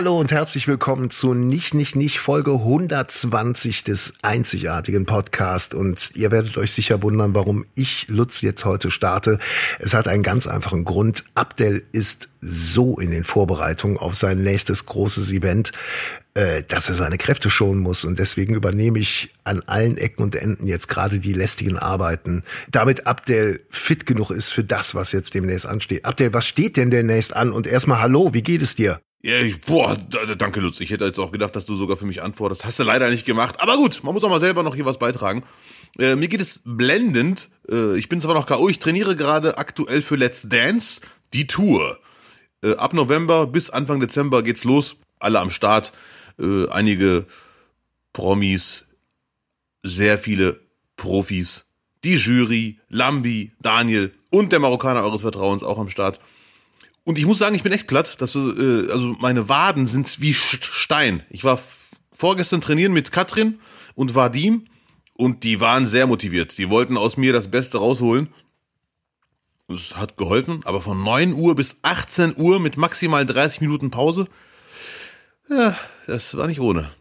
Hallo 0.00 0.18
und 0.18 0.32
herzlich 0.32 0.66
willkommen 0.66 1.10
zu 1.10 1.34
Nicht, 1.34 1.74
Nicht, 1.74 1.94
Nicht 1.94 2.20
Folge 2.20 2.52
120 2.52 3.84
des 3.84 4.14
einzigartigen 4.22 5.04
Podcasts. 5.04 5.74
Und 5.74 6.12
ihr 6.14 6.30
werdet 6.30 6.56
euch 6.56 6.72
sicher 6.72 7.02
wundern, 7.02 7.34
warum 7.34 7.66
ich 7.74 8.08
Lutz 8.08 8.40
jetzt 8.40 8.64
heute 8.64 8.90
starte. 8.90 9.38
Es 9.78 9.92
hat 9.92 10.08
einen 10.08 10.22
ganz 10.22 10.46
einfachen 10.46 10.86
Grund. 10.86 11.24
Abdel 11.34 11.82
ist 11.92 12.30
so 12.40 12.98
in 12.98 13.10
den 13.10 13.24
Vorbereitungen 13.24 13.98
auf 13.98 14.14
sein 14.14 14.42
nächstes 14.42 14.86
großes 14.86 15.32
Event, 15.32 15.72
äh, 16.32 16.62
dass 16.62 16.88
er 16.88 16.94
seine 16.94 17.18
Kräfte 17.18 17.50
schonen 17.50 17.82
muss. 17.82 18.06
Und 18.06 18.18
deswegen 18.18 18.54
übernehme 18.54 18.98
ich 18.98 19.34
an 19.44 19.62
allen 19.66 19.98
Ecken 19.98 20.22
und 20.22 20.34
Enden 20.34 20.66
jetzt 20.66 20.88
gerade 20.88 21.18
die 21.18 21.34
lästigen 21.34 21.76
Arbeiten, 21.76 22.42
damit 22.70 23.06
Abdel 23.06 23.60
fit 23.68 24.06
genug 24.06 24.30
ist 24.30 24.50
für 24.50 24.64
das, 24.64 24.94
was 24.94 25.12
jetzt 25.12 25.34
demnächst 25.34 25.66
ansteht. 25.66 26.06
Abdel, 26.06 26.32
was 26.32 26.46
steht 26.46 26.78
denn 26.78 26.90
demnächst 26.90 27.36
an? 27.36 27.52
Und 27.52 27.66
erstmal 27.66 28.00
Hallo, 28.00 28.32
wie 28.32 28.40
geht 28.40 28.62
es 28.62 28.74
dir? 28.74 28.98
Ja, 29.22 29.38
ich, 29.38 29.60
boah, 29.60 29.96
danke 29.96 30.60
Lutz. 30.60 30.80
Ich 30.80 30.90
hätte 30.90 31.04
jetzt 31.04 31.18
auch 31.18 31.30
gedacht, 31.30 31.54
dass 31.54 31.66
du 31.66 31.76
sogar 31.76 31.98
für 31.98 32.06
mich 32.06 32.22
antwortest. 32.22 32.64
Hast 32.64 32.78
du 32.78 32.84
leider 32.84 33.10
nicht 33.10 33.26
gemacht. 33.26 33.60
Aber 33.60 33.76
gut, 33.76 34.02
man 34.02 34.14
muss 34.14 34.24
auch 34.24 34.30
mal 34.30 34.40
selber 34.40 34.62
noch 34.62 34.74
hier 34.74 34.86
was 34.86 34.98
beitragen. 34.98 35.44
Äh, 35.98 36.16
mir 36.16 36.28
geht 36.28 36.40
es 36.40 36.62
blendend. 36.64 37.50
Äh, 37.70 37.98
ich 37.98 38.08
bin 38.08 38.22
zwar 38.22 38.34
noch 38.34 38.46
K.O., 38.46 38.68
ich 38.68 38.78
trainiere 38.78 39.16
gerade 39.16 39.58
aktuell 39.58 40.00
für 40.00 40.16
Let's 40.16 40.48
Dance 40.48 41.02
die 41.34 41.46
Tour. 41.46 41.98
Äh, 42.64 42.76
ab 42.76 42.94
November 42.94 43.46
bis 43.46 43.68
Anfang 43.68 44.00
Dezember 44.00 44.42
geht's 44.42 44.64
los. 44.64 44.96
Alle 45.18 45.40
am 45.40 45.50
Start. 45.50 45.92
Äh, 46.38 46.68
einige 46.70 47.26
Promis, 48.14 48.86
sehr 49.82 50.18
viele 50.18 50.60
Profis. 50.96 51.66
Die 52.04 52.14
Jury, 52.14 52.78
Lambi, 52.88 53.52
Daniel 53.60 54.14
und 54.30 54.52
der 54.52 54.60
Marokkaner 54.60 55.02
eures 55.02 55.20
Vertrauens 55.20 55.62
auch 55.62 55.78
am 55.78 55.90
Start. 55.90 56.20
Und 57.10 57.18
ich 57.18 57.26
muss 57.26 57.38
sagen, 57.38 57.56
ich 57.56 57.64
bin 57.64 57.72
echt 57.72 57.88
platt. 57.88 58.20
Dass, 58.20 58.36
äh, 58.36 58.88
also 58.92 59.16
meine 59.18 59.48
Waden 59.48 59.88
sind 59.88 60.20
wie 60.20 60.32
Stein. 60.32 61.24
Ich 61.28 61.42
war 61.42 61.60
vorgestern 62.12 62.60
trainieren 62.60 62.92
mit 62.92 63.10
Katrin 63.10 63.58
und 63.96 64.14
Vadim 64.14 64.66
und 65.14 65.42
die 65.42 65.58
waren 65.58 65.88
sehr 65.88 66.06
motiviert. 66.06 66.56
Die 66.56 66.70
wollten 66.70 66.96
aus 66.96 67.16
mir 67.16 67.32
das 67.32 67.50
Beste 67.50 67.78
rausholen. 67.78 68.28
Es 69.68 69.96
hat 69.96 70.16
geholfen, 70.16 70.60
aber 70.66 70.80
von 70.80 71.02
9 71.02 71.32
Uhr 71.32 71.56
bis 71.56 71.78
18 71.82 72.34
Uhr 72.36 72.60
mit 72.60 72.76
maximal 72.76 73.26
30 73.26 73.60
Minuten 73.60 73.90
Pause, 73.90 74.28
ja, 75.48 75.76
das 76.06 76.36
war 76.36 76.46
nicht 76.46 76.60
ohne. 76.60 76.92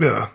Ja. 0.00 0.32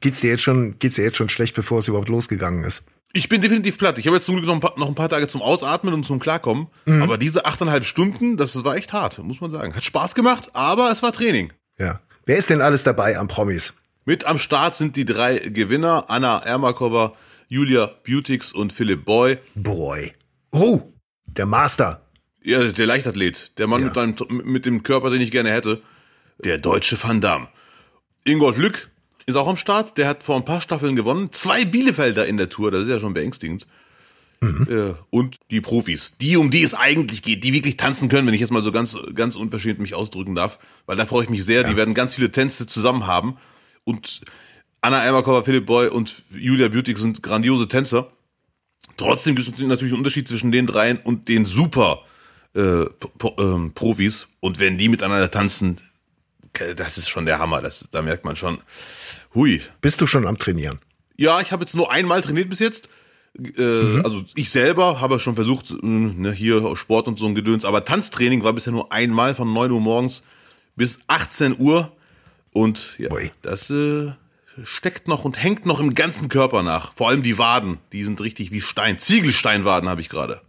Geht's 0.00 0.20
dir 0.20 0.30
jetzt 0.30 0.42
schon, 0.42 0.80
geht's 0.80 0.96
dir 0.96 1.04
jetzt 1.04 1.16
schon 1.16 1.28
schlecht, 1.28 1.54
bevor 1.54 1.78
es 1.78 1.86
überhaupt 1.86 2.08
losgegangen 2.08 2.64
ist? 2.64 2.86
Ich 3.16 3.28
bin 3.28 3.40
definitiv 3.40 3.78
platt. 3.78 3.96
Ich 3.98 4.06
habe 4.06 4.16
jetzt 4.16 4.26
zum 4.26 4.34
Glück 4.34 4.46
noch 4.46 4.54
ein, 4.54 4.60
paar, 4.60 4.74
noch 4.76 4.88
ein 4.88 4.96
paar 4.96 5.08
Tage 5.08 5.28
zum 5.28 5.40
Ausatmen 5.40 5.94
und 5.94 6.04
zum 6.04 6.18
Klarkommen. 6.18 6.66
Mhm. 6.84 7.00
Aber 7.00 7.16
diese 7.16 7.46
achteinhalb 7.46 7.86
Stunden, 7.86 8.36
das, 8.36 8.54
das 8.54 8.64
war 8.64 8.76
echt 8.76 8.92
hart, 8.92 9.18
muss 9.18 9.40
man 9.40 9.52
sagen. 9.52 9.74
Hat 9.74 9.84
Spaß 9.84 10.16
gemacht, 10.16 10.50
aber 10.52 10.90
es 10.90 11.02
war 11.02 11.12
Training. 11.12 11.52
Ja. 11.78 12.00
Wer 12.26 12.36
ist 12.36 12.50
denn 12.50 12.60
alles 12.60 12.82
dabei 12.82 13.16
am 13.16 13.28
Promis? 13.28 13.74
Mit 14.04 14.26
am 14.26 14.38
Start 14.38 14.74
sind 14.74 14.96
die 14.96 15.04
drei 15.04 15.38
Gewinner, 15.38 16.06
Anna 16.08 16.40
Ermakova, 16.40 17.14
Julia 17.46 17.88
Butix 18.04 18.52
und 18.52 18.72
Philipp 18.72 19.04
Boy. 19.04 19.38
Boy. 19.54 20.12
Oh, 20.50 20.82
der 21.26 21.46
Master. 21.46 22.04
Ja, 22.42 22.64
der 22.64 22.86
Leichtathlet. 22.86 23.56
Der 23.58 23.68
Mann 23.68 23.80
ja. 23.80 23.86
mit, 23.88 23.96
einem, 23.96 24.42
mit 24.44 24.66
dem 24.66 24.82
Körper, 24.82 25.10
den 25.10 25.20
ich 25.20 25.30
gerne 25.30 25.52
hätte. 25.52 25.80
Der 26.38 26.58
deutsche 26.58 27.00
Van 27.00 27.20
Damme. 27.20 27.48
Ingolf 28.24 28.56
Lück, 28.56 28.90
ist 29.26 29.36
auch 29.36 29.48
am 29.48 29.56
Start. 29.56 29.96
Der 29.98 30.08
hat 30.08 30.22
vor 30.22 30.36
ein 30.36 30.44
paar 30.44 30.60
Staffeln 30.60 30.96
gewonnen. 30.96 31.28
Zwei 31.32 31.64
Bielefelder 31.64 32.26
in 32.26 32.36
der 32.36 32.48
Tour, 32.48 32.70
das 32.70 32.82
ist 32.82 32.88
ja 32.88 33.00
schon 33.00 33.14
beängstigend. 33.14 33.66
Mhm. 34.40 34.66
Äh, 34.70 34.94
und 35.10 35.38
die 35.50 35.60
Profis, 35.60 36.14
die 36.20 36.36
um 36.36 36.50
die 36.50 36.62
es 36.62 36.74
eigentlich 36.74 37.22
geht, 37.22 37.44
die 37.44 37.52
wirklich 37.52 37.76
tanzen 37.76 38.08
können, 38.08 38.26
wenn 38.26 38.34
ich 38.34 38.40
jetzt 38.40 38.52
mal 38.52 38.62
so 38.62 38.72
ganz, 38.72 38.96
ganz 39.14 39.36
unverschämt 39.36 39.78
mich 39.78 39.94
ausdrücken 39.94 40.34
darf, 40.34 40.58
weil 40.86 40.96
da 40.96 41.06
freue 41.06 41.24
ich 41.24 41.30
mich 41.30 41.44
sehr. 41.44 41.62
Ja. 41.62 41.68
Die 41.68 41.76
werden 41.76 41.94
ganz 41.94 42.14
viele 42.14 42.30
Tänze 42.30 42.66
zusammen 42.66 43.06
haben. 43.06 43.36
Und 43.84 44.20
Anna 44.80 45.00
Eimerkova, 45.00 45.42
Philipp 45.44 45.66
Boy 45.66 45.88
und 45.88 46.22
Julia 46.30 46.68
Beauty 46.68 46.94
sind 46.96 47.22
grandiose 47.22 47.68
Tänzer. 47.68 48.08
Trotzdem 48.96 49.34
gibt 49.34 49.48
es 49.48 49.58
natürlich 49.58 49.92
einen 49.92 50.00
Unterschied 50.00 50.28
zwischen 50.28 50.52
den 50.52 50.66
dreien 50.66 50.98
und 50.98 51.28
den 51.28 51.44
super 51.44 52.02
äh, 52.54 52.84
ähm, 53.38 53.72
Profis. 53.74 54.28
Und 54.40 54.58
wenn 54.60 54.78
die 54.78 54.88
miteinander 54.88 55.30
tanzen, 55.30 55.80
das 56.76 56.98
ist 56.98 57.08
schon 57.08 57.26
der 57.26 57.38
Hammer. 57.38 57.60
Das, 57.60 57.88
da 57.90 58.02
merkt 58.02 58.24
man 58.24 58.36
schon, 58.36 58.58
hui. 59.34 59.62
Bist 59.80 60.00
du 60.00 60.06
schon 60.06 60.26
am 60.26 60.38
Trainieren? 60.38 60.78
Ja, 61.16 61.40
ich 61.40 61.52
habe 61.52 61.62
jetzt 61.62 61.76
nur 61.76 61.90
einmal 61.90 62.22
trainiert 62.22 62.50
bis 62.50 62.58
jetzt. 62.58 62.88
Äh, 63.38 63.62
mhm. 63.62 64.02
Also 64.04 64.24
ich 64.36 64.50
selber 64.50 65.00
habe 65.00 65.18
schon 65.18 65.34
versucht, 65.34 65.70
äh, 65.70 65.76
ne, 65.82 66.32
hier 66.32 66.76
Sport 66.76 67.08
und 67.08 67.18
so 67.18 67.26
ein 67.26 67.34
Gedöns, 67.34 67.64
aber 67.64 67.84
Tanztraining 67.84 68.44
war 68.44 68.52
bisher 68.52 68.72
nur 68.72 68.92
einmal 68.92 69.34
von 69.34 69.52
9 69.52 69.70
Uhr 69.70 69.80
morgens 69.80 70.22
bis 70.76 71.00
18 71.08 71.56
Uhr. 71.58 71.92
Und 72.52 72.94
ja, 72.98 73.08
Boy. 73.08 73.32
das 73.42 73.70
äh, 73.70 74.12
steckt 74.62 75.08
noch 75.08 75.24
und 75.24 75.42
hängt 75.42 75.66
noch 75.66 75.80
im 75.80 75.94
ganzen 75.94 76.28
Körper 76.28 76.62
nach. 76.62 76.92
Vor 76.94 77.08
allem 77.08 77.22
die 77.22 77.38
Waden, 77.38 77.78
die 77.92 78.04
sind 78.04 78.20
richtig 78.20 78.52
wie 78.52 78.60
Stein. 78.60 78.98
Ziegelsteinwaden 78.98 79.88
habe 79.88 80.00
ich 80.00 80.08
gerade. 80.08 80.40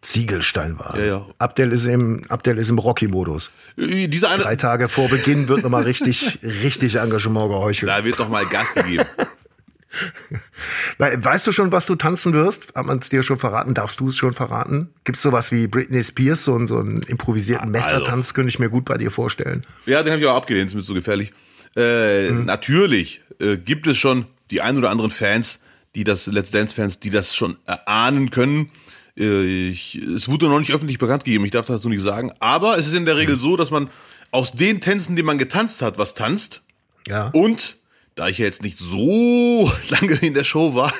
Ziegelstein 0.00 0.78
war. 0.78 0.96
Ja, 0.98 1.04
ja. 1.04 1.26
Abdel 1.38 1.72
ist 1.72 1.86
im, 1.86 2.22
Abdel 2.28 2.56
ist 2.58 2.70
im 2.70 2.78
Rocky-Modus. 2.78 3.50
Diese 3.76 4.28
eine 4.28 4.42
Drei 4.42 4.56
Tage 4.56 4.88
vor 4.88 5.08
Beginn 5.08 5.48
wird 5.48 5.62
nochmal 5.62 5.82
richtig, 5.82 6.38
richtig 6.62 6.96
Engagement 6.96 7.50
geheuchelt. 7.50 7.90
Da 7.90 8.04
wird 8.04 8.18
noch 8.18 8.28
mal 8.28 8.46
Gas 8.46 8.74
gegeben. 8.74 9.04
weißt 10.98 11.46
du 11.46 11.52
schon, 11.52 11.72
was 11.72 11.86
du 11.86 11.96
tanzen 11.96 12.32
wirst? 12.32 12.74
Hat 12.76 12.86
man 12.86 12.98
es 12.98 13.08
dir 13.08 13.24
schon 13.24 13.38
verraten? 13.38 13.74
Darfst 13.74 13.98
du 13.98 14.08
es 14.08 14.16
schon 14.16 14.34
verraten? 14.34 14.90
Gibt 15.02 15.16
es 15.16 15.22
sowas 15.22 15.50
wie 15.50 15.66
Britney 15.66 16.04
Spears, 16.04 16.44
so, 16.44 16.64
so 16.66 16.78
einen 16.78 17.02
improvisierten 17.02 17.74
also. 17.74 17.90
Messertanz, 17.90 18.34
könnte 18.34 18.50
ich 18.50 18.60
mir 18.60 18.70
gut 18.70 18.84
bei 18.84 18.98
dir 18.98 19.10
vorstellen. 19.10 19.64
Ja, 19.86 20.02
den 20.04 20.12
habe 20.12 20.22
ich 20.22 20.28
auch 20.28 20.36
abgelehnt, 20.36 20.68
ist 20.68 20.74
mir 20.74 20.82
zu 20.82 20.94
gefährlich. 20.94 21.32
Äh, 21.74 22.28
hm. 22.28 22.44
Natürlich 22.44 23.22
äh, 23.40 23.56
gibt 23.56 23.88
es 23.88 23.96
schon 23.96 24.26
die 24.52 24.60
ein 24.60 24.76
oder 24.78 24.90
anderen 24.90 25.10
Fans, 25.10 25.58
die 25.96 26.04
das, 26.04 26.26
Let's 26.26 26.52
Dance-Fans, 26.52 27.00
die 27.00 27.10
das 27.10 27.34
schon 27.34 27.56
erahnen 27.66 28.30
können 28.30 28.66
äh, 28.66 28.87
ich, 29.18 29.96
es 29.96 30.28
wurde 30.28 30.46
noch 30.46 30.58
nicht 30.58 30.72
öffentlich 30.72 30.98
bekannt 30.98 31.24
gegeben, 31.24 31.44
ich 31.44 31.50
darf 31.50 31.66
das 31.66 31.82
so 31.82 31.88
nicht 31.88 32.02
sagen. 32.02 32.32
Aber 32.40 32.78
es 32.78 32.86
ist 32.86 32.94
in 32.94 33.04
der 33.04 33.16
Regel 33.16 33.38
so, 33.38 33.56
dass 33.56 33.70
man 33.70 33.90
aus 34.30 34.52
den 34.52 34.80
Tänzen, 34.80 35.16
die 35.16 35.22
man 35.22 35.38
getanzt 35.38 35.82
hat, 35.82 35.98
was 35.98 36.14
tanzt. 36.14 36.62
Ja. 37.06 37.30
Und 37.32 37.76
da 38.14 38.28
ich 38.28 38.38
ja 38.38 38.44
jetzt 38.44 38.62
nicht 38.62 38.78
so 38.78 39.70
lange 39.88 40.14
in 40.16 40.34
der 40.34 40.44
Show 40.44 40.74
war, 40.74 40.92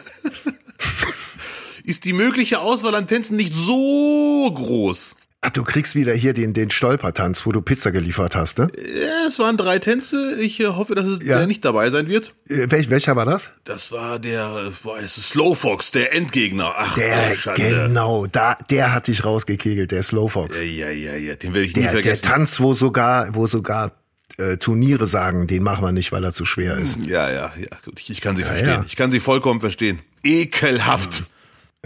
ist 1.84 2.04
die 2.04 2.12
mögliche 2.12 2.60
Auswahl 2.60 2.94
an 2.94 3.06
Tänzen 3.06 3.36
nicht 3.36 3.54
so 3.54 4.50
groß. 4.52 5.16
Ach, 5.40 5.50
du 5.50 5.62
kriegst 5.62 5.94
wieder 5.94 6.12
hier 6.14 6.34
den, 6.34 6.52
den 6.52 6.68
Stolpertanz, 6.68 7.46
wo 7.46 7.52
du 7.52 7.62
Pizza 7.62 7.92
geliefert 7.92 8.34
hast, 8.34 8.58
ne? 8.58 8.68
Ja, 8.76 9.28
es 9.28 9.38
waren 9.38 9.56
drei 9.56 9.78
Tänze. 9.78 10.34
Ich 10.40 10.58
äh, 10.58 10.66
hoffe, 10.66 10.96
dass 10.96 11.06
es 11.06 11.24
ja. 11.24 11.38
der 11.38 11.46
nicht 11.46 11.64
dabei 11.64 11.90
sein 11.90 12.08
wird. 12.08 12.34
Äh, 12.48 12.66
welch, 12.70 12.90
welcher 12.90 13.14
war 13.14 13.24
das? 13.24 13.50
Das 13.62 13.92
war 13.92 14.18
der, 14.18 14.72
boah, 14.82 14.98
es 14.98 15.16
ist 15.16 15.28
Slowfox, 15.28 15.92
der 15.92 16.12
Endgegner. 16.12 16.74
Ach, 16.76 16.96
der, 16.96 17.36
genau, 17.54 18.26
da, 18.26 18.56
der 18.68 18.92
hat 18.92 19.06
dich 19.06 19.24
rausgekegelt, 19.24 19.92
der 19.92 20.02
Slowfox. 20.02 20.58
Ja, 20.58 20.64
ja, 20.64 20.90
ja, 20.90 21.14
ja, 21.14 21.36
den 21.36 21.54
werde 21.54 21.66
ich 21.66 21.72
der, 21.72 21.84
nie 21.84 21.88
vergessen. 21.90 22.22
Der 22.22 22.30
Tanz, 22.32 22.58
wo 22.58 22.74
sogar, 22.74 23.32
wo 23.36 23.46
sogar 23.46 23.92
äh, 24.38 24.56
Turniere 24.56 25.06
sagen, 25.06 25.46
den 25.46 25.62
machen 25.62 25.84
wir 25.84 25.92
nicht, 25.92 26.10
weil 26.10 26.24
er 26.24 26.32
zu 26.32 26.46
schwer 26.46 26.76
ist. 26.78 26.98
Ja, 27.06 27.30
ja, 27.30 27.52
ja, 27.56 27.78
gut, 27.84 28.00
ich, 28.00 28.10
ich 28.10 28.20
kann 28.20 28.34
sie 28.34 28.42
ja, 28.42 28.48
verstehen. 28.48 28.68
Ja. 28.70 28.84
Ich 28.84 28.96
kann 28.96 29.12
sie 29.12 29.20
vollkommen 29.20 29.60
verstehen. 29.60 30.00
Ekelhaft. 30.24 31.24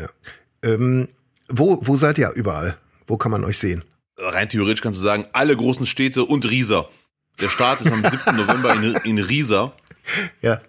Ja. 0.00 0.08
Ähm, 0.62 1.08
wo, 1.50 1.80
wo 1.82 1.96
seid 1.96 2.16
ihr 2.16 2.30
überall? 2.34 2.78
Wo 3.12 3.18
kann 3.18 3.30
man 3.30 3.44
euch 3.44 3.58
sehen? 3.58 3.84
Rein 4.16 4.48
theoretisch 4.48 4.80
kannst 4.80 4.98
du 4.98 5.04
sagen, 5.04 5.26
alle 5.34 5.54
großen 5.54 5.84
Städte 5.84 6.24
und 6.24 6.50
Riesa. 6.50 6.88
Der 7.42 7.50
Start 7.50 7.82
ist 7.82 7.92
am 7.92 8.00
7. 8.10 8.34
November 8.34 8.72
in, 8.72 8.94
in 9.04 9.18
Riesa. 9.18 9.74
Ja. 10.40 10.62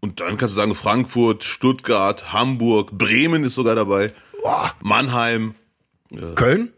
Und 0.00 0.20
dann 0.20 0.38
kannst 0.38 0.54
du 0.54 0.56
sagen, 0.56 0.74
Frankfurt, 0.74 1.44
Stuttgart, 1.44 2.32
Hamburg, 2.32 2.92
Bremen 2.92 3.44
ist 3.44 3.52
sogar 3.52 3.74
dabei. 3.74 4.14
Boah. 4.42 4.72
Mannheim. 4.80 5.54
Äh, 6.10 6.34
Köln? 6.36 6.72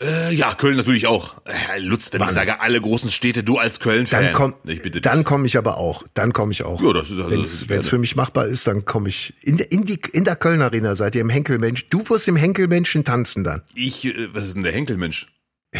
Äh, 0.00 0.34
ja, 0.34 0.54
Köln 0.54 0.76
natürlich 0.76 1.06
auch. 1.06 1.34
Äh, 1.46 1.80
Lutz, 1.80 2.12
wenn 2.12 2.20
Mann. 2.20 2.28
ich 2.28 2.34
sage 2.34 2.60
alle 2.60 2.80
großen 2.80 3.10
Städte, 3.10 3.42
du 3.42 3.56
als 3.56 3.80
Köln-Fan. 3.80 4.24
Dann 4.24 4.32
komme 4.34 4.54
dann 5.00 5.24
komm 5.24 5.46
ich 5.46 5.56
aber 5.56 5.78
auch. 5.78 6.04
Dann 6.12 6.34
komme 6.34 6.52
ich 6.52 6.64
auch. 6.64 6.82
Ja, 6.82 6.92
das 6.92 7.10
ist, 7.10 7.18
also, 7.18 7.30
Wenn 7.68 7.80
es 7.80 7.88
für 7.88 7.98
mich 7.98 8.14
machbar 8.14 8.46
ist, 8.46 8.66
dann 8.66 8.84
komme 8.84 9.08
ich. 9.08 9.32
In, 9.40 9.56
der, 9.56 9.72
in, 9.72 9.86
die, 9.86 9.98
in 10.12 10.24
der 10.24 10.36
Köln 10.36 10.60
Arena 10.60 10.94
seid 10.94 11.14
ihr 11.14 11.22
im 11.22 11.30
Henkelmensch. 11.30 11.86
Du 11.88 12.06
wirst 12.10 12.28
im 12.28 12.36
Henkelmenschen 12.36 13.04
tanzen 13.04 13.42
dann. 13.42 13.62
Ich, 13.74 14.04
äh, 14.04 14.28
was 14.34 14.44
ist 14.44 14.54
denn 14.54 14.64
der 14.64 14.72
Henkelmensch? 14.72 15.28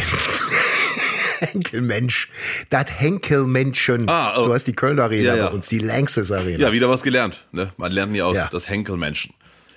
Henkelmensch. 1.40 2.30
Das 2.70 2.98
Henkelmenschen. 2.98 4.08
Ah, 4.08 4.38
oh. 4.38 4.44
So 4.44 4.54
heißt 4.54 4.66
die 4.66 4.72
Köln 4.72 4.98
Arena 4.98 5.28
ja, 5.28 5.36
ja. 5.36 5.48
bei 5.48 5.54
uns, 5.54 5.68
die 5.68 5.78
Lanxess 5.78 6.32
Arena. 6.32 6.58
Ja, 6.58 6.72
wieder 6.72 6.88
was 6.88 7.02
gelernt. 7.02 7.44
Ne? 7.52 7.70
Man 7.76 7.92
lernt 7.92 8.12
nie 8.12 8.22
aus, 8.22 8.36
ja. 8.36 8.48
das 8.50 8.68
Henkelmenschen. 8.68 9.34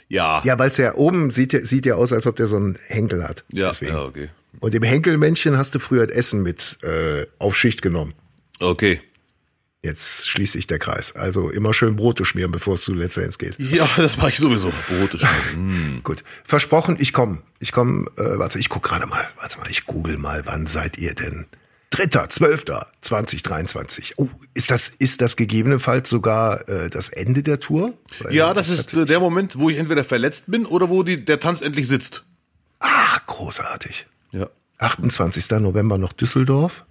Ja. 0.09 0.41
Ja, 0.43 0.57
weil 0.59 0.69
es 0.69 0.77
ja 0.77 0.95
oben 0.95 1.31
sieht, 1.31 1.51
sieht 1.65 1.85
ja 1.85 1.95
aus, 1.95 2.11
als 2.11 2.27
ob 2.27 2.35
der 2.35 2.47
so 2.47 2.57
einen 2.57 2.77
Henkel 2.87 3.23
hat. 3.23 3.45
Ja, 3.51 3.69
Deswegen. 3.69 3.93
ja 3.93 4.03
okay. 4.03 4.29
Und 4.59 4.75
im 4.75 4.83
Henkelmännchen 4.83 5.57
hast 5.57 5.75
du 5.75 5.79
früher 5.79 6.07
das 6.07 6.15
Essen 6.17 6.43
mit 6.43 6.77
äh, 6.83 7.25
auf 7.37 7.55
Schicht 7.55 7.81
genommen. 7.81 8.13
Okay. 8.59 8.99
Jetzt 9.81 10.27
schließt 10.27 10.53
sich 10.53 10.67
der 10.67 10.79
Kreis. 10.79 11.15
Also 11.15 11.49
immer 11.49 11.73
schön 11.73 11.95
Brote 11.95 12.25
schmieren, 12.25 12.51
bevor 12.51 12.73
es 12.73 12.81
zu 12.81 12.93
letzter 12.93 13.25
geht. 13.29 13.55
Ja, 13.59 13.87
das 13.95 14.17
mache 14.17 14.29
ich 14.29 14.37
sowieso. 14.37 14.73
Brote 14.89 15.19
schmieren. 15.19 15.97
mm. 15.99 15.99
Gut. 16.03 16.23
Versprochen, 16.43 16.97
ich 16.99 17.13
komme. 17.13 17.41
Ich 17.59 17.71
komme, 17.71 18.07
äh, 18.17 18.37
warte, 18.39 18.59
ich 18.59 18.67
guck 18.67 18.83
gerade 18.83 19.05
mal. 19.05 19.25
Warte 19.39 19.57
mal, 19.59 19.69
ich 19.69 19.85
google 19.85 20.17
mal, 20.17 20.41
wann 20.45 20.67
seid 20.67 20.97
ihr 20.97 21.13
denn? 21.13 21.45
Dritter, 21.91 22.29
zwölfter, 22.29 22.87
2023. 23.01 24.13
Oh, 24.17 24.27
ist 24.53 24.69
das, 24.69 24.89
ist 24.89 25.21
das 25.21 25.35
gegebenenfalls 25.35 26.09
sogar 26.09 26.67
äh, 26.69 26.89
das 26.89 27.09
Ende 27.09 27.41
der 27.41 27.59
Tour? 27.59 27.93
Weil 28.19 28.33
ja, 28.33 28.53
das 28.53 28.69
ist 28.69 28.95
äh, 28.95 29.05
der 29.05 29.19
Moment, 29.19 29.59
wo 29.59 29.69
ich 29.69 29.77
entweder 29.77 30.03
verletzt 30.03 30.43
bin 30.47 30.65
oder 30.65 30.89
wo 30.89 31.01
die, 31.03 31.25
der 31.25 31.39
Tanz 31.39 31.61
endlich 31.61 31.87
sitzt. 31.87 32.23
Ach, 32.79 33.25
großartig. 33.25 34.05
Ja. 34.31 34.49
28. 34.77 35.49
November 35.59 35.97
noch 35.97 36.13
Düsseldorf. 36.13 36.85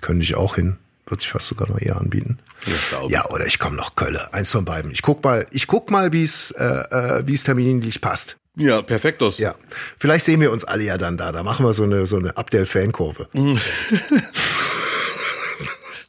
Könnte 0.00 0.24
ich 0.24 0.34
auch 0.34 0.56
hin. 0.56 0.78
Würde 1.06 1.22
sich 1.22 1.30
fast 1.30 1.46
sogar 1.46 1.68
noch 1.68 1.80
eher 1.80 1.96
anbieten. 1.96 2.38
Ja, 2.66 3.06
Ja, 3.08 3.30
oder 3.30 3.46
ich 3.46 3.58
komme 3.58 3.76
noch 3.76 3.96
Kölle. 3.96 4.32
Eins 4.34 4.50
von 4.50 4.64
beiden. 4.64 4.90
Ich 4.90 5.02
guck 5.02 5.22
mal, 5.24 5.46
ich 5.50 5.66
guck 5.66 5.90
mal, 5.90 6.12
wie 6.12 6.22
es 6.24 6.50
äh, 6.52 6.64
äh, 6.64 7.26
wie 7.26 7.34
es 7.34 7.44
terminlich 7.44 8.00
passt. 8.00 8.36
Ja, 8.56 8.82
perfektos. 8.82 9.38
Ja, 9.38 9.54
vielleicht 9.98 10.24
sehen 10.24 10.40
wir 10.40 10.50
uns 10.50 10.64
alle 10.64 10.82
ja 10.84 10.98
dann 10.98 11.16
da. 11.16 11.32
Da 11.32 11.42
machen 11.42 11.64
wir 11.64 11.72
so 11.72 11.84
eine 11.84 12.06
so 12.06 12.16
eine 12.16 12.36
Abdel-Fankurve. 12.36 13.28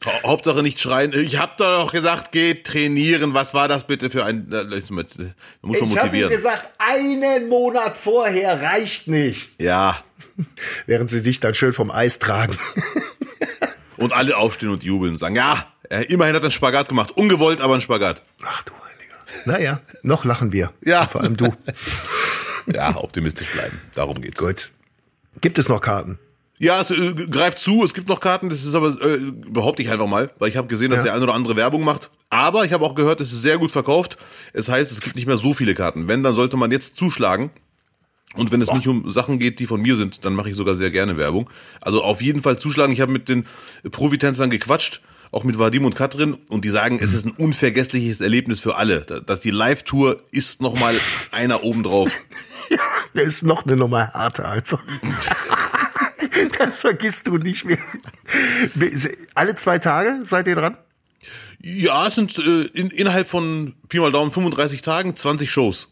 Ha- 0.04 0.22
Hauptsache 0.26 0.62
nicht 0.62 0.80
schreien. 0.80 1.12
Ich 1.14 1.38
hab 1.38 1.56
doch 1.58 1.92
gesagt, 1.92 2.32
geht 2.32 2.66
trainieren. 2.66 3.34
Was 3.34 3.54
war 3.54 3.68
das 3.68 3.86
bitte 3.86 4.10
für 4.10 4.24
ein? 4.24 4.50
äh, 4.52 4.80
schon 4.82 5.04
Ich 5.90 5.98
habe 5.98 6.16
ihm 6.16 6.28
gesagt, 6.28 6.70
einen 6.78 7.48
Monat 7.48 7.96
vorher 7.96 8.60
reicht 8.60 9.06
nicht. 9.08 9.50
Ja. 9.60 10.02
Während 10.86 11.10
sie 11.10 11.22
dich 11.22 11.38
dann 11.40 11.54
schön 11.54 11.72
vom 11.72 11.90
Eis 11.90 12.18
tragen. 12.18 12.58
Und 13.98 14.12
alle 14.14 14.36
aufstehen 14.36 14.70
und 14.70 14.82
jubeln 14.82 15.12
und 15.12 15.18
sagen, 15.20 15.36
ja, 15.36 15.64
er, 15.88 16.10
immerhin 16.10 16.34
hat 16.34 16.42
er 16.42 16.46
einen 16.46 16.50
Spagat 16.50 16.88
gemacht. 16.88 17.12
Ungewollt, 17.12 17.60
aber 17.60 17.74
ein 17.76 17.80
Spagat. 17.80 18.20
Ach 18.44 18.64
du 18.64 18.72
Heiliger. 18.72 19.14
Naja, 19.44 19.80
noch 20.02 20.24
lachen 20.24 20.50
wir. 20.52 20.72
Ja. 20.80 21.06
Vor 21.06 21.20
allem 21.20 21.36
du. 21.36 21.54
Ja, 22.72 22.96
optimistisch 22.96 23.48
bleiben. 23.52 23.80
Darum 23.94 24.20
geht's. 24.20 24.38
Gut. 24.40 24.72
Gibt 25.40 25.58
es 25.58 25.68
noch 25.68 25.80
Karten? 25.80 26.18
Ja, 26.58 26.80
es 26.80 26.90
äh, 26.90 27.14
greift 27.30 27.58
zu, 27.58 27.82
es 27.84 27.92
gibt 27.94 28.08
noch 28.08 28.20
Karten, 28.20 28.48
das 28.48 28.64
ist 28.64 28.74
aber, 28.74 28.90
äh, 29.04 29.18
behaupte 29.50 29.82
ich 29.82 29.90
einfach 29.90 30.06
mal, 30.06 30.30
weil 30.38 30.48
ich 30.48 30.56
habe 30.56 30.68
gesehen, 30.68 30.90
dass 30.90 30.98
Ja. 30.98 31.04
der 31.04 31.14
eine 31.14 31.24
oder 31.24 31.34
andere 31.34 31.56
Werbung 31.56 31.82
macht. 31.82 32.10
Aber 32.30 32.64
ich 32.64 32.72
habe 32.72 32.84
auch 32.84 32.94
gehört, 32.94 33.20
es 33.20 33.32
ist 33.32 33.42
sehr 33.42 33.58
gut 33.58 33.72
verkauft. 33.72 34.16
Es 34.52 34.68
heißt, 34.68 34.92
es 34.92 35.00
gibt 35.00 35.16
nicht 35.16 35.26
mehr 35.26 35.38
so 35.38 35.54
viele 35.54 35.74
Karten. 35.74 36.06
Wenn, 36.08 36.22
dann 36.22 36.34
sollte 36.34 36.56
man 36.56 36.70
jetzt 36.70 36.96
zuschlagen. 36.96 37.50
Und 38.34 38.50
wenn 38.52 38.62
es 38.62 38.72
nicht 38.72 38.88
um 38.88 39.10
Sachen 39.10 39.38
geht, 39.38 39.58
die 39.58 39.66
von 39.66 39.82
mir 39.82 39.96
sind, 39.96 40.24
dann 40.24 40.34
mache 40.34 40.48
ich 40.48 40.56
sogar 40.56 40.74
sehr 40.74 40.90
gerne 40.90 41.18
Werbung. 41.18 41.50
Also 41.82 42.02
auf 42.02 42.22
jeden 42.22 42.42
Fall 42.42 42.58
zuschlagen. 42.58 42.92
Ich 42.92 43.00
habe 43.02 43.12
mit 43.12 43.28
den 43.28 43.44
Profitänzern 43.90 44.48
gequatscht, 44.48 45.02
auch 45.32 45.44
mit 45.44 45.58
Vadim 45.58 45.84
und 45.84 45.96
Katrin, 45.96 46.34
und 46.48 46.64
die 46.64 46.70
sagen, 46.70 46.98
es 47.00 47.14
ist 47.14 47.26
ein 47.26 47.32
unvergessliches 47.32 48.20
Erlebnis 48.20 48.60
für 48.60 48.76
alle. 48.76 49.00
Dass 49.00 49.40
die 49.40 49.50
Live-Tour 49.50 50.18
ist 50.30 50.60
nochmal 50.60 50.94
einer 51.32 51.64
obendrauf. 51.64 52.10
Der 53.14 53.24
ist 53.24 53.42
noch 53.42 53.66
eine 53.66 53.76
Nummer 53.76 54.12
härter 54.12 54.48
einfach. 54.48 54.82
Das 56.58 56.80
vergisst 56.80 57.26
du 57.26 57.36
nicht 57.36 57.64
mehr. 57.64 57.78
Alle 59.34 59.54
zwei 59.54 59.78
Tage 59.78 60.20
seid 60.24 60.46
ihr 60.46 60.54
dran? 60.54 60.76
Ja, 61.60 62.06
es 62.06 62.14
sind 62.14 62.38
äh, 62.38 62.62
in, 62.74 62.88
innerhalb 62.88 63.28
von 63.28 63.74
Pi 63.88 64.00
mal 64.00 64.12
Daumen 64.12 64.32
35 64.32 64.82
Tagen 64.82 65.14
20 65.14 65.50
Shows. 65.50 65.88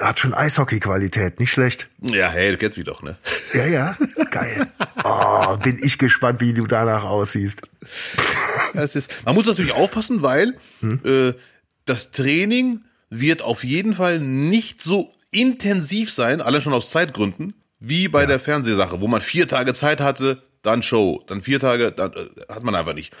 Hat 0.00 0.18
schon 0.18 0.34
Eishockey-Qualität, 0.34 1.40
nicht 1.40 1.50
schlecht. 1.50 1.88
Ja, 2.00 2.30
hey, 2.30 2.52
du 2.52 2.58
kennst 2.58 2.76
mich 2.76 2.86
doch, 2.86 3.02
ne? 3.02 3.18
Ja, 3.52 3.66
ja, 3.66 3.96
geil. 4.30 4.66
Oh, 5.04 5.56
bin 5.56 5.78
ich 5.82 5.98
gespannt, 5.98 6.40
wie 6.40 6.54
du 6.54 6.66
danach 6.66 7.04
aussiehst. 7.04 7.62
Das 8.74 8.94
ist, 8.94 9.10
man 9.24 9.34
muss 9.34 9.46
natürlich 9.46 9.72
aufpassen, 9.72 10.22
weil 10.22 10.56
äh, 11.04 11.32
das 11.84 12.10
Training 12.10 12.84
wird 13.10 13.42
auf 13.42 13.64
jeden 13.64 13.94
Fall 13.94 14.20
nicht 14.20 14.82
so 14.82 15.12
intensiv 15.30 16.12
sein, 16.12 16.40
alle 16.40 16.60
schon 16.60 16.72
aus 16.72 16.90
Zeitgründen, 16.90 17.54
wie 17.78 18.08
bei 18.08 18.26
der 18.26 18.40
Fernsehsache, 18.40 19.00
wo 19.00 19.08
man 19.08 19.20
vier 19.20 19.48
Tage 19.48 19.74
Zeit 19.74 20.00
hatte, 20.00 20.42
dann 20.62 20.82
Show, 20.82 21.22
dann 21.26 21.42
vier 21.42 21.60
Tage, 21.60 21.92
dann 21.92 22.12
äh, 22.12 22.52
hat 22.52 22.62
man 22.62 22.74
einfach 22.74 22.94
nicht. 22.94 23.12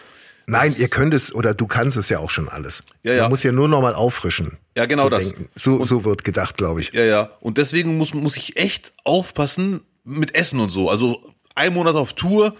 Nein, 0.46 0.74
ihr 0.76 0.88
könnt 0.88 1.14
es 1.14 1.32
oder 1.32 1.54
du 1.54 1.66
kannst 1.66 1.96
es 1.96 2.08
ja 2.08 2.18
auch 2.18 2.30
schon 2.30 2.48
alles. 2.48 2.82
Ja, 3.04 3.12
ja. 3.12 3.22
Man 3.22 3.30
muss 3.30 3.42
ja 3.42 3.52
nur 3.52 3.68
noch 3.68 3.80
mal 3.80 3.94
auffrischen. 3.94 4.58
Ja, 4.76 4.86
genau 4.86 5.08
das. 5.08 5.28
denken. 5.28 5.48
So, 5.54 5.84
so 5.84 6.04
wird 6.04 6.24
gedacht, 6.24 6.56
glaube 6.56 6.80
ich. 6.80 6.92
Ja, 6.92 7.04
ja. 7.04 7.30
Und 7.40 7.56
deswegen 7.56 7.96
muss, 7.96 8.14
muss 8.14 8.36
ich 8.36 8.56
echt 8.56 8.92
aufpassen 9.04 9.82
mit 10.04 10.34
Essen 10.34 10.58
und 10.58 10.70
so. 10.70 10.90
Also 10.90 11.22
ein 11.54 11.72
Monat 11.72 11.94
auf 11.94 12.14
Tour, 12.14 12.56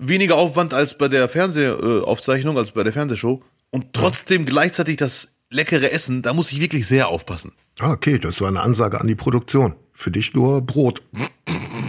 weniger 0.00 0.36
Aufwand 0.36 0.74
als 0.74 0.96
bei 0.96 1.08
der 1.08 1.28
Fernsehaufzeichnung, 1.28 2.56
als 2.58 2.72
bei 2.72 2.82
der 2.82 2.92
Fernsehshow. 2.92 3.42
Und 3.70 3.92
trotzdem 3.92 4.44
gleichzeitig 4.46 4.96
das 4.96 5.28
leckere 5.50 5.92
Essen, 5.92 6.22
da 6.22 6.32
muss 6.32 6.50
ich 6.52 6.60
wirklich 6.60 6.86
sehr 6.86 7.08
aufpassen. 7.08 7.52
Ah, 7.80 7.92
Okay, 7.92 8.18
das 8.18 8.40
war 8.40 8.48
eine 8.48 8.60
Ansage 8.60 9.00
an 9.00 9.06
die 9.06 9.14
Produktion. 9.14 9.74
Für 9.92 10.10
dich 10.10 10.34
nur 10.34 10.60
Brot. 10.62 11.02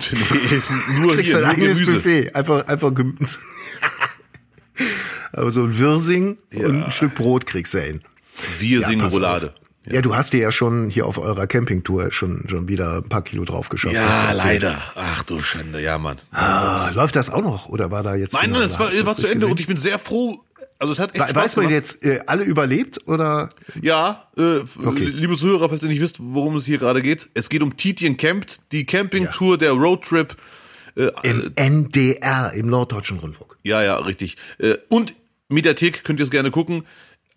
Nee, 0.01 0.99
nur 0.99 1.13
Kriegst 1.13 1.31
hier, 1.31 1.41
dein 1.41 1.43
nur 1.43 1.51
eigenes 1.51 1.77
Gemüse. 1.77 1.93
Buffet. 1.97 2.35
Einfach, 2.35 2.67
einfach 2.67 2.91
Gemüse. 2.93 3.37
Aber 5.33 5.51
so 5.51 5.63
ein 5.63 5.77
Wirsing 5.79 6.37
und 6.55 6.83
ein 6.83 6.91
Stück 6.91 7.13
Brot 7.13 7.45
kriegst 7.45 7.75
du 7.75 7.81
hin. 7.81 8.01
Wir 8.59 8.79
Ja, 8.79 8.89
Ja. 9.89 10.01
du 10.01 10.15
hast 10.15 10.33
dir 10.33 10.39
ja 10.39 10.51
schon 10.51 10.89
hier 10.89 11.07
auf 11.07 11.17
eurer 11.17 11.47
Campingtour 11.47 12.11
schon, 12.11 12.45
schon 12.47 12.67
wieder 12.67 12.97
ein 12.97 13.09
paar 13.09 13.23
Kilo 13.23 13.45
drauf 13.45 13.69
geschafft. 13.69 13.95
Ja, 13.95 14.31
leider. 14.33 14.79
Ach 14.95 15.23
du 15.23 15.41
Schande, 15.41 15.81
ja, 15.81 15.97
Mann. 15.97 16.19
Ah, 16.31 16.91
läuft 16.93 17.15
das 17.15 17.29
auch 17.31 17.41
noch? 17.41 17.67
Oder 17.67 17.89
war 17.89 18.03
da 18.03 18.13
jetzt? 18.15 18.33
Nein, 18.33 18.51
nein, 18.51 18.69
finale? 18.69 18.89
es 18.93 18.99
war, 18.99 19.05
war 19.07 19.17
zu 19.17 19.25
Ende 19.25 19.39
gesehen? 19.39 19.51
und 19.51 19.59
ich 19.59 19.67
bin 19.67 19.77
sehr 19.77 19.97
froh. 19.97 20.43
Also 20.77 20.93
es 20.93 20.99
hat 20.99 21.13
echt 21.15 21.23
Spaß 21.29 21.35
Weiß 21.35 21.55
man 21.57 21.67
gemacht. 21.67 21.73
jetzt, 21.75 22.03
äh, 22.03 22.21
alle 22.25 22.43
überlebt 22.43 23.07
oder? 23.07 23.49
Ja, 23.81 24.27
äh, 24.37 24.59
Okay. 24.83 25.05
liebe 25.05 25.35
Zuhörer, 25.35 25.69
falls 25.69 25.83
ihr 25.83 25.89
nicht 25.89 26.01
wisst, 26.01 26.17
worum 26.19 26.57
es 26.57 26.65
hier 26.65 26.77
gerade 26.79 27.01
geht. 27.01 27.29
Es 27.33 27.49
geht 27.49 27.61
um 27.61 27.77
Titien 27.77 28.17
Campt, 28.17 28.71
die 28.71 28.85
Campingtour, 28.85 29.57
der 29.57 29.71
Roadtrip. 29.71 30.35
Äh, 30.95 31.09
Im 31.23 31.51
NDR, 31.55 32.51
im 32.53 32.67
Norddeutschen 32.67 33.19
Rundfunk. 33.19 33.55
Ja, 33.63 33.81
ja, 33.83 33.95
richtig. 33.97 34.37
Äh, 34.59 34.75
Und 34.89 35.13
Mediathek 35.49 36.03
könnt 36.03 36.19
ihr 36.19 36.25
es 36.25 36.31
gerne 36.31 36.51
gucken. 36.51 36.83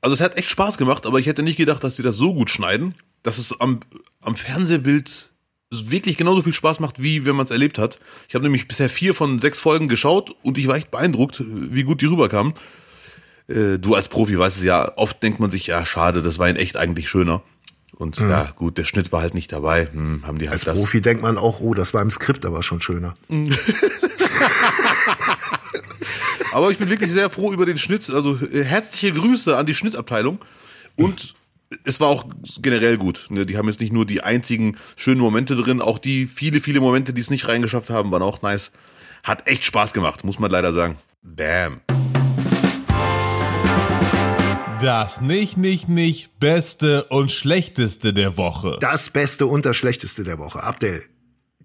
Also 0.05 0.13
es 0.17 0.21
hat 0.21 0.37
echt 0.37 0.51
Spaß 0.51 0.77
gemacht, 0.77 1.07
aber 1.07 1.19
ich 1.19 1.25
hätte 1.25 1.43
nicht 1.43 1.57
gedacht, 1.57 1.83
dass 1.83 1.95
die 1.95 2.03
das 2.03 2.17
so 2.17 2.35
gut 2.35 2.51
schneiden, 2.51 2.95
dass 3.23 3.39
es 3.39 3.59
am, 3.59 3.81
am 4.21 4.37
Fernsehbild 4.37 5.31
wirklich 5.71 6.19
genauso 6.19 6.43
viel 6.43 6.53
Spaß 6.53 6.79
macht, 6.79 7.03
wie 7.03 7.25
wenn 7.25 7.35
man 7.35 7.47
es 7.47 7.51
erlebt 7.51 7.79
hat. 7.79 7.99
Ich 8.29 8.35
habe 8.35 8.45
nämlich 8.45 8.69
bisher 8.69 8.91
vier 8.91 9.15
von 9.15 9.41
sechs 9.41 9.61
Folgen 9.61 9.89
geschaut 9.89 10.37
und 10.43 10.59
ich 10.59 10.69
war 10.69 10.77
echt 10.77 10.91
beeindruckt, 10.91 11.43
wie 11.47 11.85
gut 11.85 12.03
die 12.03 12.07
rüberkamen. 12.07 12.53
Äh, 13.49 13.79
Du 13.79 13.95
als 13.95 14.11
Profi 14.11 14.39
weißt 14.39 14.59
es 14.59 14.63
ja, 14.63 14.93
oft 14.97 15.23
denkt 15.23 15.41
man 15.41 15.51
sich, 15.51 15.69
ja, 15.69 15.87
schade, 15.87 16.21
das 16.21 16.39
war 16.39 16.51
in 16.51 16.57
echt 16.57 16.77
eigentlich 16.77 17.09
schöner. 17.09 17.41
Und 17.97 18.19
ja, 18.19 18.51
gut, 18.57 18.77
der 18.77 18.85
Schnitt 18.85 19.11
war 19.11 19.23
halt 19.23 19.33
nicht 19.33 19.53
dabei. 19.53 19.89
Hm, 19.91 20.27
haben 20.27 20.37
die 20.37 20.51
halt 20.51 20.53
Als 20.55 20.65
das. 20.65 20.77
Profi 20.77 21.01
denkt 21.01 21.23
man 21.23 21.39
auch, 21.39 21.61
oh, 21.61 21.73
das 21.73 21.95
war 21.95 22.03
im 22.03 22.11
Skript 22.11 22.45
aber 22.45 22.63
schon 22.63 22.83
schöner. 22.83 23.17
Aber 26.55 26.71
ich 26.71 26.79
bin 26.79 26.89
wirklich 26.89 27.11
sehr 27.11 27.31
froh 27.31 27.53
über 27.53 27.67
den 27.67 27.79
Schnitt. 27.79 28.09
Also 28.11 28.39
äh, 28.39 28.63
herzliche 28.63 29.13
Grüße 29.13 29.57
an 29.57 29.67
die 29.67 29.75
Schnittabteilung. 29.75 30.39
Und 30.95 31.35
es 31.85 31.99
war 31.99 32.07
auch 32.07 32.27
generell 32.63 32.97
gut. 32.97 33.27
Ne? 33.29 33.45
Die 33.45 33.59
haben 33.59 33.67
jetzt 33.67 33.81
nicht 33.81 33.93
nur 33.93 34.07
die 34.07 34.23
einzigen 34.23 34.77
schönen 34.95 35.21
Momente 35.21 35.57
drin, 35.57 35.83
auch 35.83 35.99
die 35.99 36.27
viele, 36.27 36.61
viele 36.61 36.81
Momente, 36.81 37.13
die 37.13 37.21
es 37.21 37.29
nicht 37.29 37.49
reingeschafft 37.49 37.91
haben, 37.91 38.13
waren 38.13 38.23
auch 38.23 38.43
nice. 38.43 38.71
Hat 39.25 39.49
echt 39.49 39.65
Spaß 39.65 39.93
gemacht, 39.93 40.23
muss 40.23 40.39
man 40.39 40.49
leider 40.49 40.73
sagen. 40.73 40.97
Bam. 41.23 41.81
Das 44.81 45.21
nicht, 45.21 45.57
nicht, 45.57 45.89
nicht 45.89 46.39
Beste 46.39 47.05
und 47.05 47.33
Schlechteste 47.33 48.13
der 48.13 48.37
Woche. 48.37 48.77
Das 48.81 49.11
Beste 49.11 49.47
und 49.47 49.67
das 49.67 49.77
Schlechteste 49.77 50.23
der 50.23 50.39
Woche. 50.39 50.63
Abdel, 50.63 51.03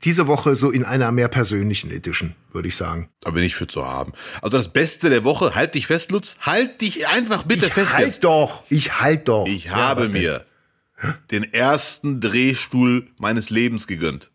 diese 0.04 0.28
Woche 0.28 0.56
so 0.56 0.72
in 0.72 0.84
einer 0.86 1.12
mehr 1.12 1.28
persönlichen 1.28 1.92
Edition, 1.92 2.34
würde 2.52 2.68
ich 2.68 2.76
sagen. 2.76 3.10
Da 3.22 3.32
bin 3.32 3.44
ich 3.44 3.56
für 3.56 3.68
zu 3.68 3.86
haben. 3.86 4.14
Also 4.42 4.58
das 4.58 4.70
Beste 4.72 5.10
der 5.10 5.24
Woche, 5.24 5.56
halt 5.56 5.76
dich 5.76 5.88
fest, 5.88 6.12
Lutz. 6.12 6.36
Halt 6.42 6.82
dich 6.82 7.08
einfach 7.08 7.44
bitte 7.44 7.66
ich 7.68 7.74
fest 7.74 7.94
halt 7.94 8.06
jetzt. 8.08 8.24
doch, 8.24 8.64
ich 8.70 9.00
halt 9.02 9.28
doch. 9.28 9.46
Ich 9.48 9.66
Ja, 9.66 9.72
habe 9.76 10.04
denn? 10.04 10.14
mir 10.14 10.46
den 11.32 11.54
ersten 11.54 12.20
Drehstuhl 12.22 13.08
meines 13.18 13.50
Lebens 13.50 13.88
gegönnt. 13.88 14.30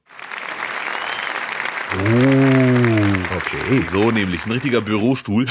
Oh, 1.94 3.36
okay, 3.36 3.84
So 3.90 4.10
nämlich, 4.10 4.44
ein 4.46 4.52
richtiger 4.52 4.80
Bürostuhl. 4.80 5.46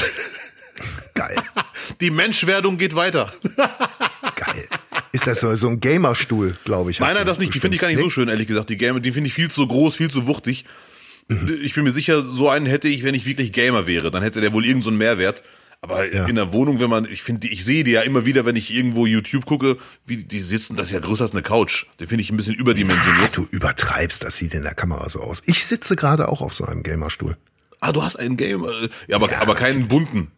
geil, 1.14 1.36
Die 2.00 2.10
Menschwerdung 2.10 2.76
geht 2.78 2.94
weiter. 2.94 3.32
geil. 4.36 4.68
Ist 5.14 5.26
das 5.26 5.40
so, 5.40 5.54
so 5.54 5.68
ein 5.68 5.80
Gamerstuhl, 5.80 6.56
glaube 6.64 6.90
ich? 6.90 7.00
hast 7.00 7.06
Nein, 7.06 7.14
nein, 7.16 7.24
du 7.24 7.30
das 7.30 7.38
nicht. 7.38 7.54
Die 7.54 7.60
finde 7.60 7.76
ich 7.76 7.80
gar 7.80 7.88
nicht 7.88 7.96
bestimmt. 7.96 8.12
so 8.12 8.20
schön, 8.20 8.28
ehrlich 8.28 8.48
gesagt. 8.48 8.68
Die 8.68 8.76
Game, 8.76 9.00
die 9.00 9.12
finde 9.12 9.28
ich 9.28 9.34
viel 9.34 9.50
zu 9.50 9.66
groß, 9.66 9.94
viel 9.96 10.10
zu 10.10 10.26
wuchtig. 10.26 10.64
Ich 11.62 11.72
bin 11.74 11.84
mir 11.84 11.92
sicher, 11.92 12.20
so 12.22 12.48
einen 12.50 12.66
hätte 12.66 12.88
ich, 12.88 13.02
wenn 13.04 13.14
ich 13.14 13.24
wirklich 13.24 13.52
Gamer 13.52 13.86
wäre. 13.86 14.10
Dann 14.10 14.22
hätte 14.22 14.40
der 14.40 14.52
wohl 14.52 14.64
irgendeinen 14.64 14.82
so 14.82 14.88
einen 14.90 14.98
Mehrwert. 14.98 15.42
Aber 15.80 16.12
Ja. 16.12 16.26
in 16.26 16.34
der 16.34 16.52
Wohnung, 16.52 16.80
wenn 16.80 16.90
man, 16.90 17.04
ich 17.04 17.22
finde, 17.22 17.46
ich 17.46 17.64
sehe 17.64 17.84
die 17.84 17.92
ja 17.92 18.00
immer 18.02 18.24
wieder, 18.26 18.44
wenn 18.44 18.56
ich 18.56 18.74
irgendwo 18.74 19.06
YouTube 19.06 19.44
gucke, 19.46 19.76
wie 20.06 20.16
die 20.24 20.40
sitzen, 20.40 20.76
das 20.76 20.86
ist 20.86 20.92
ja 20.92 20.98
größer 21.00 21.24
als 21.24 21.32
eine 21.32 21.42
Couch. 21.42 21.86
Den 22.00 22.08
finde 22.08 22.22
ich 22.22 22.30
ein 22.30 22.36
bisschen 22.36 22.54
Ah, 22.56 22.60
überdimensioniert. 22.60 23.36
du 23.36 23.46
übertreibst, 23.50 24.24
das 24.24 24.36
sieht 24.36 24.52
in 24.54 24.62
der 24.62 24.74
Kamera 24.74 25.08
so 25.10 25.20
aus. 25.20 25.42
Ich 25.46 25.64
sitze 25.66 25.94
gerade 25.96 26.28
auch 26.28 26.40
auf 26.40 26.54
so 26.54 26.64
einem 26.64 26.82
Gamerstuhl. 26.82 27.36
Ah, 27.80 27.92
du 27.92 28.02
hast 28.02 28.16
einen 28.16 28.36
Gamer. 28.36 28.70
Ja, 29.08 29.16
aber, 29.16 29.30
aber 29.38 29.54
keinen 29.54 29.86
bunten. 29.88 30.30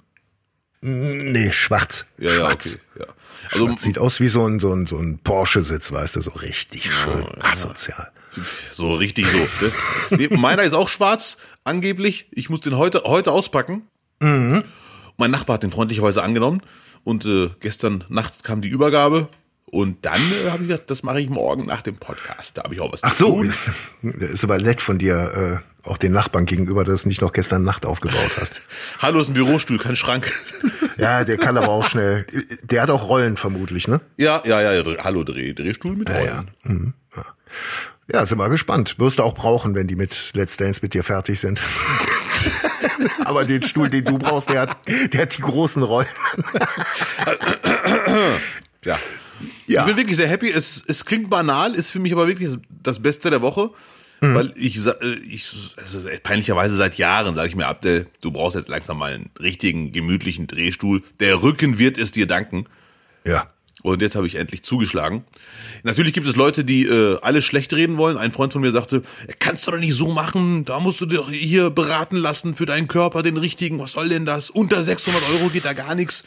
Nee, 0.81 1.53
schwarz. 1.53 2.07
Ja, 2.19 2.31
ja, 2.31 2.37
schwarz. 2.37 2.67
okay. 2.95 3.01
Ja. 3.01 3.07
Also, 3.53 3.69
Das 3.69 3.83
sieht 3.83 3.99
aus 3.99 4.21
wie 4.21 4.29
so 4.29 4.47
ein, 4.47 4.59
so 4.61 4.73
ein, 4.73 4.87
so 4.87 4.99
ein 4.99 5.19
Porsche-Sitz, 5.19 5.93
weißt 5.93 6.17
du, 6.17 6.21
so 6.21 6.31
richtig 6.33 6.93
schön 6.93 7.25
asozial. 7.41 8.11
So 8.71 8.95
richtig 8.95 9.27
so. 9.29 9.39
Ne? 9.39 9.73
Nee, 10.29 10.37
meiner 10.37 10.63
ist 10.63 10.73
auch 10.75 10.89
schwarz, 10.89 11.39
angeblich. 11.65 12.27
Ich 12.33 12.51
muss 12.51 12.61
den 12.61 12.77
heute, 12.77 13.03
heute 13.05 13.33
auspacken. 13.33 13.87
Mein 14.19 14.65
Nachbar 15.19 15.55
hat 15.55 15.63
den 15.63 15.71
freundlicherweise 15.71 16.23
angenommen 16.23 16.61
und 17.05 17.25
äh, 17.25 17.51
gestern 17.61 18.05
Nacht 18.09 18.45
kam 18.45 18.61
die 18.61 18.69
Übergabe 18.69 19.29
und 19.71 20.05
dann 20.05 20.21
äh, 20.47 20.51
habe 20.51 20.63
ich 20.63 20.69
gedacht, 20.69 20.89
das 20.91 21.03
mache 21.03 21.21
ich 21.21 21.29
morgen 21.29 21.67
nach 21.67 21.83
dem 21.83 21.97
Podcast. 21.97 22.57
Da 22.57 22.63
habe 22.65 22.75
ich 22.75 22.81
auch 22.81 22.93
was 22.93 23.03
Ach 23.03 23.13
so, 23.13 23.43
tun. 23.43 23.53
ist 24.03 24.45
aber 24.45 24.59
nett 24.59 24.81
von 24.81 24.99
dir, 24.99 25.61
äh, 25.85 25.89
auch 25.89 25.99
den 25.99 26.13
Nachbarn 26.13 26.47
gegenüber, 26.47 26.85
dass 26.85 27.03
du 27.03 27.09
nicht 27.09 27.21
noch 27.21 27.33
gestern 27.33 27.63
Nacht 27.65 27.85
aufgebaut 27.87 28.31
hast. 28.41 28.55
Hallo 29.01 29.21
ist 29.21 29.29
ein 29.29 29.35
Bürostuhl, 29.35 29.79
kein 29.79 29.97
Schrank. 29.97 30.33
Ja, 30.99 31.25
der 31.25 31.37
kann 31.37 31.59
aber 31.59 31.69
auch 31.69 31.87
schnell. 31.87 32.27
Der 32.63 32.81
hat 32.81 32.89
auch 32.89 33.11
Rollen 33.11 33.37
vermutlich, 33.37 33.87
ne? 33.87 34.01
ja, 34.17 34.41
ja, 34.47 34.63
ja, 34.63 34.83
Dreh- 34.83 34.97
hallo 35.05 35.25
Dreh, 35.25 35.53
Drehstuhl 35.53 35.95
mit 35.95 36.09
Rollen. 36.09 36.25
Ja. 36.25 36.45
Mhm. 36.63 36.95
Ja. 37.15 37.25
Ja, 38.11 38.25
sind 38.25 38.39
wir 38.39 38.49
gespannt. 38.49 38.99
Wirst 38.99 39.19
du 39.19 39.23
auch 39.23 39.35
brauchen, 39.35 39.75
wenn 39.75 39.89
die 39.89 39.95
mit 39.95 40.31
Let's 40.35 40.57
Dance 40.57 40.81
mit 40.81 40.95
dir 40.95 41.05
fertig 41.05 41.39
sind. 41.39 41.61
aber 43.27 43.45
den 43.45 43.63
Stuhl, 43.63 43.91
den 43.91 44.07
du 44.07 44.17
brauchst, 44.17 44.49
der 44.49 44.61
hat, 44.63 44.79
der 45.13 45.21
hat 45.21 45.37
die 45.37 45.43
großen 45.43 45.83
Rollen. 45.83 46.09
Ja. 48.87 48.99
Ja. 49.67 49.83
Ich 49.83 49.87
bin 49.87 49.97
wirklich 49.97 50.17
sehr 50.17 50.29
happy. 50.29 50.51
Es, 50.51 50.83
es 50.87 51.05
klingt 51.05 51.31
banal, 51.31 51.75
ist 51.75 51.91
für 51.91 51.99
mich 51.99 52.13
aber 52.13 52.29
wirklich 52.29 52.57
das 52.83 53.01
Beste 53.01 53.31
der 53.31 53.43
Woche. 53.43 53.71
Mhm. 54.21 54.35
Weil 54.35 54.53
ich, 54.57 54.85
äh, 54.87 54.93
ich 55.29 55.53
also 55.77 56.01
peinlicherweise 56.23 56.77
seit 56.77 56.97
Jahren 56.97 57.35
sage 57.35 57.49
ich 57.49 57.57
mir, 57.57 57.67
Abdel, 57.67 58.07
du 58.21 58.31
brauchst 58.31 58.57
jetzt 58.57 58.69
langsam 58.69 58.99
mal 58.99 59.13
einen 59.13 59.31
richtigen, 59.41 59.93
gemütlichen 59.93 60.47
Drehstuhl. 60.47 61.03
Der 61.21 61.43
Rücken 61.43 61.79
wird 61.79 61.99
es 61.99 62.13
dir 62.13 62.27
danken. 62.27 62.67
Ja. 63.27 63.49
Und 63.83 64.03
jetzt 64.03 64.17
habe 64.17 64.27
ich 64.27 64.35
endlich 64.37 64.65
zugeschlagen. 64.65 65.25
Natürlich 65.85 66.13
gibt 66.13 66.27
es 66.27 66.35
Leute, 66.35 66.65
die 66.65 66.87
äh, 66.87 67.21
alles 67.21 67.45
schlecht 67.45 67.73
reden 67.73 67.99
wollen. 67.99 68.17
Ein 68.17 68.33
Freund 68.33 68.53
von 68.53 68.63
mir 68.63 68.73
sagte, 68.73 69.03
kannst 69.39 69.67
du 69.67 69.71
doch 69.71 69.79
nicht 69.79 69.95
so 69.95 70.11
machen, 70.11 70.65
da 70.65 70.81
musst 70.81 71.01
du 71.01 71.07
dich 71.07 71.21
hier 71.31 71.71
beraten 71.71 72.17
lassen 72.17 72.57
für 72.57 72.67
deinen 72.67 72.89
Körper, 72.89 73.23
den 73.23 73.37
richtigen, 73.37 73.79
was 73.79 73.93
soll 73.93 74.09
denn 74.09 74.27
das? 74.27 74.51
Unter 74.51 74.83
600 74.83 75.23
Euro 75.35 75.51
geht 75.51 75.67
da 75.67 75.73
gar 75.73 75.95
nichts. 75.95 76.25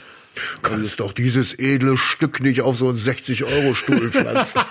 Kannst 0.61 0.99
doch 0.99 1.11
dieses 1.13 1.53
edle 1.57 1.97
Stück 1.97 2.39
nicht 2.39 2.61
auf 2.61 2.77
so 2.77 2.89
einen 2.89 2.97
60-Euro-Stuhl 2.97 4.09
pflanzen. 4.11 4.61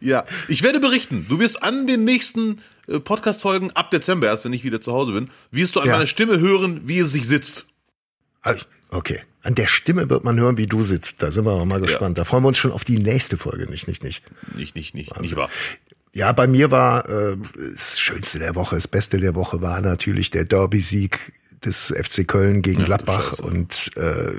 Ja, 0.00 0.24
ich 0.48 0.62
werde 0.62 0.80
berichten. 0.80 1.26
Du 1.28 1.38
wirst 1.38 1.62
an 1.62 1.86
den 1.86 2.04
nächsten 2.04 2.60
äh, 2.88 3.00
Podcast-Folgen 3.00 3.70
ab 3.72 3.90
Dezember, 3.90 4.26
erst 4.26 4.44
wenn 4.44 4.52
ich 4.52 4.64
wieder 4.64 4.80
zu 4.80 4.92
Hause 4.92 5.12
bin, 5.12 5.30
wirst 5.50 5.76
du 5.76 5.80
an 5.80 5.86
Ja. 5.86 5.94
meiner 5.94 6.06
Stimme 6.06 6.38
hören, 6.40 6.82
wie 6.84 6.98
es 6.98 7.12
sich 7.12 7.26
sitzt. 7.26 7.66
Also, 8.42 8.66
okay. 8.90 9.22
An 9.42 9.54
der 9.54 9.66
Stimme 9.66 10.08
wird 10.10 10.24
man 10.24 10.38
hören, 10.38 10.56
wie 10.58 10.66
du 10.66 10.82
sitzt. 10.82 11.22
Da 11.22 11.30
sind 11.30 11.44
wir 11.44 11.64
mal 11.64 11.80
gespannt. 11.80 12.18
Da 12.18 12.24
freuen 12.24 12.44
wir 12.44 12.48
uns 12.48 12.58
schon 12.58 12.72
auf 12.72 12.84
die 12.84 12.98
nächste 12.98 13.36
Folge. 13.38 13.66
Nicht, 13.70 13.88
nicht, 13.88 14.02
nicht. 14.02 14.22
Nicht, 14.54 14.74
nicht, 14.74 14.94
nicht, 14.94 15.20
nicht 15.20 15.36
wahr. 15.36 15.50
Ja, 16.12 16.32
bei 16.32 16.46
mir 16.46 16.70
war 16.70 17.08
äh, 17.08 17.36
das 17.74 17.98
Schönste 18.00 18.38
der 18.38 18.54
Woche, 18.54 18.76
das 18.76 18.88
Beste 18.88 19.18
der 19.18 19.34
Woche 19.34 19.60
war 19.62 19.80
natürlich 19.80 20.30
der 20.30 20.44
Derby-Sieg 20.44 21.32
des 21.64 21.94
FC 21.96 22.26
Köln 22.26 22.62
gegen 22.62 22.84
Gladbach. 22.84 23.30
Scheiße. 23.30 23.42
Und 23.42 23.90
äh, 23.96 24.32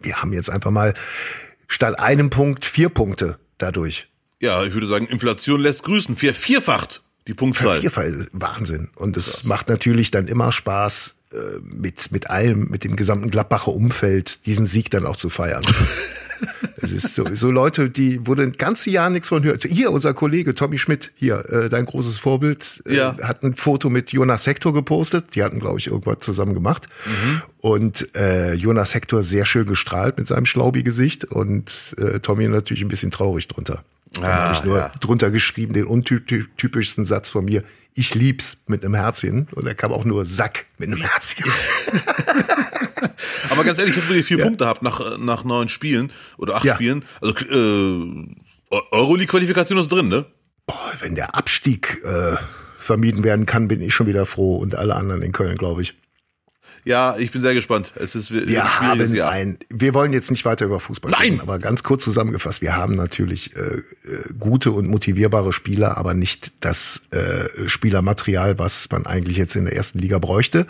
wir 0.00 0.22
haben 0.22 0.32
jetzt 0.32 0.50
einfach 0.50 0.70
mal 0.70 0.94
statt 1.68 1.98
einem 1.98 2.30
Punkt 2.30 2.64
vier 2.64 2.88
Punkte 2.88 3.38
dadurch. 3.58 4.08
Ja, 4.40 4.64
ich 4.64 4.74
würde 4.74 4.86
sagen, 4.86 5.06
Inflation 5.06 5.60
lässt 5.60 5.82
grüßen. 5.84 6.16
Vier, 6.16 6.34
vierfacht 6.34 7.02
die 7.26 7.34
Punktzahl. 7.34 7.80
Vierfach 7.80 8.04
Wahnsinn. 8.32 8.90
Und 8.94 9.16
es 9.16 9.44
macht 9.44 9.68
natürlich 9.68 10.10
dann 10.10 10.28
immer 10.28 10.52
Spaß, 10.52 11.16
äh, 11.32 11.36
mit, 11.62 12.12
mit 12.12 12.30
allem, 12.30 12.68
mit 12.68 12.84
dem 12.84 12.96
gesamten 12.96 13.30
Gladbacher 13.30 13.72
Umfeld, 13.72 14.46
diesen 14.46 14.66
Sieg 14.66 14.90
dann 14.90 15.06
auch 15.06 15.16
zu 15.16 15.28
feiern. 15.28 15.64
Es 16.78 16.92
ist 16.92 17.14
so, 17.14 17.24
so 17.34 17.50
Leute, 17.50 17.88
die, 17.90 18.18
du 18.22 18.34
ein 18.34 18.52
ganzes 18.52 18.86
Jahr 18.92 19.08
nichts 19.10 19.28
von 19.28 19.42
hört. 19.44 19.62
Hier, 19.64 19.90
unser 19.90 20.12
Kollege 20.14 20.54
Tommy 20.54 20.76
Schmidt, 20.78 21.10
hier, 21.14 21.44
äh, 21.50 21.68
dein 21.68 21.86
großes 21.86 22.18
Vorbild, 22.18 22.82
äh, 22.86 22.96
Ja. 22.96 23.16
hat 23.22 23.42
ein 23.42 23.56
Foto 23.56 23.88
mit 23.88 24.12
Jonas 24.12 24.46
Hector 24.46 24.74
gepostet. 24.74 25.34
Die 25.34 25.42
hatten, 25.42 25.58
glaube 25.58 25.78
ich, 25.78 25.86
irgendwas 25.86 26.18
zusammen 26.20 26.52
gemacht. 26.54 26.88
Und 27.60 28.14
äh, 28.14 28.52
Jonas 28.54 28.94
Hector 28.94 29.22
sehr 29.22 29.46
schön 29.46 29.66
gestrahlt 29.66 30.18
mit 30.18 30.26
seinem 30.28 30.44
Schlaubi-Gesicht 30.46 31.24
und 31.24 31.94
äh, 31.98 32.20
Tommy 32.20 32.46
natürlich 32.48 32.82
ein 32.82 32.88
bisschen 32.88 33.10
traurig 33.10 33.48
drunter. 33.48 33.82
Dann 34.12 34.24
Ah, 34.24 34.28
habe 34.44 34.54
ich 34.54 34.64
nur 34.64 34.78
ja. 34.78 34.92
drunter 35.00 35.30
geschrieben, 35.30 35.72
den 35.74 35.84
untypischsten 35.86 37.04
Satz 37.04 37.28
von 37.28 37.44
mir, 37.44 37.62
ich 37.94 38.14
lieb's 38.14 38.58
mit 38.66 38.84
einem 38.84 38.94
Herzchen. 38.94 39.48
Und 39.52 39.66
da 39.66 39.74
kam 39.74 39.92
auch 39.92 40.04
nur 40.04 40.24
Sack 40.26 40.66
mit 40.78 40.88
einem 40.88 41.00
Herzchen. 41.00 41.44
Aber 43.50 43.64
ganz 43.64 43.78
ehrlich, 43.78 43.96
jetzt 43.96 44.08
wo 44.08 44.12
ihr 44.14 44.24
vier 44.24 44.38
Punkte 44.42 44.66
habt 44.66 44.82
nach, 44.82 45.18
nach 45.18 45.44
neun 45.44 45.68
Spielen 45.68 46.10
oder 46.38 46.56
acht 46.56 46.64
Ja. 46.64 46.74
Spielen, 46.74 47.04
also 47.20 47.34
äh, 47.34 48.76
Euroleague-Qualifikation 48.90 49.78
ist 49.78 49.88
drin, 49.88 50.08
ne? 50.08 50.26
Boah, 50.66 50.92
wenn 51.00 51.14
der 51.14 51.34
Abstieg 51.36 52.02
äh, 52.04 52.36
vermieden 52.78 53.22
werden 53.24 53.46
kann, 53.46 53.68
bin 53.68 53.80
ich 53.80 53.94
schon 53.94 54.06
wieder 54.06 54.26
froh 54.26 54.56
und 54.56 54.74
alle 54.74 54.96
anderen 54.96 55.22
in 55.22 55.32
Köln, 55.32 55.56
glaube 55.56 55.82
ich. 55.82 55.94
Ja, 56.84 57.16
ich 57.18 57.32
bin 57.32 57.42
sehr 57.42 57.52
gespannt. 57.54 57.92
Es 57.96 58.14
ist 58.14 58.30
Wir 58.30 58.42
schwieriges 58.42 58.64
haben 58.80 59.14
Jahr. 59.14 59.30
ein, 59.30 59.58
wir 59.70 59.92
wollen 59.92 60.12
jetzt 60.12 60.30
nicht 60.30 60.44
weiter 60.44 60.66
über 60.66 60.78
Fußball 60.78 61.10
Nein! 61.10 61.20
reden, 61.22 61.40
aber 61.40 61.58
ganz 61.58 61.82
kurz 61.82 62.04
zusammengefasst, 62.04 62.62
wir 62.62 62.76
haben 62.76 62.92
natürlich 62.94 63.56
äh, 63.56 63.60
äh, 63.60 63.82
gute 64.38 64.70
und 64.70 64.86
motivierbare 64.86 65.52
Spieler, 65.52 65.96
aber 65.96 66.14
nicht 66.14 66.52
das 66.60 67.02
äh, 67.10 67.68
Spielermaterial, 67.68 68.60
was 68.60 68.88
man 68.92 69.04
eigentlich 69.04 69.36
jetzt 69.36 69.56
in 69.56 69.64
der 69.64 69.74
ersten 69.74 69.98
Liga 69.98 70.20
bräuchte. 70.20 70.68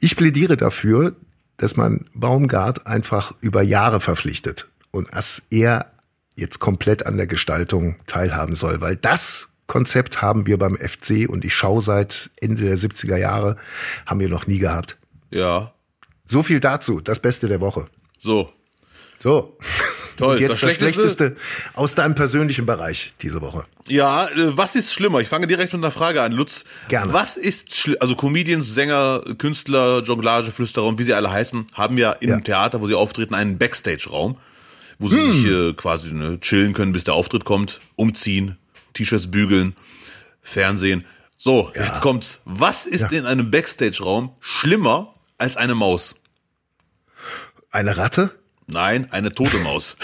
Ich 0.00 0.16
plädiere 0.16 0.56
dafür, 0.56 1.14
dass 1.62 1.76
man 1.76 2.06
Baumgart 2.12 2.88
einfach 2.88 3.34
über 3.40 3.62
Jahre 3.62 4.00
verpflichtet 4.00 4.68
und 4.90 5.14
dass 5.14 5.44
er 5.50 5.92
jetzt 6.34 6.58
komplett 6.58 7.06
an 7.06 7.16
der 7.16 7.28
Gestaltung 7.28 7.94
teilhaben 8.08 8.56
soll, 8.56 8.80
weil 8.80 8.96
das 8.96 9.50
Konzept 9.68 10.20
haben 10.20 10.48
wir 10.48 10.58
beim 10.58 10.76
FC 10.76 11.28
und 11.28 11.44
ich 11.44 11.54
schaue 11.54 11.80
seit 11.80 12.30
Ende 12.40 12.64
der 12.64 12.76
70er 12.76 13.16
Jahre, 13.16 13.56
haben 14.06 14.18
wir 14.18 14.28
noch 14.28 14.48
nie 14.48 14.58
gehabt. 14.58 14.98
Ja. 15.30 15.72
So 16.26 16.42
viel 16.42 16.58
dazu, 16.58 17.00
das 17.00 17.20
Beste 17.20 17.46
der 17.46 17.60
Woche. 17.60 17.86
So. 18.18 18.50
So. 19.18 19.56
Toll. 20.16 20.34
Und 20.34 20.40
jetzt 20.40 20.50
Das 20.50 20.60
das, 20.60 20.74
Schlechteste? 20.74 21.00
Schlechteste 21.26 21.36
aus 21.74 21.94
deinem 21.94 22.14
persönlichen 22.14 22.66
Bereich 22.66 23.14
diese 23.22 23.40
Woche. 23.40 23.64
Ja, 23.88 24.26
äh, 24.28 24.56
was 24.56 24.74
ist 24.74 24.92
schlimmer? 24.92 25.20
Ich 25.20 25.28
fange 25.28 25.46
direkt 25.46 25.72
mit 25.72 25.82
einer 25.82 25.90
Frage 25.92 26.22
an, 26.22 26.32
Lutz. 26.32 26.64
Gerne. 26.88 27.12
Was 27.12 27.36
ist 27.36 27.70
schli- 27.72 27.96
also 27.98 28.14
Comedians, 28.14 28.74
Sänger, 28.74 29.22
Künstler, 29.38 30.02
Jonglage, 30.02 30.50
Flüsterer 30.52 30.86
und 30.86 30.98
wie 30.98 31.04
sie 31.04 31.14
alle 31.14 31.30
heißen, 31.30 31.66
haben 31.74 31.98
ja 31.98 32.12
im 32.12 32.28
Ja. 32.30 32.40
Theater, 32.40 32.80
wo 32.80 32.86
sie 32.88 32.94
auftreten, 32.94 33.34
einen 33.34 33.58
Backstage-Raum, 33.58 34.36
wo 34.98 35.08
sie 35.08 35.16
sich 35.20 35.44
Hm. 35.44 35.70
äh, 35.70 35.72
quasi 35.72 36.12
ne, 36.12 36.38
chillen 36.40 36.72
können, 36.74 36.92
bis 36.92 37.04
der 37.04 37.14
Auftritt 37.14 37.44
kommt, 37.44 37.80
umziehen, 37.96 38.58
T-Shirts 38.94 39.30
bügeln, 39.30 39.74
Fernsehen. 40.42 41.04
So, 41.36 41.72
jetzt 41.74 42.00
kommt's. 42.02 42.40
Was 42.44 42.86
ist 42.86 43.10
Ja. 43.10 43.18
in 43.18 43.26
einem 43.26 43.50
Backstage-Raum 43.50 44.36
schlimmer 44.40 45.14
als 45.38 45.56
eine 45.56 45.74
Maus? 45.74 46.14
Eine 47.70 47.96
Ratte? 47.96 48.30
Nein, 48.72 49.06
eine 49.10 49.32
tote 49.32 49.58
Maus. 49.58 49.96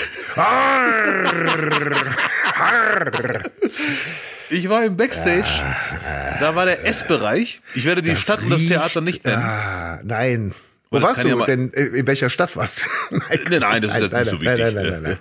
Ich 4.50 4.68
war 4.68 4.84
im 4.84 4.96
Backstage, 4.96 5.48
da 6.40 6.54
war 6.54 6.66
der 6.66 6.84
Essbereich. 6.86 7.60
Ich 7.74 7.84
werde 7.84 8.02
die 8.02 8.16
Stadt 8.16 8.42
und 8.42 8.50
das 8.50 8.60
Theater 8.60 9.00
nicht 9.00 9.24
nennen. 9.24 9.42
Ah, 9.42 10.00
nein. 10.04 10.54
Wo 10.90 10.98
das 10.98 11.08
warst 11.08 11.24
du 11.24 11.28
ja 11.28 11.44
denn? 11.44 11.72
äh, 11.74 11.98
In 11.98 12.06
welcher 12.06 12.30
Stadt 12.30 12.56
warst 12.56 12.80
du? 13.10 13.16
nein, 13.16 13.40
Nein, 13.50 13.60
nein, 13.60 13.82
das 13.82 13.94
ist 13.98 14.10
nein, 14.12 14.22
nicht 14.22 14.30
so 14.30 14.36
nein, 14.36 14.56
wichtig. 14.58 14.64
Nein, 14.64 14.74
nein, 14.74 15.02
nein, 15.02 15.18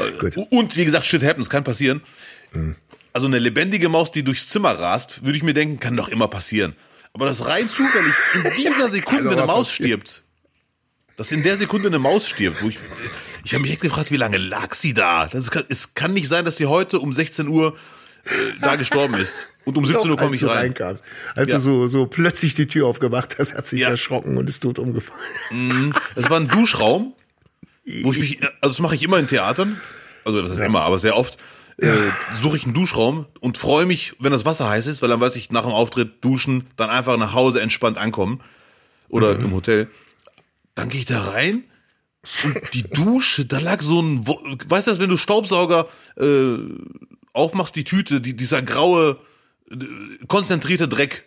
nein. 0.00 0.18
Gut. 0.18 0.36
Und 0.50 0.76
wie 0.76 0.84
gesagt, 0.84 1.06
shit 1.06 1.22
happens, 1.22 1.48
kann 1.48 1.64
passieren. 1.64 2.02
Hm. 2.52 2.76
Also 3.14 3.26
eine 3.26 3.38
lebendige 3.38 3.88
Maus, 3.88 4.12
die 4.12 4.22
durchs 4.22 4.48
Zimmer 4.50 4.72
rast, 4.78 5.24
würde 5.24 5.38
ich 5.38 5.42
mir 5.42 5.54
denken, 5.54 5.80
kann 5.80 5.96
doch 5.96 6.08
immer 6.08 6.28
passieren. 6.28 6.76
Aber 7.14 7.24
das 7.24 7.46
rein 7.46 7.66
zufällig 7.66 8.12
in 8.34 8.42
dieser 8.58 8.90
Sekunde 8.90 9.30
Kann 9.30 9.38
eine 9.38 9.46
Maus 9.46 9.72
stirbt. 9.72 10.22
Dass 11.16 11.32
in 11.32 11.42
der 11.42 11.56
Sekunde 11.56 11.88
eine 11.88 11.98
Maus 11.98 12.28
stirbt, 12.28 12.62
wo 12.62 12.68
ich, 12.68 12.78
ich 13.44 13.54
habe 13.54 13.62
mich 13.62 13.72
echt 13.72 13.80
gefragt, 13.80 14.10
wie 14.10 14.16
lange 14.16 14.36
lag 14.38 14.74
sie 14.74 14.92
da? 14.94 15.26
Das 15.26 15.50
kann, 15.50 15.64
es 15.68 15.94
kann 15.94 16.12
nicht 16.12 16.28
sein, 16.28 16.44
dass 16.44 16.56
sie 16.58 16.66
heute 16.66 16.98
um 17.00 17.12
16 17.12 17.48
Uhr 17.48 17.74
äh, 18.24 18.28
da 18.60 18.76
gestorben 18.76 19.14
ist. 19.14 19.46
Und 19.64 19.78
um 19.78 19.86
17 19.86 20.10
Uhr 20.10 20.16
komme 20.16 20.36
ich 20.36 20.42
rein. 20.44 20.50
reinkamst. 20.58 21.02
Als 21.34 21.48
Ja. 21.50 21.56
du 21.56 21.60
so, 21.62 21.88
so 21.88 22.06
plötzlich 22.06 22.54
die 22.54 22.66
Tür 22.66 22.86
aufgemacht 22.86 23.36
hast, 23.38 23.54
hat 23.54 23.66
sich 23.66 23.80
Ja. 23.80 23.88
erschrocken 23.88 24.36
und 24.36 24.48
ist 24.48 24.60
tot 24.60 24.78
umgefallen. 24.78 25.94
Es 26.16 26.28
war 26.28 26.38
ein 26.38 26.48
Duschraum, 26.48 27.14
wo 28.02 28.12
ich 28.12 28.18
mich, 28.18 28.42
also 28.60 28.74
das 28.74 28.78
mache 28.80 28.94
ich 28.94 29.02
immer 29.02 29.18
in 29.18 29.26
Theatern, 29.26 29.80
also 30.24 30.42
das 30.42 30.52
ist 30.52 30.58
immer, 30.60 30.82
aber 30.82 30.98
sehr 30.98 31.16
oft, 31.16 31.38
äh, 31.78 31.90
suche 32.42 32.56
ich 32.58 32.64
einen 32.64 32.74
Duschraum 32.74 33.26
und 33.40 33.58
freue 33.58 33.86
mich, 33.86 34.14
wenn 34.18 34.32
das 34.32 34.44
Wasser 34.44 34.68
heiß 34.68 34.86
ist, 34.86 35.02
weil 35.02 35.08
dann 35.08 35.20
weiß 35.20 35.36
ich, 35.36 35.50
nach 35.50 35.62
dem 35.62 35.72
Auftritt 35.72 36.22
duschen, 36.24 36.66
dann 36.76 36.90
einfach 36.90 37.16
nach 37.16 37.32
Hause 37.32 37.60
entspannt 37.60 37.96
ankommen 37.98 38.40
oder 39.08 39.32
im 39.36 39.52
Hotel. 39.52 39.88
Dann 40.76 40.88
gehe 40.88 41.00
ich 41.00 41.06
da 41.06 41.20
rein 41.20 41.64
und 42.44 42.60
die 42.74 42.82
Dusche, 42.82 43.44
da 43.44 43.58
lag 43.58 43.82
so 43.82 44.00
ein, 44.00 44.26
weißt 44.26 44.88
du, 44.88 44.98
wenn 44.98 45.10
du 45.10 45.16
Staubsauger 45.16 45.88
äh, 46.16 46.58
aufmachst, 47.32 47.76
die 47.76 47.84
Tüte, 47.84 48.20
die, 48.20 48.36
dieser 48.36 48.62
graue, 48.62 49.18
äh, 49.70 49.76
konzentrierte 50.26 50.88
Dreck, 50.88 51.24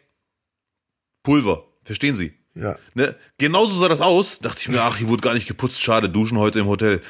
Pulver, 1.23 1.65
verstehen 1.83 2.15
Sie? 2.15 2.33
Ja. 2.55 2.77
Ne? 2.93 3.15
Genauso 3.37 3.79
sah 3.79 3.87
das 3.87 4.01
aus. 4.01 4.39
Dachte 4.39 4.61
ich 4.61 4.69
mir, 4.69 4.81
ach, 4.81 4.97
hier 4.97 5.07
wurde 5.07 5.21
gar 5.21 5.33
nicht 5.33 5.47
geputzt, 5.47 5.81
schade, 5.81 6.09
duschen 6.09 6.37
heute 6.37 6.59
im 6.59 6.67
Hotel. 6.67 7.01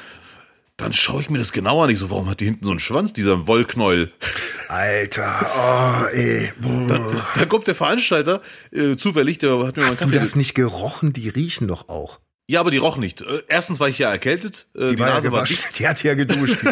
Dann 0.76 0.92
schaue 0.92 1.20
ich 1.20 1.28
mir 1.28 1.38
das 1.38 1.52
genauer 1.52 1.84
an. 1.84 1.90
Ich 1.90 1.98
so, 1.98 2.08
warum 2.10 2.28
hat 2.30 2.40
die 2.40 2.46
hinten 2.46 2.64
so 2.64 2.70
einen 2.70 2.80
Schwanz, 2.80 3.12
dieser 3.12 3.46
Wollknäuel? 3.46 4.12
Alter, 4.68 6.06
oh, 6.10 6.14
ey. 6.14 6.52
Dann, 6.60 7.22
dann 7.34 7.48
kommt 7.48 7.66
der 7.66 7.74
Veranstalter, 7.74 8.40
äh, 8.70 8.96
zufällig, 8.96 9.38
der 9.38 9.58
hat 9.66 9.76
mir 9.76 9.82
mal 9.82 9.90
Hast 9.90 10.00
du 10.00 10.04
Kaffee 10.06 10.18
das 10.18 10.36
nicht 10.36 10.54
gerochen? 10.54 11.12
Die 11.12 11.28
riechen 11.28 11.68
doch 11.68 11.88
auch. 11.88 12.18
Ja, 12.50 12.58
aber 12.58 12.72
die 12.72 12.78
roch 12.78 12.96
nicht. 12.96 13.20
Äh, 13.20 13.42
Erstens 13.46 13.78
war 13.78 13.88
ich 13.88 13.98
ja 13.98 14.10
erkältet, 14.10 14.66
äh, 14.74 14.88
die, 14.88 14.96
Die, 14.96 14.98
war 14.98 15.08
ja 15.08 15.14
Nase 15.14 15.30
war 15.30 15.44
dicht. 15.44 15.78
Die 15.78 15.86
hat 15.86 16.02
ja 16.02 16.14
geduscht. 16.14 16.58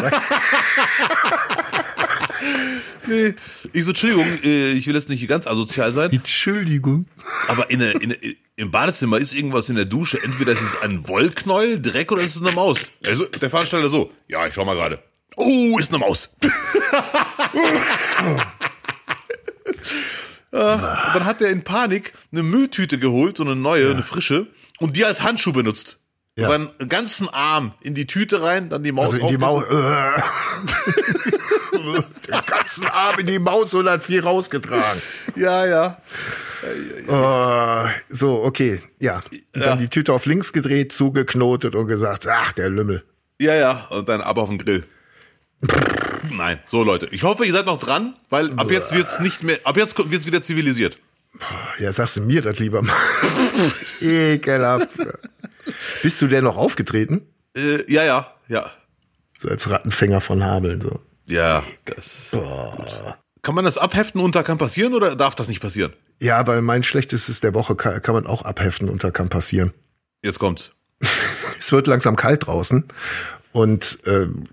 Nee. 3.07 3.33
Ich 3.73 3.83
so, 3.85 3.89
Entschuldigung, 3.89 4.25
äh, 4.43 4.69
ich 4.73 4.85
will 4.85 4.93
jetzt 4.93 5.09
nicht 5.09 5.27
ganz 5.27 5.47
asozial 5.47 5.93
sein, 5.93 6.11
Entschuldigung. 6.11 7.07
aber 7.47 7.71
in 7.71 7.79
der, 7.79 7.99
in 7.99 8.09
der, 8.09 8.17
im 8.55 8.69
Badezimmer 8.69 9.17
ist 9.17 9.33
irgendwas 9.33 9.67
in 9.69 9.77
der 9.77 9.85
Dusche. 9.85 10.21
Entweder 10.21 10.51
ist 10.51 10.61
es 10.61 10.79
ein 10.79 11.07
Wollknäuel, 11.07 11.81
Dreck 11.81 12.11
oder 12.11 12.21
ist 12.21 12.35
es 12.35 12.41
eine 12.43 12.51
Maus. 12.51 12.79
Also 13.07 13.25
der 13.25 13.49
Veranstalter 13.49 13.89
so, 13.89 14.11
ja, 14.27 14.45
ich 14.45 14.53
schau 14.53 14.63
mal 14.63 14.75
gerade. 14.75 15.01
Oh, 15.37 15.79
ist 15.79 15.89
eine 15.89 15.97
Maus. 15.97 16.35
Ja, 20.51 20.73
und 21.07 21.15
dann 21.15 21.25
hat 21.25 21.41
er 21.41 21.49
in 21.49 21.63
Panik 21.63 22.13
eine 22.31 22.43
Mülltüte 22.43 22.99
geholt, 22.99 23.37
so 23.37 23.43
eine 23.43 23.55
neue, 23.55 23.89
eine 23.91 24.03
frische, 24.03 24.45
und 24.79 24.95
die 24.95 25.05
als 25.05 25.21
Handschuh 25.21 25.53
benutzt. 25.53 25.97
Ja. 26.37 26.47
Seinen 26.47 26.69
ganzen 26.87 27.27
Arm 27.27 27.73
in 27.81 27.95
die 27.95 28.07
Tüte 28.07 28.41
rein, 28.41 28.69
dann 28.69 28.83
die 28.83 28.91
Maus 28.93 29.13
Also 29.13 29.17
in 29.17 29.27
die 29.27 29.37
Maus. 29.37 29.63
Den 31.73 32.41
ganzen 32.45 32.85
Arm 32.85 33.19
in 33.19 33.27
die 33.27 33.39
Maus 33.39 33.73
und 33.73 33.89
hat 33.89 34.03
viel 34.03 34.21
rausgetragen. 34.21 35.01
Ja, 35.35 35.65
ja. 35.65 35.97
Äh, 37.07 37.89
so, 38.09 38.43
okay, 38.43 38.81
ja. 38.99 39.15
Und 39.15 39.41
Ja. 39.55 39.65
Dann 39.65 39.79
die 39.79 39.87
Tüte 39.89 40.13
auf 40.13 40.25
links 40.25 40.53
gedreht, 40.53 40.91
zugeknotet 40.91 41.75
und 41.75 41.87
gesagt, 41.87 42.27
ach, 42.27 42.53
der 42.53 42.69
Lümmel. 42.69 43.03
Ja, 43.41 43.55
ja, 43.55 43.87
und 43.89 44.07
dann 44.09 44.21
ab 44.21 44.37
auf 44.37 44.49
den 44.49 44.59
Grill. 44.59 44.85
Nein, 46.31 46.59
so 46.67 46.83
Leute, 46.83 47.07
ich 47.11 47.23
hoffe, 47.23 47.45
ihr 47.45 47.53
seid 47.53 47.65
noch 47.65 47.79
dran, 47.79 48.15
weil 48.29 48.51
ab 48.57 48.71
jetzt 48.71 48.93
wird's 48.93 49.19
nicht 49.19 49.43
mehr, 49.43 49.57
ab 49.63 49.77
jetzt 49.77 49.97
wird's 49.97 50.25
wieder 50.25 50.41
zivilisiert. 50.43 50.99
Ja, 51.79 51.91
sagst 51.91 52.17
du 52.17 52.21
mir 52.21 52.41
das 52.41 52.59
lieber 52.59 52.81
mal. 52.81 52.93
Ekelhaft. 54.01 54.89
Bist 56.03 56.21
du 56.21 56.27
denn 56.27 56.43
noch 56.43 56.57
aufgetreten? 56.57 57.21
Äh, 57.55 57.91
ja, 57.91 58.03
ja, 58.03 58.33
ja. 58.47 58.71
So 59.39 59.49
als 59.49 59.69
Rattenfänger 59.69 60.21
von 60.21 60.43
Hameln. 60.43 60.81
So. 60.81 60.99
Ja, 61.25 61.63
das. 61.85 62.31
Kann 63.41 63.55
man 63.55 63.65
das 63.65 63.77
abheften 63.77 64.19
unter 64.21 64.43
kann 64.43 64.57
passieren 64.57 64.93
oder 64.93 65.15
darf 65.15 65.35
das 65.35 65.47
nicht 65.47 65.61
passieren? 65.61 65.93
Ja, 66.21 66.45
weil 66.47 66.61
mein 66.61 66.83
schlechtestes 66.83 67.39
der 67.39 67.53
Woche 67.53 67.75
kann, 67.75 68.01
kann 68.01 68.15
man 68.15 68.27
auch 68.27 68.43
abheften 68.43 68.89
und 68.89 69.03
da 69.03 69.11
kann 69.11 69.29
passieren. 69.29 69.73
Jetzt 70.21 70.39
kommt's. 70.39 70.71
Es 71.59 71.73
wird 71.73 71.87
langsam 71.87 72.15
kalt 72.15 72.47
draußen 72.47 72.85
und 73.51 73.99
ähm, 74.05 74.45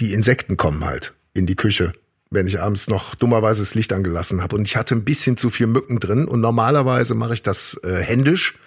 die 0.00 0.12
Insekten 0.12 0.56
kommen 0.56 0.84
halt 0.84 1.14
in 1.32 1.46
die 1.46 1.54
Küche, 1.54 1.92
wenn 2.34 2.46
ich 2.46 2.60
abends 2.60 2.88
noch 2.88 3.14
dummerweise 3.14 3.62
das 3.62 3.74
Licht 3.74 3.92
angelassen 3.92 4.42
habe. 4.42 4.56
Und 4.56 4.66
ich 4.66 4.76
hatte 4.76 4.94
ein 4.94 5.04
bisschen 5.04 5.36
zu 5.36 5.50
viel 5.50 5.66
Mücken 5.66 6.00
drin 6.00 6.26
und 6.26 6.40
normalerweise 6.40 7.14
mache 7.14 7.34
ich 7.34 7.42
das 7.42 7.80
äh, 7.82 7.96
händisch. 7.96 8.58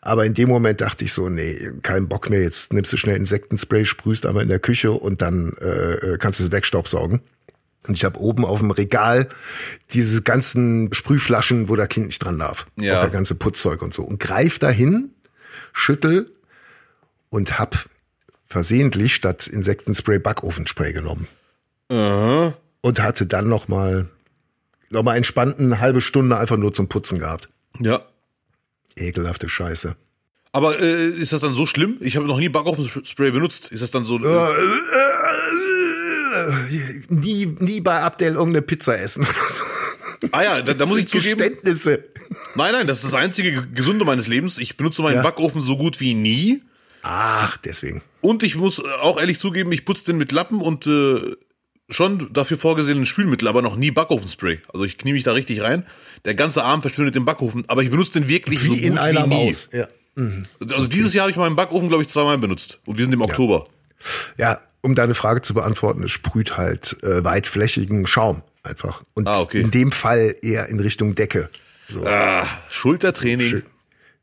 Aber 0.00 0.26
in 0.26 0.34
dem 0.34 0.48
Moment 0.48 0.80
dachte 0.80 1.04
ich 1.04 1.12
so, 1.12 1.28
nee, 1.28 1.58
kein 1.82 2.08
Bock 2.08 2.30
mehr. 2.30 2.42
Jetzt 2.42 2.72
nimmst 2.72 2.92
du 2.92 2.96
schnell 2.96 3.16
Insektenspray, 3.16 3.84
sprühst 3.84 4.26
einmal 4.26 4.42
in 4.42 4.48
der 4.48 4.60
Küche 4.60 4.92
und 4.92 5.22
dann 5.22 5.54
äh, 5.60 5.94
äh, 5.94 6.18
kannst 6.18 6.40
du 6.40 6.44
es 6.44 6.52
wegstaubsaugen. 6.52 7.20
Und 7.88 7.96
ich 7.96 8.04
habe 8.04 8.18
oben 8.18 8.44
auf 8.44 8.60
dem 8.60 8.70
Regal 8.70 9.28
diese 9.92 10.22
ganzen 10.22 10.92
Sprühflaschen, 10.92 11.68
wo 11.68 11.76
der 11.76 11.86
Kind 11.86 12.06
nicht 12.06 12.18
dran 12.18 12.38
darf. 12.38 12.66
Ja. 12.76 12.96
Auch 12.96 13.00
der 13.00 13.10
ganze 13.10 13.34
Putzzeug 13.34 13.82
und 13.82 13.94
so. 13.94 14.02
Und 14.02 14.18
greif 14.18 14.58
dahin, 14.58 15.10
schüttel 15.72 16.30
und 17.28 17.58
hab 17.58 17.86
versehentlich 18.46 19.14
statt 19.14 19.46
Insektenspray 19.46 20.18
Backofenspray 20.18 20.92
genommen. 20.92 21.28
Und 22.80 23.00
hatte 23.02 23.26
dann 23.26 23.48
noch 23.48 23.68
mal, 23.68 24.08
noch 24.90 25.02
mal 25.02 25.16
entspannten 25.16 25.66
eine 25.66 25.80
halbe 25.80 26.00
Stunde 26.00 26.36
einfach 26.38 26.56
nur 26.56 26.72
zum 26.72 26.88
Putzen 26.88 27.18
gehabt. 27.18 27.48
Ja. 27.80 28.00
Ekelhafte 28.96 29.48
Scheiße. 29.48 29.96
Aber 30.52 30.80
äh, 30.80 31.06
ist 31.08 31.32
das 31.32 31.42
dann 31.42 31.52
so 31.54 31.66
schlimm? 31.66 31.96
Ich 32.00 32.16
habe 32.16 32.26
noch 32.26 32.38
nie 32.38 32.48
Backofen-Spray 32.48 33.30
benutzt. 33.30 33.70
Ist 33.72 33.82
das 33.82 33.90
dann 33.90 34.04
so? 34.04 34.18
Äh, 34.18 34.48
Nie, 37.08 37.46
nie 37.58 37.80
bei 37.80 38.00
Abdel 38.02 38.34
irgendeine 38.34 38.62
Pizza 38.62 38.98
essen 38.98 39.22
oder 39.22 39.48
so. 39.48 39.62
ah 40.32 40.42
ja, 40.42 40.62
da, 40.62 40.74
da 40.74 40.86
muss 40.86 40.98
ich 40.98 41.08
zugeben. 41.08 41.38
Geständnisse. 41.38 42.04
Nein, 42.54 42.72
nein, 42.72 42.86
das 42.86 42.98
ist 42.98 43.04
das 43.04 43.14
einzige 43.14 43.66
Gesunde 43.68 44.04
meines 44.04 44.26
Lebens. 44.26 44.58
Ich 44.58 44.76
benutze 44.76 45.02
meinen 45.02 45.16
Ja. 45.16 45.22
Backofen 45.22 45.62
so 45.62 45.76
gut 45.76 46.00
wie 46.00 46.14
nie. 46.14 46.62
Ach, 47.02 47.56
deswegen. 47.58 48.02
Und 48.20 48.42
ich 48.42 48.56
muss 48.56 48.78
äh, 48.78 48.82
auch 49.00 49.18
ehrlich 49.18 49.38
zugeben, 49.38 49.72
ich 49.72 49.84
putze 49.84 50.04
den 50.04 50.18
mit 50.18 50.32
Lappen 50.32 50.60
und 50.60 50.86
äh, 50.86 51.36
schon 51.88 52.32
dafür 52.32 52.58
vorgesehenen 52.58 53.06
Spülmittel, 53.06 53.48
aber 53.48 53.62
noch 53.62 53.76
nie 53.76 53.90
Backofenspray. 53.90 54.60
Also 54.72 54.84
ich 54.84 54.98
knie 54.98 55.12
mich 55.12 55.22
da 55.22 55.32
richtig 55.32 55.62
rein. 55.62 55.84
Der 56.24 56.34
ganze 56.34 56.64
Arm 56.64 56.82
verschwindet 56.82 57.16
im 57.16 57.24
Backofen, 57.24 57.64
aber 57.68 57.82
ich 57.82 57.90
benutze 57.90 58.12
den 58.12 58.28
wirklich 58.28 58.58
so 58.60 58.66
Wie 58.66 58.68
gut 58.70 58.80
in 58.80 58.98
einer 58.98 59.24
wie 59.24 59.28
nie. 59.28 59.46
Maus. 59.46 59.68
Ja. 59.72 59.86
Also 60.72 60.86
dieses 60.88 61.12
Jahr 61.14 61.24
habe 61.24 61.30
ich 61.30 61.36
meinen 61.36 61.56
Backofen, 61.56 61.88
glaube 61.88 62.02
ich, 62.02 62.08
zweimal 62.08 62.38
benutzt. 62.38 62.80
Und 62.86 62.98
wir 62.98 63.04
sind 63.04 63.12
im 63.12 63.22
Oktober. 63.22 63.64
Ja, 64.38 64.58
um 64.80 64.94
deine 64.94 65.14
Frage 65.14 65.42
zu 65.42 65.54
beantworten, 65.54 66.02
es 66.02 66.10
sprüht 66.10 66.56
halt 66.56 66.96
äh, 67.02 67.22
weitflächigen 67.24 68.06
Schaum 68.06 68.42
einfach. 68.62 69.02
Und 69.14 69.28
Ah, 69.28 69.40
okay. 69.40 69.60
in 69.60 69.70
dem 69.70 69.92
Fall 69.92 70.34
eher 70.42 70.66
in 70.68 70.80
Richtung 70.80 71.14
Decke. 71.14 71.50
So. 71.88 72.04
Ah, 72.06 72.48
Schultertraining. 72.70 73.62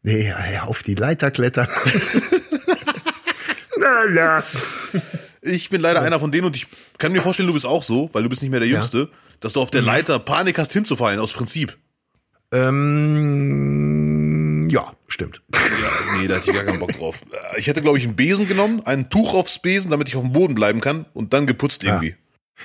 Nee, 0.01 0.33
ja, 0.53 0.63
auf 0.63 0.83
die 0.83 0.95
Leiter 0.95 1.31
klettern. 1.31 1.67
na, 3.77 4.05
na. 4.09 4.43
Ich 5.43 5.69
bin 5.69 5.81
leider 5.81 6.01
einer 6.01 6.19
von 6.19 6.31
denen 6.31 6.45
und 6.45 6.55
ich 6.55 6.67
kann 6.97 7.11
mir 7.11 7.21
vorstellen, 7.21 7.47
du 7.47 7.53
bist 7.53 7.65
auch 7.65 7.83
so, 7.83 8.09
weil 8.13 8.23
du 8.23 8.29
bist 8.29 8.41
nicht 8.41 8.51
mehr 8.51 8.59
der 8.61 8.69
Jüngste, 8.69 9.09
dass 9.41 9.53
du 9.53 9.61
auf 9.61 9.71
der 9.71 9.81
Mhm. 9.81 9.87
Leiter 9.87 10.19
Panik 10.19 10.57
hast 10.57 10.71
hinzufallen, 10.73 11.19
aus 11.19 11.33
Prinzip. 11.33 11.77
Ähm, 13.33 14.69
ja, 14.69 14.91
stimmt. 15.07 15.41
Ja, 15.53 15.59
nee, 16.19 16.27
da 16.27 16.35
hatte 16.35 16.49
ich 16.49 16.55
gar 16.55 16.63
keinen 16.65 16.79
Bock 16.79 16.93
drauf. 16.93 17.19
Ich 17.57 17.67
hätte, 17.67 17.81
glaube 17.81 17.97
ich, 17.97 18.03
einen 18.05 18.15
Besen 18.15 18.47
genommen, 18.47 18.81
ein 18.85 19.09
Tuch 19.09 19.33
aufs 19.33 19.59
Besen, 19.59 19.91
damit 19.91 20.07
ich 20.07 20.15
auf 20.15 20.23
dem 20.23 20.31
Boden 20.33 20.55
bleiben 20.55 20.79
kann 20.81 21.05
und 21.13 21.33
dann 21.33 21.45
geputzt 21.47 21.83
irgendwie. 21.83 22.15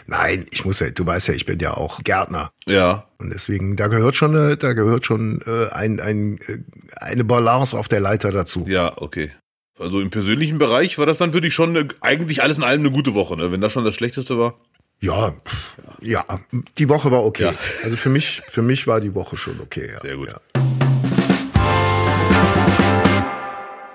Nein, 0.07 0.47
ich 0.51 0.65
muss 0.65 0.81
ja, 0.81 0.91
du 0.91 1.05
weißt 1.07 1.29
ja, 1.29 1.35
ich 1.35 1.47
bin 1.47 1.59
ja 1.59 1.73
auch 1.75 2.03
Gärtner. 2.05 2.53
Ja. 2.67 3.09
Und 3.19 3.31
deswegen, 3.31 3.75
da 3.75 3.89
gehört 3.89 4.15
schon, 4.17 4.37
eine, 4.37 4.57
da 4.57 4.75
gehört 4.75 5.07
schon 5.07 5.41
äh, 5.47 5.69
ein, 5.73 5.99
ein, 6.01 6.39
äh, 6.47 6.59
eine 6.97 7.25
Balance 7.25 7.77
auf 7.77 7.89
der 7.89 8.01
Leiter 8.01 8.31
dazu. 8.31 8.65
Ja, 8.69 8.93
okay. 8.97 9.33
Also 9.79 10.01
im 10.01 10.11
persönlichen 10.11 10.59
Bereich 10.59 10.99
war 10.99 11.07
das 11.07 11.19
dann 11.19 11.33
für 11.33 11.41
dich 11.41 11.55
schon 11.55 11.77
eine, 11.77 11.89
eigentlich 12.01 12.43
alles 12.43 12.57
in 12.57 12.65
allem 12.65 12.81
eine 12.81 12.91
gute 12.91 13.15
Woche, 13.15 13.37
ne? 13.37 13.53
wenn 13.53 13.61
das 13.61 13.73
schon 13.73 13.85
das 13.85 13.95
Schlechteste 13.95 14.39
war. 14.39 14.55
Ja, 15.01 15.33
ja, 16.03 16.25
die 16.77 16.89
Woche 16.89 17.13
war 17.13 17.25
okay. 17.25 17.45
Ja. 17.45 17.55
Also 17.85 17.97
für 17.97 18.09
mich, 18.09 18.43
für 18.49 18.63
mich 18.63 18.89
war 18.89 19.01
die 19.01 19.15
Woche 19.15 19.37
schon 19.37 19.61
okay. 19.61 19.89
Ja. 19.93 20.01
Sehr 20.01 20.17
gut. 20.17 20.29
Ja. 20.29 20.41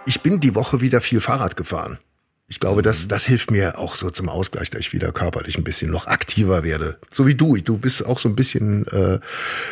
Ich 0.05 0.21
bin 0.21 0.39
die 0.39 0.55
Woche 0.55 0.79
wieder 0.81 1.01
viel 1.01 1.19
Fahrrad 1.21 1.55
gefahren. 1.57 1.97
Ich 2.47 2.59
glaube, 2.59 2.79
Mhm. 2.81 2.83
das, 2.83 3.07
das 3.07 3.25
hilft 3.25 3.51
mir 3.51 3.77
auch 3.79 3.95
so 3.95 4.09
zum 4.11 4.29
Ausgleich, 4.29 4.69
dass 4.69 4.81
ich 4.81 4.93
wieder 4.93 5.11
körperlich 5.11 5.57
ein 5.57 5.63
bisschen 5.63 5.91
noch 5.91 6.07
aktiver 6.07 6.63
werde. 6.63 6.97
So 7.11 7.25
wie 7.25 7.35
du. 7.35 7.57
Du 7.57 7.77
bist 7.77 8.05
auch 8.05 8.19
so 8.19 8.29
ein 8.29 8.35
bisschen 8.35 8.85
äh, 8.87 9.19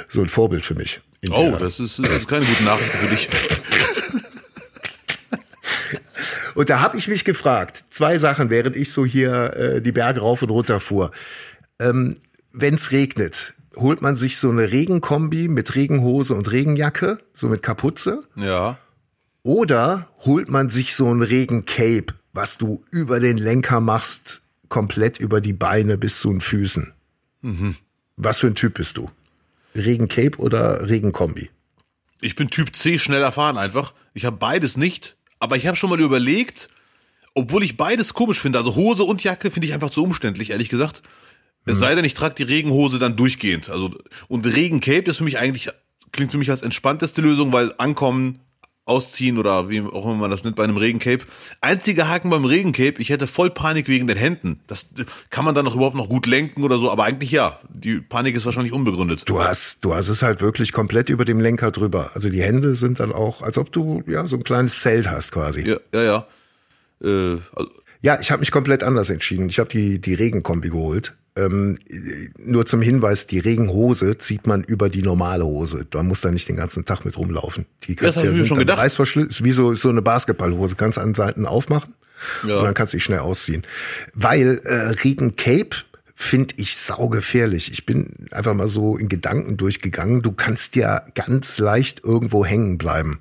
so 0.10 0.22
ein 0.22 0.30
Vorbild 0.30 0.66
für 0.66 0.76
mich. 0.76 1.02
Oh, 1.30 1.56
das 1.60 1.80
ist, 1.80 2.00
das 2.00 2.08
ist 2.10 2.28
keine 2.28 2.46
gute 2.46 2.64
Nachricht 2.64 2.92
für 2.94 3.08
dich. 3.08 3.30
Und 6.62 6.70
da 6.70 6.80
habe 6.80 6.96
ich 6.96 7.08
mich 7.08 7.26
gefragt, 7.26 7.86
zwei 7.90 8.20
Sachen, 8.20 8.52
während 8.52 8.76
ich 8.76 8.92
so 8.94 9.04
hier 9.04 9.56
äh, 9.56 9.82
die 9.82 9.92
Berge 9.92 10.20
rauf 10.20 10.44
und 10.44 10.52
runter 10.52 10.80
fuhr. 10.80 11.10
Ähm, 11.80 12.18
Wenn 12.52 12.76
es 12.76 12.92
regnet, 12.92 13.56
holt 13.76 14.04
man 14.04 14.16
sich 14.16 14.38
so 14.38 14.52
eine 14.52 14.72
Regenkombi 14.72 15.48
mit 15.48 15.74
Regenhose 15.74 16.36
und 16.36 16.52
Regenjacke, 16.52 17.18
so 17.34 17.50
mit 17.50 17.64
Kapuze? 17.64 18.26
Ja. 18.36 18.78
Oder 19.42 20.08
holt 20.20 20.50
man 20.50 20.70
sich 20.70 20.96
so 20.96 21.12
ein 21.12 21.24
Regencape, 21.24 22.14
was 22.32 22.60
du 22.60 22.86
über 22.92 23.20
den 23.20 23.40
Lenker 23.40 23.82
machst, 23.82 24.44
komplett 24.70 25.20
über 25.20 25.42
die 25.42 25.54
Beine 25.54 25.98
bis 25.98 26.20
zu 26.20 26.30
den 26.30 26.42
Füßen? 26.42 26.94
Was 28.18 28.38
für 28.38 28.46
ein 28.46 28.54
Typ 28.54 28.76
bist 28.76 28.98
du? 28.98 29.10
Regencape 29.76 30.38
oder 30.38 30.88
Regenkombi? 30.88 31.50
Ich 32.22 32.36
bin 32.36 32.52
Typ 32.52 32.76
C, 32.76 33.00
schneller 33.00 33.32
fahren 33.32 33.58
einfach. 33.58 33.96
Ich 34.14 34.26
habe 34.26 34.38
beides 34.38 34.78
nicht, 34.78 35.18
aber 35.42 35.58
ich 35.58 35.68
habe 35.68 35.76
schon 35.76 35.90
mal 35.90 36.00
überlegt, 36.00 36.70
obwohl 37.34 37.64
ich 37.64 37.76
beides 37.76 38.14
komisch 38.14 38.40
finde, 38.40 38.60
also 38.60 38.76
Hose 38.76 39.04
und 39.04 39.24
Jacke 39.24 39.52
finde 39.52 39.68
ich 39.68 39.74
einfach 39.74 39.90
zu 39.90 40.04
umständlich, 40.04 40.52
ehrlich 40.52 40.70
gesagt. 40.70 41.02
Es 41.66 41.78
sei 41.78 41.94
denn, 41.94 42.06
ich 42.06 42.16
trage 42.16 42.34
die 42.34 42.44
Regenhose 42.44 42.98
dann 42.98 43.16
durchgehend. 43.16 43.70
Also 43.70 43.92
und 44.28 44.48
Regencape 44.48 45.10
ist 45.10 45.18
für 45.18 45.24
mich 45.24 45.38
eigentlich 45.38 45.70
klingt 46.12 46.32
für 46.32 46.38
mich 46.38 46.50
als 46.50 46.62
entspannteste 46.62 47.22
Lösung, 47.22 47.54
weil 47.54 47.74
ankommen, 47.78 48.40
ausziehen 48.92 49.38
oder 49.38 49.70
wie 49.70 49.82
auch 49.82 50.06
immer 50.06 50.16
man 50.16 50.30
das 50.30 50.44
nennt 50.44 50.56
bei 50.56 50.64
einem 50.64 50.78
Regencape. 50.78 51.24
Einziger 51.62 52.10
Haken 52.10 52.30
beim 52.30 52.46
Regencape, 52.46 52.96
ich 53.00 53.10
hätte 53.10 53.26
voll 53.26 53.50
Panik 53.50 53.88
wegen 53.88 54.08
den 54.08 54.18
Händen. 54.18 54.60
Das 54.68 54.88
kann 55.30 55.46
man 55.46 55.56
dann 55.56 55.66
noch 55.66 55.76
überhaupt 55.76 55.96
noch 55.96 56.10
gut 56.10 56.28
lenken 56.28 56.64
oder 56.64 56.78
so, 56.78 56.92
aber 56.92 57.06
eigentlich 57.06 57.32
ja. 57.32 57.60
Die 57.70 58.00
Panik 58.00 58.36
ist 58.36 58.46
wahrscheinlich 58.46 58.74
unbegründet. 58.74 59.24
Du 59.26 59.42
hast, 59.42 59.84
du 59.86 59.96
hast 59.96 60.10
es 60.10 60.22
halt 60.22 60.42
wirklich 60.42 60.74
komplett 60.74 61.10
über 61.10 61.26
dem 61.26 61.40
Lenker 61.40 61.72
drüber. 61.72 62.12
Also 62.14 62.30
die 62.30 62.44
Hände 62.44 62.76
sind 62.76 63.00
dann 63.00 63.12
auch, 63.12 63.42
als 63.42 63.58
ob 63.58 63.72
du 63.72 64.04
ja 64.08 64.28
so 64.28 64.36
ein 64.36 64.44
kleines 64.44 64.82
Zelt 64.82 65.10
hast 65.10 65.32
quasi. 65.32 65.68
Ja, 65.68 65.78
ja, 65.94 66.04
ja. 66.04 66.28
Äh, 67.04 67.38
also, 67.56 67.72
Ja, 68.02 68.20
ich 68.20 68.32
habe 68.32 68.40
mich 68.40 68.52
komplett 68.52 68.84
anders 68.84 69.10
entschieden. 69.10 69.50
Ich 69.50 69.60
habe 69.60 69.70
die, 69.70 70.00
die 70.00 70.14
Regenkombi 70.14 70.70
geholt. 70.70 71.16
Ähm, 71.36 71.78
nur 72.38 72.66
zum 72.66 72.82
Hinweis, 72.82 73.26
die 73.26 73.40
Regenhose 73.40 74.18
zieht 74.18 74.48
man 74.48 74.64
über 74.64 74.90
die 74.90 75.02
normale 75.02 75.46
Hose. 75.46 75.86
Da 75.90 76.04
muss 76.04 76.20
da 76.22 76.30
nicht 76.30 76.50
den 76.50 76.58
ganzen 76.58 76.84
Tag 76.84 77.06
mit 77.06 77.18
rumlaufen. 77.18 77.66
Die 77.88 77.96
Das 77.96 78.18
hab 78.18 78.24
ich 78.24 78.30
mir 78.30 78.36
sind 78.36 78.48
schon 78.48 78.60
gedacht. 78.60 78.80
Reißverschluss, 78.80 79.28
ist 79.28 79.44
wie 79.44 79.52
so, 79.52 79.74
so 79.74 79.90
eine 79.90 80.02
Basketballhose. 80.02 80.76
Kannst 80.76 80.98
an 80.98 81.14
Seiten 81.14 81.46
aufmachen 81.46 81.94
Ja. 82.46 82.58
und 82.58 82.66
dann 82.66 82.74
kannst 82.74 82.92
du 82.94 82.98
dich 82.98 83.06
schnell 83.06 83.20
ausziehen. 83.20 83.64
Weil 84.14 84.60
äh, 84.66 84.74
Regencape 85.04 85.70
finde 86.16 86.54
ich 86.58 86.76
saugefährlich. 86.78 87.72
Ich 87.72 87.86
bin 87.86 88.28
einfach 88.32 88.54
mal 88.54 88.68
so 88.68 88.98
in 88.98 89.08
Gedanken 89.08 89.56
durchgegangen. 89.56 90.22
Du 90.22 90.34
kannst 90.34 90.76
ja 90.76 91.02
ganz 91.16 91.58
leicht 91.60 92.04
irgendwo 92.04 92.46
hängen 92.46 92.78
bleiben. 92.78 93.20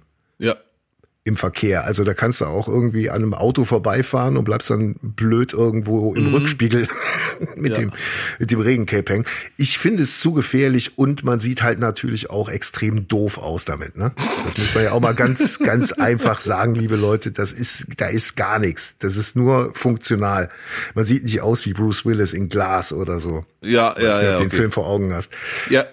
Im 1.31 1.37
Verkehr. 1.37 1.85
Also 1.85 2.03
da 2.05 2.13
kannst 2.13 2.41
du 2.41 2.45
auch 2.47 2.67
irgendwie 2.69 3.09
an 3.09 3.23
einem 3.23 3.35
Auto 3.35 3.65
vorbeifahren 3.65 4.37
und 4.37 4.45
bleibst 4.45 4.69
dann 4.71 4.97
blöd 5.01 5.53
irgendwo 5.55 6.13
im 6.15 6.35
Rückspiegel 6.35 6.89
mit, 7.57 7.61
Mhm. 7.61 7.67
Ja. 7.67 7.75
dem, 7.79 7.93
mit 8.41 8.51
dem 8.51 8.61
Regencape 8.61 9.13
hängen. 9.13 9.25
Ich 9.57 9.79
finde 9.79 10.03
es 10.03 10.21
zu 10.21 10.33
gefährlich 10.33 10.99
und 10.99 11.25
man 11.25 11.39
sieht 11.41 11.63
halt 11.63 11.79
natürlich 11.79 12.29
auch 12.31 12.49
extrem 12.51 13.07
doof 13.09 13.39
aus 13.39 13.65
damit. 13.65 13.97
Ne? 13.97 14.13
Das 14.45 14.59
muss 14.59 14.75
man 14.75 14.85
ja 14.85 14.93
auch 14.93 15.01
mal 15.01 15.15
ganz, 15.15 15.59
ganz 15.65 15.93
einfach 15.93 16.41
sagen, 16.41 16.75
liebe 16.75 16.97
Leute. 16.97 17.31
Das 17.31 17.53
ist, 17.53 17.87
da 17.99 18.07
ist 18.09 18.37
gar 18.37 18.59
nichts. 18.59 18.97
Das 18.99 19.17
ist 19.17 19.37
nur 19.37 19.73
funktional. 19.75 20.49
Man 20.95 21.05
sieht 21.05 21.23
nicht 21.25 21.41
aus 21.41 21.65
wie 21.65 21.73
Bruce 21.73 22.05
Willis 22.05 22.33
in 22.33 22.49
Glas 22.49 22.93
oder 22.93 23.21
so. 23.21 23.45
Ja, 23.63 23.93
Falls 23.95 24.05
ja, 24.05 24.19
du 24.21 24.25
ja. 24.27 24.37
den 24.39 24.47
Okay. 24.47 24.57
Film 24.57 24.73
vor 24.73 24.87
Augen 24.89 25.15
hast. 25.15 25.33
Ja, 25.71 25.85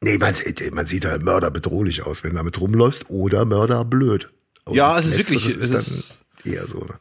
Nee, 0.00 0.18
man, 0.18 0.32
sieht- 0.34 0.72
man 0.74 0.86
sieht 0.86 1.04
halt 1.04 1.22
mörderbedrohlich 1.22 2.04
aus, 2.06 2.22
wenn 2.24 2.30
du 2.30 2.36
damit 2.36 2.60
rumläufst 2.60 3.06
oder 3.10 3.44
mörderblöd. 3.44 4.30
Und 4.64 4.74
Ja, 4.76 4.98
es 4.98 5.06
ist 5.06 5.18
wirklich- 5.18 5.44
Letzteres 5.44 5.56
es 5.56 5.68
ist 5.70 5.88
ist- 5.88 6.20
dann 6.44 6.52
eher 6.52 6.66
so, 6.66 6.78
ne? 6.80 6.94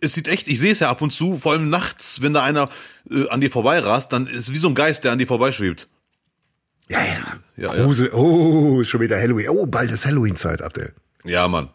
es 0.00 0.14
sieht 0.14 0.28
echt, 0.28 0.48
ich 0.48 0.58
sehe 0.58 0.72
es 0.72 0.80
ja 0.80 0.88
ab 0.90 1.00
und 1.02 1.12
zu, 1.12 1.38
vor 1.38 1.52
allem 1.52 1.68
nachts, 1.70 2.22
wenn 2.22 2.32
da 2.32 2.42
einer 2.42 2.68
äh, 3.10 3.28
an 3.28 3.40
dir 3.40 3.50
vorbeirast, 3.50 4.12
dann 4.12 4.26
ist 4.26 4.38
es 4.48 4.52
wie 4.52 4.58
so 4.58 4.68
ein 4.68 4.74
Geist, 4.74 5.04
der 5.04 5.12
an 5.12 5.18
dir 5.18 5.26
vorbeischwebt. 5.26 5.88
Ja, 6.88 6.98
ja. 7.00 7.04
Ja, 7.56 7.76
ja. 7.76 7.84
Grusel. 7.84 8.10
Oh, 8.12 8.80
ist 8.80 8.88
schon 8.88 9.00
wieder 9.00 9.18
Halloween. 9.18 9.48
Oh, 9.50 9.66
bald 9.66 9.90
ist 9.92 10.06
Halloween-Zeit, 10.06 10.62
Abdel. 10.62 10.92
Ja, 11.24 11.46
Mann. 11.48 11.68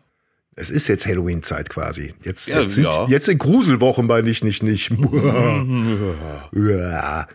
Es 0.56 0.70
ist 0.72 0.88
jetzt 0.88 1.06
Halloween-Zeit 1.06 1.70
quasi. 1.70 2.14
Jetzt, 2.24 2.48
Ja, 2.48 2.62
jetzt, 2.62 2.74
sind, 2.76 2.84
ja. 2.86 3.08
jetzt 3.08 3.26
sind 3.28 3.38
Gruselwochen 3.38 4.08
bei 4.08 4.22
nicht, 4.22 4.44
nicht, 4.44 4.64
nicht. 4.64 4.92
Ja. 6.54 7.28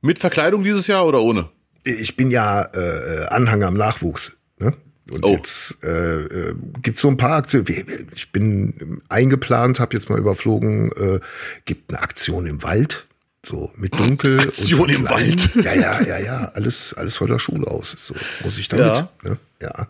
Mit 0.00 0.18
Verkleidung 0.18 0.62
dieses 0.62 0.86
Jahr 0.86 1.06
oder 1.06 1.20
ohne? 1.22 1.48
Ich 1.84 2.16
bin 2.16 2.30
ja 2.30 2.62
äh, 2.74 3.26
Anhänger 3.28 3.68
am 3.68 3.74
Nachwuchs. 3.74 4.32
Ne? 4.58 4.72
Und 5.10 5.24
Oh. 5.24 5.34
jetzt 5.34 5.82
äh, 5.84 6.20
äh, 6.22 6.54
gibt 6.82 6.98
so 6.98 7.08
ein 7.08 7.16
paar 7.16 7.36
Aktionen. 7.38 7.66
Ich 8.14 8.30
bin 8.30 9.00
eingeplant, 9.08 9.80
habe 9.80 9.96
jetzt 9.96 10.10
mal 10.10 10.18
überflogen, 10.18 10.92
äh, 10.92 11.20
gibt 11.64 11.90
eine 11.90 12.02
Aktion 12.02 12.46
im 12.46 12.62
Wald, 12.62 13.06
so 13.44 13.72
mit 13.76 13.98
Dunkel. 13.98 14.38
Aktion 14.40 14.80
und 14.80 14.90
im 14.90 15.04
Klein. 15.06 15.28
Wald. 15.28 15.50
Ja, 15.64 15.72
ja, 15.74 16.00
ja, 16.02 16.18
ja. 16.18 16.50
Alles, 16.54 16.92
alles 16.94 17.16
vor 17.16 17.26
der 17.26 17.38
Schule 17.38 17.66
aus. 17.68 17.96
So 18.04 18.14
muss 18.44 18.58
ich 18.58 18.68
damit. 18.68 18.84
Ja. 18.86 19.08
Ne? 19.22 19.38
Ja. 19.62 19.88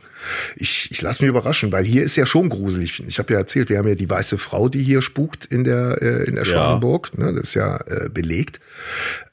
Ich, 0.57 0.91
ich 0.93 1.03
lasse 1.03 1.23
mich 1.25 1.29
überraschen, 1.29 1.73
weil 1.73 1.85
hier 1.85 2.03
ist 2.05 2.15
ja 2.17 2.25
schon 2.25 2.49
gruselig. 2.49 3.03
Ich 3.07 3.19
habe 3.19 3.33
ja 3.33 3.41
erzählt, 3.41 3.69
wir 3.71 3.79
haben 3.79 3.89
ja 3.89 3.97
die 3.97 4.09
weiße 4.09 4.39
Frau, 4.39 4.69
die 4.69 4.83
hier 4.83 5.03
spukt 5.03 5.45
in 5.47 5.65
der 5.65 6.01
äh, 6.01 6.25
in 6.29 6.37
der 6.37 6.45
Ja. 6.45 6.53
Schwanenburg. 6.53 7.19
Ne? 7.19 7.33
Das 7.35 7.49
ist 7.49 7.55
ja 7.55 7.77
äh, 7.87 8.09
belegt. 8.09 8.61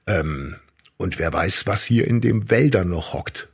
Ähm, 0.08 0.56
und 0.98 1.20
wer 1.20 1.32
weiß, 1.34 1.68
was 1.68 1.84
hier 1.86 2.08
in 2.08 2.22
den 2.22 2.50
Wäldern 2.50 2.90
noch 2.90 3.14
hockt. 3.14 3.48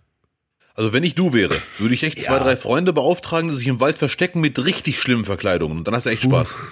Also 0.73 0.93
wenn 0.93 1.03
ich 1.03 1.15
du 1.15 1.33
wäre, 1.33 1.55
würde 1.79 1.93
ich 1.93 2.03
echt 2.03 2.19
zwei, 2.21 2.33
Ja. 2.37 2.39
drei 2.39 2.55
Freunde 2.55 2.93
beauftragen, 2.93 3.49
die 3.49 3.55
sich 3.55 3.67
im 3.67 3.79
Wald 3.79 3.97
verstecken 3.97 4.39
mit 4.41 4.63
richtig 4.63 4.99
schlimmen 5.01 5.25
Verkleidungen. 5.25 5.77
Und 5.79 5.87
dann 5.87 5.93
hast 5.95 6.05
du 6.05 6.09
echt 6.09 6.23
Spaß. 6.23 6.55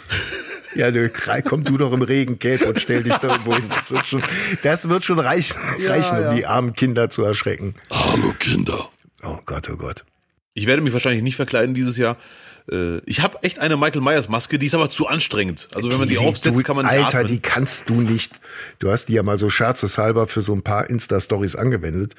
Ja, 0.76 0.92
du, 0.92 1.10
Krei, 1.10 1.42
komm 1.42 1.64
du 1.64 1.78
doch 1.78 1.92
im 1.92 2.04
Regencape 2.04 2.64
und 2.68 2.80
stell 2.80 3.02
dich 3.02 3.16
da 3.16 3.30
irgendwo 3.30 3.56
hin. 3.56 3.66
Das 3.70 3.90
wird 3.90 4.06
schon, 4.06 4.22
das 4.62 4.88
wird 4.88 5.04
schon 5.04 5.18
reichen, 5.18 5.58
Ja, 5.84 5.90
reichen 5.90 6.18
um 6.18 6.24
ja. 6.26 6.34
die 6.36 6.46
armen 6.46 6.74
Kinder 6.76 7.10
zu 7.10 7.24
erschrecken. 7.24 7.74
Arme 7.90 8.36
Kinder. 8.38 8.78
Oh 9.24 9.40
Gott, 9.48 9.68
oh 9.74 9.78
Gott. 9.78 10.06
Ich 10.54 10.68
werde 10.68 10.84
mich 10.84 10.94
wahrscheinlich 10.94 11.24
nicht 11.24 11.38
verkleiden 11.38 11.74
dieses 11.74 11.98
Jahr. 11.98 12.18
Äh, 12.72 12.98
Ich 13.06 13.22
habe 13.22 13.38
echt 13.44 13.60
eine 13.60 13.78
Michael 13.78 14.02
Myers 14.02 14.30
Maske, 14.30 14.60
die 14.60 14.68
ist 14.68 14.74
aber 14.74 14.90
zu 14.90 15.08
anstrengend. 15.08 15.68
Also 15.74 15.92
wenn 15.92 16.00
man 16.00 16.10
die, 16.10 16.18
aufsetzt, 16.18 16.56
du, 16.56 16.64
kann 16.64 16.76
man 16.76 16.86
nicht 16.86 17.06
Alter, 17.06 17.20
atmen. 17.20 17.28
die 17.34 17.40
kannst 17.40 17.90
du 17.90 18.02
nicht. 18.02 18.40
Du 18.80 18.92
hast 18.92 19.06
die 19.06 19.14
ja 19.14 19.24
mal 19.24 19.38
so 19.38 19.50
scherzeshalber 19.50 20.28
für 20.28 20.42
so 20.42 20.54
ein 20.54 20.62
paar 20.62 20.90
Insta-Stories 20.90 21.56
angewendet. 21.56 22.16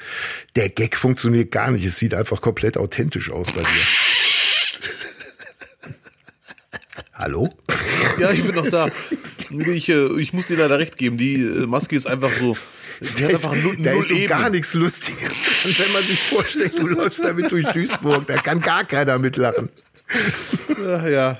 Der 0.57 0.69
Gag 0.69 0.97
funktioniert 0.97 1.51
gar 1.51 1.71
nicht. 1.71 1.85
Es 1.85 1.99
sieht 1.99 2.15
einfach 2.15 2.41
komplett 2.41 2.77
authentisch 2.77 3.31
aus 3.31 3.51
bei 3.53 3.63
dir. 3.63 3.69
Hallo? 7.15 7.53
Ja, 8.19 8.31
ich 8.31 8.43
bin 8.45 8.55
noch 8.55 8.69
da. 8.69 8.89
Ich, 9.51 9.89
äh, 9.89 10.21
ich 10.21 10.33
muss 10.33 10.47
dir 10.47 10.57
leider 10.57 10.79
recht 10.79 10.97
geben. 10.97 11.19
Die 11.19 11.35
äh, 11.43 11.67
Maske 11.67 11.97
ist 11.97 12.07
einfach 12.07 12.31
so. 12.31 12.57
Die 13.01 13.25
hat 13.25 13.33
einfach 13.33 13.55
null, 13.57 13.77
da 13.79 13.93
null 13.93 14.01
ist 14.03 14.09
so 14.09 14.27
gar 14.27 14.51
nichts 14.51 14.75
Lustiges 14.75 15.35
dran, 15.43 15.75
wenn 15.79 15.93
man 15.93 16.03
sich 16.03 16.21
vorstellt, 16.21 16.79
du 16.79 16.87
läufst 16.87 17.25
damit 17.25 17.51
durch 17.51 17.67
Duisburg. 17.69 18.27
Da 18.27 18.37
kann 18.37 18.61
gar 18.61 18.85
keiner 18.85 19.19
mitlachen. 19.19 19.71
Ja, 20.83 21.09
ja, 21.09 21.39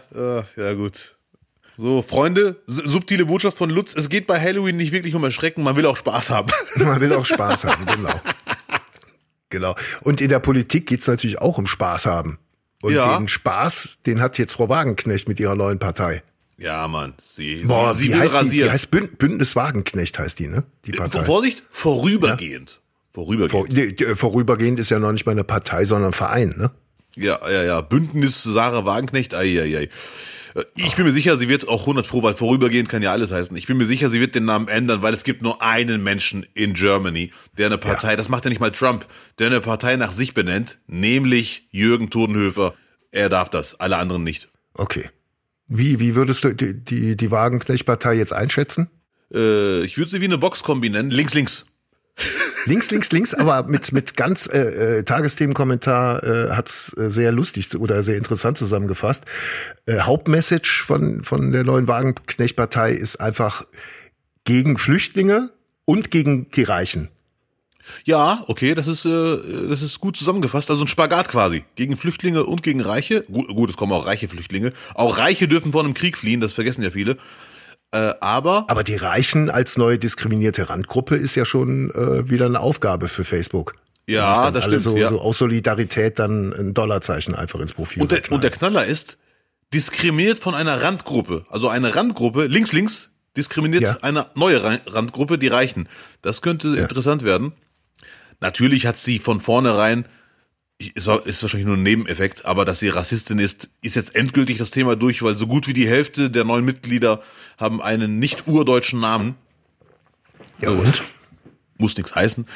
ja, 0.57 0.73
gut. 0.75 1.17
So, 1.77 2.03
Freunde, 2.03 2.61
subtile 2.67 3.25
Botschaft 3.25 3.57
von 3.57 3.71
Lutz. 3.71 3.95
Es 3.97 4.09
geht 4.11 4.27
bei 4.27 4.39
Halloween 4.39 4.77
nicht 4.77 4.93
wirklich 4.93 5.15
um 5.15 5.25
Erschrecken, 5.25 5.63
man 5.63 5.77
will 5.77 5.87
auch 5.87 5.97
Spaß 5.97 6.29
haben. 6.31 6.51
Man 6.77 7.01
will 7.01 7.13
auch 7.15 7.25
Spaß 7.25 7.65
haben, 7.65 7.87
genau. 7.87 8.21
Genau. 9.49 9.75
Und 10.03 10.21
in 10.21 10.29
der 10.29 10.39
Politik 10.41 10.87
geht's 10.87 11.07
natürlich 11.07 11.41
auch 11.41 11.59
um 11.59 11.67
Spaß 11.67 12.07
haben. 12.07 12.39
Und 12.83 12.93
Ja. 12.95 13.17
den 13.19 13.29
Spaß, 13.29 13.99
den 14.07 14.21
hat 14.21 14.39
jetzt 14.39 14.53
Frau 14.55 14.69
Wagenknecht 14.69 15.29
mit 15.29 15.41
ihrer 15.41 15.55
neuen 15.55 15.79
Partei. 15.79 16.23
Ja, 16.59 16.87
Mann. 16.89 17.15
Sie, 17.23 17.63
Boah, 17.65 17.95
sie, 17.95 18.05
sie 18.09 18.13
will 18.13 18.21
heißt 18.21 18.35
rasieren. 18.35 18.69
Die 18.69 18.71
heißt 18.73 18.91
Bünd- 18.93 19.17
Bündnis 19.17 19.57
Wagenknecht 19.57 20.19
heißt 20.19 20.39
die, 20.39 20.49
ne? 20.49 20.65
Die 20.85 20.93
Partei. 20.93 21.25
Vorsicht, 21.25 21.63
vorübergehend. 21.71 22.81
Vorübergehend. 23.13 24.01
Vor, 24.03 24.17
vorübergehend 24.17 24.79
ist 24.79 24.91
ja 24.91 24.99
noch 24.99 25.13
nicht 25.13 25.25
mal 25.27 25.33
eine 25.33 25.45
Partei, 25.45 25.85
sondern 25.87 26.11
ein 26.11 26.15
Verein, 26.15 26.55
ne? 26.59 26.71
Ja, 27.17 27.41
ja, 27.51 27.65
ja. 27.65 27.81
Bündnis 27.81 28.43
Sarah 28.43 28.85
Wagenknecht, 28.85 29.35
ei, 29.35 29.61
ei. 29.61 29.89
Äh, 30.55 30.65
Ich 30.75 30.97
bin 30.97 31.07
mir 31.07 31.13
sicher, 31.13 31.37
sie 31.37 31.49
wird 31.49 31.69
auch 31.69 31.83
100 31.83 32.07
pro, 32.09 32.23
weil 32.23 32.35
vorübergehend 32.35 32.89
kann 32.89 33.03
ja 33.03 33.13
alles 33.13 33.31
heißen. 33.33 33.57
Ich 33.57 33.67
bin 33.67 33.77
mir 33.77 33.87
sicher, 33.87 34.11
sie 34.11 34.21
wird 34.21 34.35
den 34.35 34.45
Namen 34.45 34.69
ändern, 34.69 35.03
weil 35.03 35.15
es 35.15 35.25
gibt 35.25 35.43
nur 35.43 35.63
einen 35.63 36.03
Menschen 36.03 36.47
in 36.55 36.75
Germany, 36.75 37.33
der 37.59 37.67
eine 37.67 37.79
Partei, 37.79 38.17
das 38.17 38.29
macht 38.29 38.45
ja 38.45 38.51
nicht 38.51 38.61
mal 38.61 38.73
Trump, 38.73 39.07
der 39.39 39.49
eine 39.49 39.61
Partei 39.61 39.97
nach 39.97 40.13
sich 40.13 40.35
benennt, 40.35 40.79
nämlich 40.87 41.67
Jürgen 41.71 42.11
Todenhöfer. 42.11 42.75
Er 43.13 43.29
darf 43.29 43.51
das, 43.51 43.79
alle 43.81 43.97
anderen 43.99 44.23
nicht. 44.23 44.49
Okay. 44.75 45.11
Wie, 45.67 46.01
wie 46.01 46.15
würdest 46.15 46.45
du 46.45 46.53
die, 46.55 46.75
die, 46.75 47.17
die 47.17 47.31
Wagenknecht-Partei 47.31 48.15
jetzt 48.15 48.33
einschätzen? 48.33 48.91
Äh, 49.33 49.83
ich 49.85 49.99
würde 49.99 50.11
sie 50.11 50.21
wie 50.21 50.25
eine 50.25 50.39
Boxkombi 50.39 50.91
nennen. 50.91 51.11
Links, 51.11 51.35
links. 51.35 51.65
Links, 52.67 52.91
links, 52.91 53.11
links, 53.11 53.35
aber 53.35 53.63
mit, 53.65 53.93
mit 53.93 54.17
ganz 54.17 54.47
äh, 54.47 54.99
äh, 54.99 55.03
Tagesthemenkommentar 55.03 56.23
äh, 56.23 56.51
hat's 56.51 56.95
äh, 56.97 57.11
sehr 57.11 57.33
lustig 57.33 57.75
oder 57.77 58.03
sehr 58.03 58.17
interessant 58.17 58.59
zusammengefasst. 58.59 59.25
Äh, 59.87 60.01
Hauptmessage 60.01 60.85
von, 60.85 61.25
von 61.25 61.53
der 61.53 61.65
neuen 61.65 61.89
Wagenknecht-Partei 61.89 62.93
ist 62.93 63.17
einfach 63.21 63.65
gegen 64.45 64.77
Flüchtlinge 64.77 65.51
und 65.87 66.11
gegen 66.11 66.51
die 66.51 66.65
Reichen. 66.65 67.09
Ja, 68.05 68.45
okay, 68.47 68.75
das 68.75 68.87
ist, 68.87 69.05
äh, 69.05 69.39
das 69.69 69.83
ist 69.83 70.01
gut 70.01 70.17
zusammengefasst. 70.17 70.71
Also 70.71 70.85
ein 70.85 70.89
Spagat 70.89 71.29
quasi. 71.29 71.65
Gegen 71.77 71.97
Flüchtlinge 71.97 72.45
und 72.45 72.63
gegen 72.63 72.81
Reiche. 72.81 73.23
Gut, 73.23 73.49
gut, 73.49 73.71
es 73.71 73.77
kommen 73.77 73.93
auch 73.93 74.07
reiche 74.07 74.29
Flüchtlinge. 74.29 74.73
Auch 74.95 75.19
Reiche 75.19 75.49
dürfen 75.49 75.73
vor 75.73 75.83
einem 75.83 75.95
Krieg 75.95 76.17
fliehen, 76.17 76.41
das 76.41 76.53
vergessen 76.53 76.83
ja 76.83 76.91
viele. 76.91 77.17
Äh, 77.93 78.15
aber 78.21 78.67
Aber 78.69 78.85
die 78.85 78.95
Reichen 78.97 79.51
als 79.51 79.77
neue 79.77 79.99
diskriminierte 79.99 80.69
Randgruppe 80.71 81.17
ist 81.17 81.35
ja 81.35 81.45
schon 81.45 81.91
äh, 81.91 82.29
wieder 82.31 82.47
eine 82.47 82.61
Aufgabe 82.61 83.09
für 83.09 83.25
Facebook. 83.25 83.75
Ja, 84.09 84.51
das 84.51 84.65
stimmt, 84.65 84.83
So, 84.83 84.97
ja. 84.97 85.09
so 85.09 85.21
aus 85.21 85.39
Solidarität 85.39 86.19
dann 86.19 86.53
ein 86.53 86.75
Dollarzeichen 86.75 87.35
einfach 87.35 87.61
ins 87.61 87.73
Profil 87.75 88.03
und 88.03 88.11
der, 88.13 88.23
und 88.31 88.43
der 88.43 88.51
Knaller 88.51 88.85
ist, 88.85 89.19
diskriminiert 89.75 90.41
von 90.41 90.55
einer 90.55 90.83
Randgruppe. 90.83 91.45
Also 91.49 91.69
eine 91.69 91.95
Randgruppe, 91.95 92.47
links, 92.47 92.73
links, 92.73 93.09
diskriminiert 93.37 93.83
Ja. 93.83 93.99
eine 94.03 94.27
neue 94.35 94.63
Ra- 94.65 94.79
Randgruppe, 94.87 95.39
die 95.39 95.47
Reichen. 95.49 95.89
Das 96.23 96.43
könnte 96.43 96.69
interessant 96.77 97.25
werden. 97.25 97.53
Natürlich 98.41 98.87
hat 98.87 98.97
sie 98.97 99.19
von 99.19 99.39
vornherein, 99.41 100.07
ist, 100.81 101.09
ist 101.09 101.43
wahrscheinlich 101.43 101.67
nur 101.67 101.77
ein 101.77 101.83
Nebeneffekt, 101.83 102.45
aber 102.45 102.65
dass 102.65 102.81
sie 102.81 102.89
Rassistin 102.89 103.39
ist, 103.39 103.69
ist 103.83 103.97
jetzt 103.97 104.15
endgültig 104.15 104.59
das 104.59 104.71
Thema 104.71 104.97
durch, 104.97 105.23
weil 105.23 105.35
so 105.35 105.47
gut 105.47 105.69
wie 105.69 105.75
die 105.75 105.89
Hälfte 105.89 106.31
der 106.31 106.45
neuen 106.45 106.65
Mitglieder 106.65 107.21
haben 107.59 107.83
einen 107.83 108.19
nicht 108.19 108.47
urdeutschen 108.49 109.01
Namen. 109.01 109.35
ja, 110.61 110.71
und? 110.71 111.03
Muss 111.79 111.97
nichts 111.97 112.15
heißen. 112.15 112.47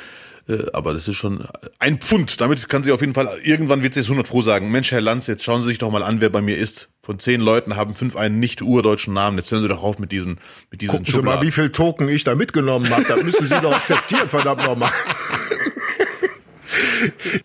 Äh, 0.49 0.67
Aber 0.75 0.93
das 0.93 1.09
ist 1.09 1.17
schon 1.17 1.47
ein 1.79 1.99
Pfund. 1.99 2.41
Damit 2.41 2.69
kann 2.69 2.85
sie 2.85 2.93
auf 2.93 3.01
jeden 3.01 3.15
Fall, 3.15 3.29
irgendwann 3.43 3.83
wird 3.83 3.95
sie 3.95 4.01
es 4.01 4.07
100 4.07 4.27
pro 4.29 4.43
sagen. 4.43 4.71
Mensch, 4.71 4.93
Herr 4.93 5.01
Lanz, 5.01 5.27
jetzt 5.27 5.43
schauen 5.45 5.63
Sie 5.63 5.69
sich 5.69 5.79
doch 5.79 5.91
mal 5.91 6.03
an, 6.03 6.21
wer 6.21 6.29
bei 6.31 6.43
mir 6.43 6.57
ist. 6.59 6.91
Von 7.03 7.19
zehn 7.19 7.41
Leuten 7.41 7.77
haben 7.77 7.95
fünf 7.95 8.17
einen 8.17 8.41
nicht 8.41 8.61
urdeutschen 8.63 9.15
Namen. 9.15 9.39
Jetzt 9.39 9.51
hören 9.51 9.63
Sie 9.63 9.69
doch 9.69 9.83
auf 9.83 9.99
mit 9.99 10.13
diesen, 10.13 10.39
mit 10.71 10.81
diesen 10.83 10.93
Gucken 10.93 11.07
Sie 11.07 11.13
mal, 11.13 11.17
Schubladen. 11.19 11.47
wie 11.47 11.51
viel 11.53 11.71
Token 11.71 12.09
ich 12.09 12.25
da 12.25 12.35
mitgenommen 12.35 12.89
habe. 12.91 13.05
Das 13.05 13.23
müssen 13.23 13.47
Sie 13.47 13.61
doch 13.61 13.75
akzeptieren, 13.75 14.29
verdammt 14.29 14.65
nochmal. 14.65 14.91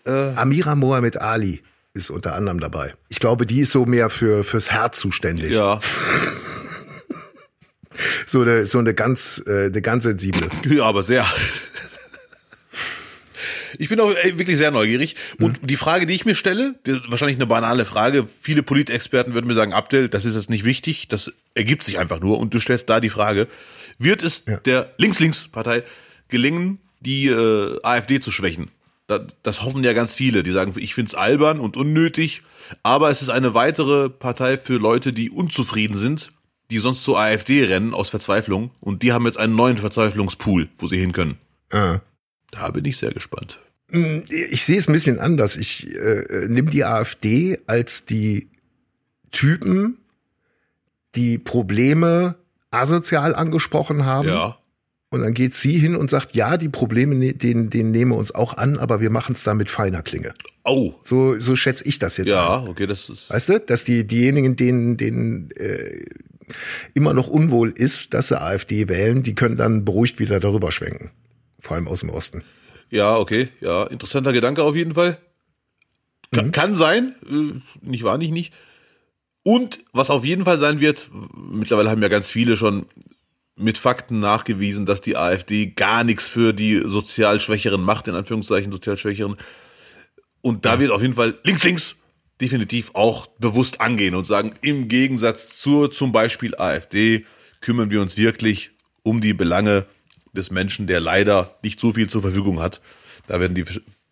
Amira 0.04 0.74
Mohamed 0.74 1.20
Ali 1.20 1.62
ist 1.94 2.10
unter 2.10 2.34
anderem 2.34 2.60
dabei. 2.60 2.94
Ich 3.08 3.18
glaube, 3.20 3.46
die 3.46 3.60
ist 3.60 3.72
so 3.72 3.84
mehr 3.86 4.10
für 4.10 4.44
fürs 4.44 4.70
Herz 4.70 4.98
zuständig. 5.00 5.52
Ja. 5.52 5.80
So 8.26 8.42
eine, 8.42 8.66
so 8.66 8.78
eine 8.78 8.94
ganz, 8.94 9.42
äh, 9.46 9.66
eine 9.66 9.82
ganz 9.82 10.04
sensible. 10.04 10.48
Ja, 10.68 10.84
aber 10.84 11.02
sehr. 11.02 11.26
Ich 13.78 13.88
bin 13.88 13.98
auch 14.00 14.10
wirklich 14.10 14.56
sehr 14.58 14.70
neugierig. 14.70 15.16
Und 15.40 15.58
die 15.62 15.76
Frage, 15.76 16.04
die 16.06 16.14
ich 16.14 16.24
mir 16.26 16.34
stelle, 16.34 16.74
wahrscheinlich 17.08 17.38
eine 17.38 17.46
banale 17.46 17.84
Frage. 17.84 18.26
Viele 18.42 18.62
Politexperten 18.62 19.32
würden 19.34 19.46
mir 19.46 19.54
sagen, 19.54 19.72
Abdel, 19.72 20.08
das 20.08 20.24
ist 20.24 20.34
jetzt 20.34 20.50
nicht 20.50 20.64
wichtig. 20.64 21.08
Das 21.08 21.32
ergibt 21.54 21.82
sich 21.84 21.98
einfach 21.98 22.20
nur. 22.20 22.38
Und 22.38 22.52
du 22.52 22.60
stellst 22.60 22.88
da 22.90 23.00
die 23.00 23.10
Frage, 23.10 23.48
wird 23.98 24.22
es 24.22 24.44
Ja. 24.46 24.56
der 24.58 24.92
Links-Links-Partei 24.98 25.82
gelingen, 26.28 26.78
die 27.00 27.26
äh, 27.28 27.78
AfD 27.82 28.20
zu 28.20 28.30
schwächen? 28.30 28.70
Das, 29.10 29.22
das 29.42 29.62
hoffen 29.64 29.82
ja 29.82 29.92
ganz 29.92 30.14
viele. 30.14 30.44
Die 30.44 30.52
sagen, 30.52 30.72
ich 30.76 30.94
find's 30.94 31.16
albern 31.16 31.58
und 31.58 31.76
unnötig. 31.76 32.42
Aber 32.84 33.10
es 33.10 33.22
ist 33.22 33.28
eine 33.28 33.54
weitere 33.54 34.08
Partei 34.08 34.56
für 34.56 34.78
Leute, 34.78 35.12
die 35.12 35.30
unzufrieden 35.30 35.96
sind, 35.96 36.30
die 36.70 36.78
sonst 36.78 37.02
zur 37.02 37.18
AfD 37.18 37.64
rennen 37.64 37.92
aus 37.92 38.10
Verzweiflung. 38.10 38.70
Und 38.80 39.02
die 39.02 39.12
haben 39.12 39.26
jetzt 39.26 39.38
einen 39.38 39.56
neuen 39.56 39.78
Verzweiflungspool, 39.78 40.68
wo 40.78 40.86
sie 40.86 40.98
hin 40.98 41.12
können. 41.12 41.38
Ah. 41.72 41.98
Da 42.52 42.70
bin 42.70 42.84
ich 42.84 42.98
sehr 42.98 43.12
gespannt. 43.12 43.58
Ich 44.28 44.64
sehe 44.64 44.78
es 44.78 44.88
ein 44.88 44.92
bisschen 44.92 45.18
anders. 45.18 45.56
Ich 45.56 45.92
äh, 45.92 46.46
nehme 46.48 46.70
die 46.70 46.84
AfD 46.84 47.58
als 47.66 48.06
die 48.06 48.48
Typen, 49.32 49.98
die 51.16 51.38
Probleme 51.38 52.36
asozial 52.70 53.34
angesprochen 53.34 54.04
haben. 54.04 54.28
Ja. 54.28 54.59
Und 55.12 55.22
dann 55.22 55.34
geht 55.34 55.56
sie 55.56 55.76
hin 55.76 55.96
und 55.96 56.08
sagt, 56.08 56.36
ja, 56.36 56.56
die 56.56 56.68
Probleme, 56.68 57.16
ne- 57.16 57.34
denen, 57.34 57.68
denen 57.68 57.90
nehmen 57.90 58.12
wir 58.12 58.16
uns 58.16 58.32
auch 58.32 58.56
an, 58.56 58.78
aber 58.78 59.00
wir 59.00 59.10
machen 59.10 59.34
es 59.34 59.42
da 59.42 59.54
mit 59.54 59.68
feiner 59.68 60.02
Klinge. 60.02 60.32
Oh. 60.64 60.94
So, 61.02 61.36
so 61.36 61.56
schätze 61.56 61.84
ich 61.84 61.98
das 61.98 62.16
jetzt 62.16 62.30
Ja, 62.30 62.60
ein. 62.60 62.68
okay, 62.68 62.86
das 62.86 63.08
ist. 63.08 63.28
Weißt 63.28 63.48
du, 63.48 63.58
dass 63.58 63.84
die, 63.84 64.06
diejenigen, 64.06 64.54
denen, 64.54 64.96
denen 64.96 65.50
äh, 65.56 66.04
immer 66.94 67.12
noch 67.12 67.26
unwohl 67.26 67.70
ist, 67.70 68.14
dass 68.14 68.28
sie 68.28 68.40
AfD 68.40 68.88
wählen, 68.88 69.24
die 69.24 69.34
können 69.34 69.56
dann 69.56 69.84
beruhigt 69.84 70.20
wieder 70.20 70.38
darüber 70.38 70.70
schwenken. 70.70 71.10
Vor 71.58 71.76
allem 71.76 71.88
aus 71.88 72.00
dem 72.00 72.10
Osten. 72.10 72.44
Ja, 72.90 73.16
okay, 73.16 73.48
ja, 73.60 73.84
interessanter 73.88 74.32
Gedanke 74.32 74.62
auf 74.62 74.76
jeden 74.76 74.94
Fall. 74.94 75.18
Kann, 76.32 76.52
kann 76.52 76.76
sein, 76.76 77.16
äh, 77.28 77.60
nicht 77.84 78.04
wahr, 78.04 78.16
nicht, 78.16 78.32
nicht. 78.32 78.52
Und 79.42 79.80
was 79.92 80.10
auf 80.10 80.24
jeden 80.24 80.44
Fall 80.44 80.58
sein 80.60 80.80
wird, 80.80 81.10
mittlerweile 81.36 81.90
haben 81.90 82.02
ja 82.02 82.08
ganz 82.08 82.30
viele 82.30 82.56
schon 82.56 82.86
mit 83.60 83.78
Fakten 83.78 84.20
nachgewiesen, 84.20 84.86
dass 84.86 85.00
die 85.00 85.16
AfD 85.16 85.66
gar 85.66 86.04
nichts 86.04 86.28
für 86.28 86.52
die 86.52 86.80
sozial 86.84 87.40
Schwächeren 87.40 87.82
macht, 87.82 88.08
in 88.08 88.14
Anführungszeichen 88.14 88.72
sozial 88.72 88.96
Schwächeren. 88.96 89.36
Und 90.40 90.64
da 90.64 90.78
wird 90.80 90.90
auf 90.90 91.02
jeden 91.02 91.14
Fall 91.14 91.38
links, 91.44 91.64
links 91.64 91.96
definitiv 92.40 92.90
auch 92.94 93.26
bewusst 93.38 93.80
angehen 93.80 94.14
und 94.14 94.26
sagen, 94.26 94.54
im 94.62 94.88
Gegensatz 94.88 95.58
zur 95.58 95.90
zum 95.90 96.12
Beispiel 96.12 96.54
AfD 96.56 97.26
kümmern 97.60 97.90
wir 97.90 98.00
uns 98.00 98.16
wirklich 98.16 98.70
um 99.02 99.20
die 99.20 99.34
Belange 99.34 99.86
des 100.32 100.50
Menschen, 100.50 100.86
der 100.86 101.00
leider 101.00 101.58
nicht 101.62 101.80
so 101.80 101.92
viel 101.92 102.08
zur 102.08 102.22
Verfügung 102.22 102.60
hat. 102.60 102.80
Da 103.26 103.40
werden 103.40 103.54
die, 103.54 103.64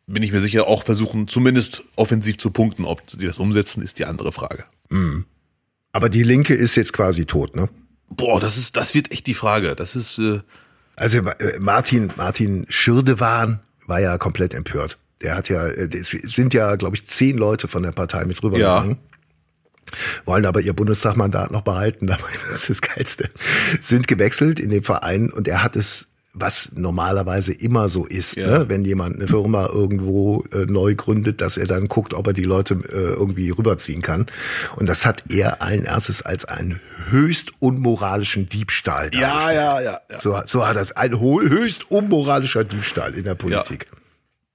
bin 0.07 0.23
ich 0.23 0.33
mir 0.33 0.41
sicher, 0.41 0.67
auch 0.67 0.85
versuchen, 0.85 1.29
zumindest 1.29 1.85
offensiv 1.97 2.39
zu 2.39 2.51
punkten. 2.51 2.85
Ob 2.85 3.07
die 3.07 3.27
das 3.27 3.39
umsetzen, 3.39 3.83
ist 3.83 3.99
die 3.99 4.05
andere 4.05 4.33
Frage. 4.33 4.65
Aber 5.93 6.09
die 6.09 6.23
Linke 6.23 6.55
ist 6.55 6.77
jetzt 6.77 6.93
quasi 6.93 7.25
tot, 7.25 7.57
ne? 7.57 7.69
Boah, 8.11 8.40
das 8.40 8.57
ist, 8.57 8.77
das 8.77 8.94
wird 8.94 9.12
echt 9.12 9.27
die 9.27 9.35
Frage. 9.35 9.75
Das 9.77 9.94
ist, 9.97 10.18
äh, 10.18 10.40
Also 10.97 11.18
äh, 11.18 11.59
Martin, 11.59 12.12
Martin 12.16 12.66
Schirdewan 12.68 13.61
war 13.87 14.01
ja 14.01 14.18
komplett 14.18 14.55
empört. 14.55 14.99
Der 15.23 15.37
hat 15.37 15.49
ja, 15.49 15.66
äh, 15.66 15.88
es 15.97 16.11
sind 16.11 16.55
ja, 16.55 16.77
glaube 16.77 16.97
ich, 16.97 17.07
zehn 17.07 17.37
Leute 17.37 17.68
von 17.68 17.83
der 17.83 17.92
Partei 17.92 18.25
mit 18.25 18.42
rübergegangen. 18.42 18.99
Wollen 20.27 20.44
aber 20.44 20.61
ihr 20.61 20.75
Bundestagmandat 20.75 21.51
noch 21.51 21.62
behalten, 21.62 22.07
dabei, 22.07 22.29
das 22.51 22.68
ist 22.68 22.71
das 22.71 22.83
Geilste. 22.83 23.31
Sind 23.81 24.07
gewechselt 24.09 24.61
in 24.61 24.71
den 24.71 24.83
Verein 24.83 25.31
und 25.31 25.49
er 25.49 25.62
hat 25.62 25.77
es, 25.77 26.09
was 26.40 26.72
normalerweise 26.74 27.53
immer 27.53 27.88
so 27.88 28.05
ist, 28.07 28.37
Ja. 28.37 28.46
ne? 28.61 28.68
wenn 28.68 28.85
jemand 28.85 29.16
eine 29.16 29.29
Firma 29.29 29.66
irgendwo 29.72 30.44
äh, 30.53 30.66
neu 30.66 30.94
gründet, 30.94 31.40
dass 31.40 31.57
er 31.57 31.66
dann 31.66 31.88
guckt, 31.88 32.14
ob 32.14 32.27
er 32.27 32.33
die 32.33 32.44
Leute 32.44 32.74
äh, 32.74 33.14
irgendwie 33.14 33.51
rüberziehen 33.51 34.03
kann. 34.03 34.27
Und 34.77 34.88
das 34.88 35.05
hat 35.07 35.24
er 35.31 35.62
allen 35.62 35.85
Ernstes 35.85 36.22
als 36.22 36.44
einen 36.44 36.81
höchst 37.11 37.53
unmoralischen 37.61 38.48
Diebstahl 38.48 39.11
dargestellt. 39.11 39.57
ja, 39.57 39.81
ja, 39.81 40.01
ja. 40.11 40.20
So, 40.20 40.40
so 40.44 40.66
hat 40.66 40.77
das 40.77 40.92
ein 40.92 41.18
höchst 41.20 41.90
unmoralischer 41.90 42.64
Diebstahl 42.64 43.14
in 43.14 43.24
der 43.24 43.35
Politik. 43.35 43.87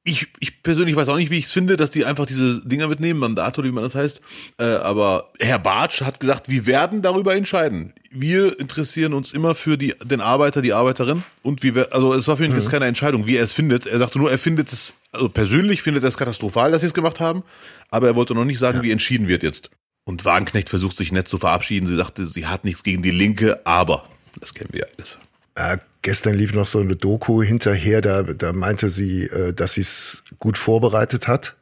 Ich, 0.05 0.27
ich 0.39 0.61
persönlich 0.63 0.97
weiß 0.97 1.07
auch 1.07 1.15
nicht, 1.15 1.31
wie 1.31 1.39
ich 1.39 1.45
es 1.45 1.53
finde, 1.53 1.77
dass 1.77 1.89
die 1.89 2.03
einfach 2.03 2.25
diese 2.25 2.61
Dinger 2.67 2.87
mitnehmen, 2.89 3.19
Mandat 3.19 3.57
oder 3.57 3.67
wie 3.67 3.71
man 3.71 3.85
das 3.85 3.95
heißt. 3.95 4.19
Äh, 4.59 4.65
aber 4.65 5.31
Herr 5.39 5.59
Bartsch 5.59 6.01
hat 6.01 6.19
gesagt, 6.19 6.49
wir 6.49 6.65
werden 6.65 7.01
darüber 7.01 7.35
entscheiden. 7.35 7.93
Wir 8.11 8.59
interessieren 8.59 9.13
uns 9.13 9.31
immer 9.31 9.55
für 9.55 9.77
die, 9.77 9.95
den 10.03 10.19
Arbeiter, 10.19 10.61
die 10.61 10.73
Arbeiterin. 10.73 11.23
Und 11.41 11.63
wie 11.63 11.73
wir, 11.73 11.93
also 11.93 12.13
es 12.13 12.27
war 12.27 12.35
für 12.35 12.43
ihn 12.43 12.53
jetzt 12.53 12.69
keine 12.69 12.85
Entscheidung, 12.85 13.27
wie 13.27 13.37
er 13.37 13.45
es 13.45 13.53
findet. 13.53 13.85
Er 13.85 13.97
sagte 13.99 14.19
nur, 14.19 14.29
er 14.29 14.37
findet 14.37 14.73
es, 14.73 14.93
also 15.13 15.29
persönlich 15.29 15.81
findet 15.81 16.03
er 16.03 16.09
es 16.09 16.17
katastrophal, 16.17 16.71
dass 16.71 16.81
sie 16.81 16.87
es 16.87 16.93
gemacht 16.93 17.21
haben. 17.21 17.43
Aber 17.89 18.07
er 18.07 18.15
wollte 18.15 18.35
noch 18.35 18.45
nicht 18.45 18.59
sagen, 18.59 18.83
wie 18.83 18.91
entschieden 18.91 19.29
wird 19.29 19.41
jetzt. 19.41 19.69
Und 20.05 20.25
Wagenknecht 20.25 20.69
versucht 20.69 20.97
sich 20.97 21.13
nett 21.13 21.29
zu 21.29 21.37
verabschieden. 21.37 21.87
Sie 21.87 21.95
sagte, 21.95 22.25
sie 22.25 22.45
hat 22.47 22.65
nichts 22.65 22.83
gegen 22.83 23.03
die 23.03 23.11
Linke, 23.11 23.65
aber 23.65 24.03
das 24.41 24.53
kennen 24.53 24.71
wir 24.73 24.87
alles. 24.97 25.17
Äh, 25.55 25.77
gestern 26.03 26.35
lief 26.35 26.53
noch 26.53 26.67
so 26.67 26.79
eine 26.79 26.95
Doku 26.95 27.41
hinterher, 27.41 28.01
da, 28.01 28.21
da 28.21 28.53
meinte 28.53 28.89
sie, 28.89 29.23
äh, 29.23 29.53
dass 29.53 29.73
sie 29.73 29.81
es 29.81 30.23
gut 30.37 30.59
vorbereitet 30.59 31.27
hat. 31.27 31.55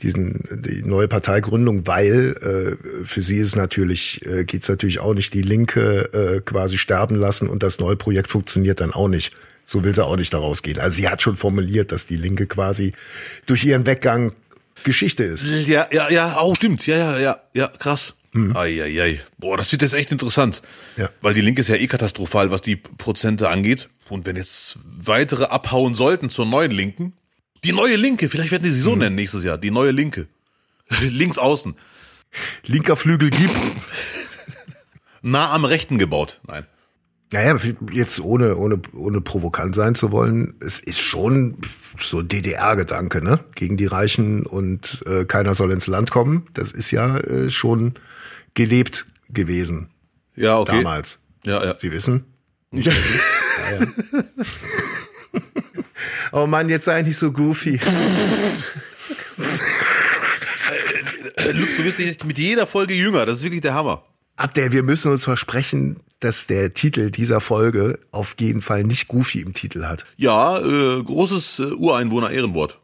Diesen, 0.00 0.48
die 0.64 0.84
neue 0.84 1.08
Parteigründung, 1.08 1.88
weil 1.88 2.36
äh, 2.40 3.04
für 3.04 3.20
sie 3.20 3.38
ist 3.38 3.56
natürlich, 3.56 4.24
äh, 4.24 4.44
geht's 4.44 4.68
natürlich 4.68 5.00
auch 5.00 5.12
nicht, 5.12 5.34
die 5.34 5.42
Linke 5.42 6.12
äh, 6.12 6.40
quasi 6.40 6.78
sterben 6.78 7.16
lassen 7.16 7.48
und 7.48 7.64
das 7.64 7.80
neue 7.80 7.96
Projekt 7.96 8.30
funktioniert 8.30 8.80
dann 8.80 8.92
auch 8.92 9.08
nicht. 9.08 9.34
So 9.64 9.82
will 9.82 9.94
sie 9.94 10.04
auch 10.04 10.16
nicht 10.16 10.32
daraus 10.32 10.62
gehen. 10.62 10.78
Also 10.78 10.96
sie 10.96 11.08
hat 11.08 11.20
schon 11.20 11.36
formuliert, 11.36 11.90
dass 11.90 12.06
die 12.06 12.16
Linke 12.16 12.46
quasi 12.46 12.92
durch 13.46 13.64
ihren 13.64 13.86
Weggang 13.86 14.32
Geschichte 14.84 15.24
ist. 15.24 15.44
Ja, 15.66 15.88
ja, 15.90 16.08
ja, 16.10 16.38
oh, 16.40 16.54
stimmt. 16.54 16.86
Ja, 16.86 16.96
ja, 16.96 17.18
ja, 17.18 17.42
ja, 17.52 17.66
krass. 17.66 18.14
Eieiei. 18.34 19.22
Boah, 19.38 19.56
das 19.56 19.72
wird 19.72 19.82
jetzt 19.82 19.94
echt 19.94 20.12
interessant. 20.12 20.62
Ja. 20.96 21.10
Weil 21.20 21.34
die 21.34 21.40
Linke 21.40 21.60
ist 21.60 21.68
ja 21.68 21.76
eh 21.76 21.86
katastrophal, 21.86 22.50
was 22.50 22.60
die 22.60 22.76
Prozente 22.76 23.48
angeht. 23.48 23.88
Und 24.08 24.26
wenn 24.26 24.36
jetzt 24.36 24.78
weitere 24.84 25.44
abhauen 25.44 25.94
sollten 25.94 26.30
zur 26.30 26.46
neuen 26.46 26.70
Linken, 26.70 27.14
die 27.64 27.72
neue 27.72 27.96
Linke, 27.96 28.28
vielleicht 28.28 28.50
werden 28.50 28.62
die 28.62 28.70
sie 28.70 28.80
so 28.80 28.94
nennen 28.96 29.16
nächstes 29.16 29.44
Jahr, 29.44 29.58
die 29.58 29.70
neue 29.70 29.90
Linke. 29.90 30.28
Links 31.00 31.38
außen. 31.38 31.74
Linker 32.64 32.96
Flügel 32.96 33.30
gibt. 33.30 33.54
Nah 35.20 35.52
am 35.52 35.64
Rechten 35.64 35.98
gebaut. 35.98 36.40
Nein. 36.46 36.64
Naja, 37.32 37.58
jetzt 37.92 38.20
ohne, 38.20 38.56
ohne, 38.56 38.80
ohne 38.94 39.20
provokant 39.20 39.74
sein 39.74 39.96
zu 39.96 40.12
wollen, 40.12 40.54
es 40.60 40.78
ist 40.78 41.00
schon 41.00 41.56
so 42.00 42.22
DDR-Gedanke, 42.22 43.22
ne? 43.22 43.40
Gegen 43.56 43.76
die 43.76 43.86
Reichen 43.86 44.46
und 44.46 45.02
äh, 45.06 45.24
keiner 45.24 45.56
soll 45.56 45.72
ins 45.72 45.88
Land 45.88 46.12
kommen. 46.12 46.46
Das 46.54 46.70
ist 46.70 46.92
ja 46.92 47.18
äh, 47.18 47.50
schon 47.50 47.94
gelebt 48.58 49.06
gewesen 49.30 49.88
Ja, 50.34 50.58
okay. 50.58 50.78
damals. 50.78 51.20
Ja, 51.44 51.64
ja. 51.64 51.78
Sie 51.78 51.92
wissen? 51.92 52.24
Ja, 52.72 52.92
ja. 53.70 53.86
oh 56.32 56.46
Mann, 56.48 56.68
jetzt 56.68 56.84
sei 56.84 57.02
nicht 57.02 57.16
so 57.16 57.30
goofy. 57.30 57.80
Äh, 61.36 61.52
Lux, 61.52 61.76
du 61.76 61.84
wirst 61.84 62.00
nicht 62.00 62.24
mit 62.24 62.36
jeder 62.36 62.66
Folge 62.66 62.94
jünger. 62.94 63.24
Das 63.26 63.38
ist 63.38 63.44
wirklich 63.44 63.60
der 63.60 63.74
Hammer. 63.74 64.04
Abdel, 64.34 64.72
wir 64.72 64.82
müssen 64.82 65.12
uns 65.12 65.22
versprechen, 65.24 65.98
dass 66.18 66.48
der 66.48 66.74
Titel 66.74 67.12
dieser 67.12 67.40
Folge 67.40 68.00
auf 68.10 68.34
jeden 68.40 68.60
Fall 68.60 68.82
nicht 68.82 69.06
goofy 69.06 69.40
im 69.40 69.54
Titel 69.54 69.84
hat. 69.84 70.04
Ja, 70.16 70.58
äh, 70.58 71.02
großes 71.02 71.60
äh, 71.60 71.62
Ureinwohner-Ehrenwort. 71.74 72.80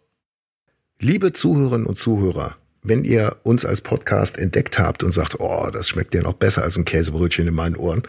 Liebe 1.01 1.33
Zuhörerinnen 1.33 1.87
und 1.87 1.97
Zuhörer, 1.97 2.57
wenn 2.85 3.03
ihr 3.03 3.37
uns 3.43 3.65
als 3.65 3.81
Podcast 3.81 4.39
entdeckt 4.39 4.79
habt 4.79 5.03
und 5.03 5.13
sagt, 5.13 5.41
oh, 5.41 5.71
das 5.73 5.89
schmeckt 5.89 6.15
ja 6.15 6.23
noch 6.23 6.35
besser 6.35 6.63
als 6.63 6.77
ein 6.77 6.85
Käsebrötchen 6.85 7.49
in 7.49 7.55
meinen 7.55 7.77
Ohren, 7.77 8.03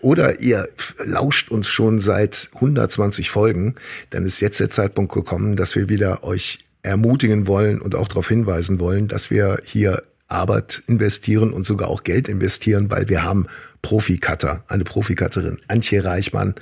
oder 0.00 0.40
ihr 0.40 0.68
lauscht 1.04 1.50
uns 1.50 1.68
schon 1.68 1.98
seit 1.98 2.48
120 2.54 3.28
Folgen, 3.28 3.74
dann 4.10 4.24
ist 4.24 4.40
jetzt 4.40 4.60
der 4.60 4.70
Zeitpunkt 4.70 5.12
gekommen, 5.12 5.56
dass 5.56 5.74
wir 5.74 5.88
wieder 5.88 6.24
euch 6.24 6.60
ermutigen 6.82 7.46
wollen 7.46 7.80
und 7.80 7.94
auch 7.94 8.08
darauf 8.08 8.28
hinweisen 8.28 8.80
wollen, 8.80 9.08
dass 9.08 9.30
wir 9.30 9.58
hier 9.64 10.02
Arbeit 10.28 10.82
investieren 10.86 11.52
und 11.52 11.66
sogar 11.66 11.88
auch 11.88 12.04
Geld 12.04 12.28
investieren, 12.28 12.90
weil 12.90 13.08
wir 13.08 13.24
haben 13.24 13.46
Profikutter, 13.82 14.62
eine 14.68 14.84
Profikutterin, 14.84 15.58
Antje 15.68 16.04
Reichmann, 16.04 16.54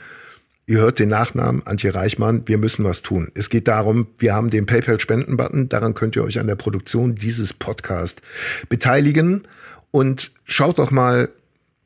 Ihr 0.69 0.81
hört 0.81 0.99
den 0.99 1.09
Nachnamen 1.09 1.63
Antje 1.63 1.95
Reichmann. 1.95 2.43
Wir 2.45 2.59
müssen 2.59 2.85
was 2.85 3.01
tun. 3.01 3.31
Es 3.33 3.49
geht 3.49 3.69
darum, 3.69 4.07
wir 4.19 4.35
haben 4.35 4.51
den 4.51 4.67
PayPal-Spenden-Button. 4.67 5.71
Daran 5.71 5.95
könnt 5.95 6.15
ihr 6.15 6.23
euch 6.23 6.39
an 6.39 6.47
der 6.47 6.57
Produktion 6.57 7.15
dieses 7.15 7.55
Podcast 7.55 8.21
beteiligen. 8.69 9.49
Und 9.93 10.31
schaut 10.45 10.79
doch 10.79 10.91
mal, 10.91 11.31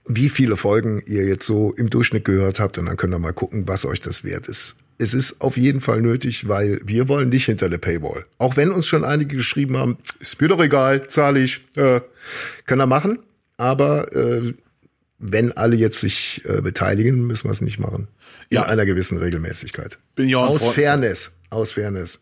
wie 0.04 0.28
viele 0.28 0.56
Folgen 0.56 1.00
ihr 1.06 1.24
jetzt 1.24 1.46
so 1.46 1.72
im 1.74 1.90
Durchschnitt 1.90 2.24
gehört 2.24 2.58
habt. 2.58 2.76
Und 2.76 2.86
dann 2.86 2.96
könnt 2.96 3.14
ihr 3.14 3.20
mal 3.20 3.32
gucken, 3.32 3.68
was 3.68 3.86
euch 3.86 4.00
das 4.00 4.24
wert 4.24 4.48
ist. 4.48 4.74
Es 4.98 5.14
ist 5.14 5.42
auf 5.42 5.56
jeden 5.56 5.78
Fall 5.78 6.02
nötig, 6.02 6.48
weil 6.48 6.80
wir 6.84 7.06
wollen 7.06 7.28
nicht 7.28 7.44
hinter 7.44 7.68
der 7.68 7.78
Paywall. 7.78 8.26
Auch 8.38 8.56
wenn 8.56 8.72
uns 8.72 8.88
schon 8.88 9.04
einige 9.04 9.36
geschrieben 9.36 9.76
haben, 9.76 9.96
ist 10.18 10.40
mir 10.40 10.48
doch 10.48 10.60
egal, 10.60 11.06
zahle 11.06 11.38
ich, 11.38 11.64
äh, 11.76 12.00
können 12.66 12.80
wir 12.80 12.86
machen. 12.86 13.20
Aber 13.58 14.12
äh, 14.12 14.54
wenn 15.22 15.52
alle 15.52 15.76
jetzt 15.76 16.00
sich 16.00 16.42
äh, 16.44 16.60
beteiligen, 16.60 17.26
müssen 17.26 17.44
wir 17.48 17.52
es 17.52 17.60
nicht 17.60 17.78
machen. 17.78 18.08
In 18.50 18.56
Ja. 18.56 18.64
einer 18.64 18.84
gewissen 18.84 19.16
Regelmäßigkeit. 19.18 19.98
Bin 20.16 20.28
ich 20.28 20.36
auch 20.36 20.48
Aus 20.48 20.62
Freund- 20.62 20.74
Fairness. 20.74 21.38
Aus 21.50 21.72
Fairness. 21.72 22.18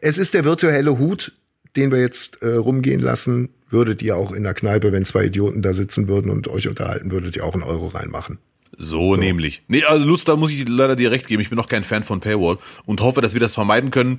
Es 0.00 0.18
ist 0.18 0.34
der 0.34 0.44
virtuelle 0.44 0.98
Hut, 0.98 1.32
den 1.74 1.90
wir 1.90 2.00
jetzt 2.00 2.42
äh, 2.42 2.54
rumgehen 2.54 3.00
lassen. 3.00 3.48
Würdet 3.70 4.02
ihr 4.02 4.16
auch 4.16 4.32
in 4.32 4.44
der 4.44 4.54
Kneipe, 4.54 4.92
wenn 4.92 5.04
zwei 5.04 5.24
Idioten 5.24 5.62
da 5.62 5.72
sitzen 5.74 6.06
würden 6.08 6.30
und 6.30 6.48
euch 6.48 6.68
unterhalten, 6.68 7.10
würdet 7.10 7.36
ihr 7.36 7.44
auch 7.44 7.54
einen 7.54 7.62
Euro 7.64 7.88
reinmachen. 7.88 8.38
So, 8.76 9.16
nämlich. 9.16 9.62
Nee, 9.68 9.84
also 9.84 10.06
Lutz, 10.06 10.24
da 10.24 10.36
muss 10.36 10.50
ich 10.52 10.68
leider 10.68 10.96
dir 10.96 11.10
recht 11.10 11.26
geben. 11.26 11.42
Ich 11.42 11.48
bin 11.50 11.56
noch 11.56 11.68
kein 11.68 11.82
Fan 11.84 12.04
von 12.04 12.20
Paywall 12.20 12.58
und 12.84 13.00
hoffe, 13.00 13.20
dass 13.20 13.32
wir 13.32 13.40
das 13.40 13.54
vermeiden 13.54 13.90
können. 13.90 14.18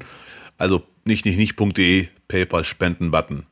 Also 0.58 0.84
nicht, 1.06 1.26
nicht, 1.26 1.38
nicht.de, 1.38 2.08
PayPal, 2.28 2.64
Spenden, 2.66 3.12
Button. 3.12 3.46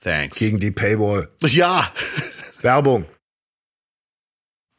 Thanks. 0.00 0.38
Gegen 0.38 0.60
die 0.60 0.70
Paywall. 0.70 1.28
ja, 1.42 1.90
Werbung. 2.60 3.04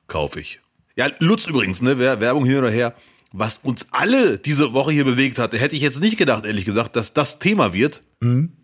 Kaufe 0.07 0.39
ich. 0.39 0.59
Ja, 0.95 1.07
Lutz 1.19 1.47
übrigens, 1.47 1.81
ne, 1.81 1.97
Wer- 1.99 2.19
Werbung 2.19 2.45
hin 2.45 2.57
oder 2.57 2.69
her. 2.71 2.93
Was 3.31 3.57
uns 3.63 3.87
alle 3.91 4.37
diese 4.37 4.73
Woche 4.73 4.91
hier 4.91 5.05
bewegt 5.05 5.39
hatte, 5.39 5.57
hätte 5.57 5.75
ich 5.75 5.81
jetzt 5.81 5.99
nicht 5.99 6.17
gedacht, 6.17 6.45
ehrlich 6.45 6.65
gesagt, 6.65 6.95
dass 6.95 7.13
das 7.13 7.39
Thema 7.39 7.73
wird. 7.73 8.01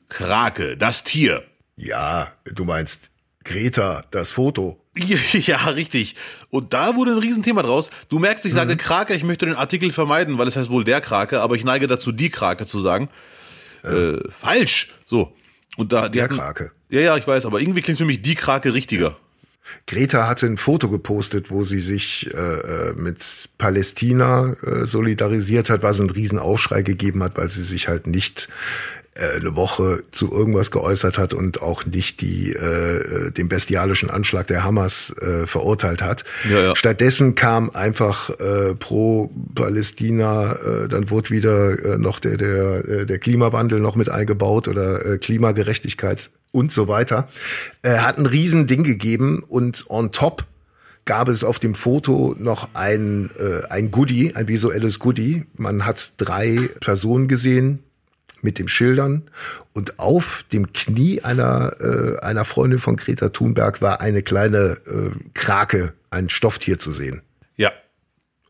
Krake, 0.09 0.77
das 0.77 1.03
Tier. 1.03 1.43
Ja, 1.75 2.31
du 2.45 2.65
meinst 2.65 3.09
Greta, 3.43 4.03
das 4.11 4.31
Foto. 4.31 4.85
Ja, 5.33 5.57
richtig. 5.69 6.15
Und 6.49 6.73
da 6.73 6.95
wurde 6.95 7.11
ein 7.13 7.17
Riesenthema 7.19 7.63
draus. 7.63 7.89
Du 8.09 8.19
merkst, 8.19 8.45
ich 8.45 8.53
sage 8.53 8.75
Krake, 8.77 9.13
ich 9.15 9.23
möchte 9.23 9.45
den 9.45 9.55
Artikel 9.55 9.91
vermeiden, 9.91 10.37
weil 10.37 10.47
es 10.47 10.55
heißt 10.57 10.69
wohl 10.69 10.83
der 10.83 10.99
Krake, 11.01 11.41
aber 11.41 11.55
ich 11.55 11.63
neige 11.63 11.87
dazu, 11.87 12.11
die 12.11 12.29
Krake 12.29 12.65
zu 12.67 12.79
sagen. 12.79 13.09
Äh, 13.83 14.17
falsch. 14.29 14.89
So. 15.05 15.33
Und 15.77 15.93
da, 15.93 16.09
die 16.09 16.17
Der 16.17 16.25
hatten- 16.25 16.35
Krake. 16.35 16.71
Ja, 16.89 16.99
ja, 17.01 17.17
ich 17.17 17.25
weiß, 17.25 17.45
aber 17.45 17.61
irgendwie 17.61 17.81
klingt 17.81 17.97
für 17.97 18.05
mich 18.05 18.21
die 18.21 18.35
Krake 18.35 18.73
richtiger. 18.73 19.17
Greta 19.87 20.27
hatte 20.27 20.45
ein 20.45 20.57
Foto 20.57 20.89
gepostet, 20.89 21.49
wo 21.49 21.63
sie 21.63 21.79
sich 21.79 22.29
äh, 22.33 22.37
äh, 22.37 22.93
mit 22.95 23.19
Palästina 23.57 24.55
äh, 24.63 24.85
solidarisiert 24.85 25.69
hat, 25.69 25.83
was 25.83 25.99
einen 25.99 26.09
riesen 26.09 26.39
Aufschrei 26.39 26.81
gegeben 26.81 27.23
hat, 27.23 27.37
weil 27.37 27.49
sie 27.49 27.63
sich 27.63 27.87
halt 27.87 28.07
nicht 28.07 28.49
äh, 29.15 29.37
eine 29.37 29.55
Woche 29.55 30.03
zu 30.11 30.31
irgendwas 30.31 30.71
geäußert 30.71 31.17
hat 31.17 31.33
und 31.33 31.61
auch 31.61 31.85
nicht 31.85 32.21
die 32.21 32.53
äh, 32.53 33.31
den 33.31 33.49
bestialischen 33.49 34.09
Anschlag 34.09 34.47
der 34.47 34.63
Hamas 34.63 35.13
äh, 35.21 35.47
verurteilt 35.47 36.01
hat. 36.01 36.23
Ja, 36.49 36.61
ja. 36.61 36.75
Stattdessen 36.75 37.35
kam 37.35 37.69
einfach 37.71 38.29
äh, 38.39 38.75
pro 38.75 39.31
Palästina, 39.55 40.53
äh, 40.53 40.87
dann 40.87 41.09
wurde 41.09 41.31
wieder 41.31 41.95
äh, 41.95 41.97
noch 41.97 42.19
der 42.19 42.37
der 42.37 42.87
äh, 42.87 43.05
der 43.05 43.19
Klimawandel 43.19 43.79
noch 43.79 43.95
mit 43.95 44.09
eingebaut 44.09 44.67
oder 44.67 45.05
äh, 45.05 45.17
Klimagerechtigkeit 45.17 46.29
und 46.51 46.71
so 46.71 46.87
weiter. 46.87 47.29
Äh, 47.81 47.97
hat 47.97 48.17
ein 48.17 48.25
riesen 48.25 48.67
Ding 48.67 48.83
gegeben 48.83 49.43
und 49.47 49.85
on 49.89 50.11
top 50.11 50.45
gab 51.05 51.27
es 51.27 51.43
auf 51.43 51.59
dem 51.59 51.75
Foto 51.75 52.35
noch 52.37 52.69
ein, 52.75 53.31
äh, 53.39 53.67
ein 53.69 53.91
Goodie, 53.91 54.35
ein 54.35 54.47
visuelles 54.47 54.99
Goodie. 54.99 55.45
Man 55.55 55.85
hat 55.85 56.13
drei 56.17 56.69
Personen 56.81 57.27
gesehen 57.27 57.79
mit 58.41 58.59
dem 58.59 58.67
Schildern 58.67 59.23
und 59.73 59.99
auf 59.99 60.45
dem 60.51 60.71
Knie 60.71 61.21
einer, 61.21 61.73
äh, 61.79 62.19
einer 62.19 62.45
Freundin 62.45 62.79
von 62.79 62.95
Greta 62.95 63.29
Thunberg 63.29 63.81
war 63.81 64.01
eine 64.01 64.23
kleine 64.23 64.77
äh, 64.85 65.09
Krake, 65.33 65.93
ein 66.09 66.29
Stofftier 66.29 66.77
zu 66.77 66.91
sehen. 66.91 67.21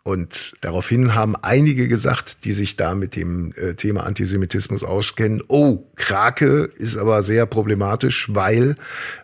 Und 0.03 0.53
daraufhin 0.61 1.13
haben 1.13 1.35
einige 1.35 1.87
gesagt, 1.87 2.45
die 2.45 2.53
sich 2.53 2.75
da 2.75 2.95
mit 2.95 3.15
dem 3.15 3.53
äh, 3.55 3.73
Thema 3.75 4.05
Antisemitismus 4.05 4.83
auskennen, 4.83 5.43
oh, 5.47 5.85
Krake 5.95 6.69
ist 6.77 6.97
aber 6.97 7.21
sehr 7.21 7.45
problematisch, 7.45 8.27
weil 8.33 8.75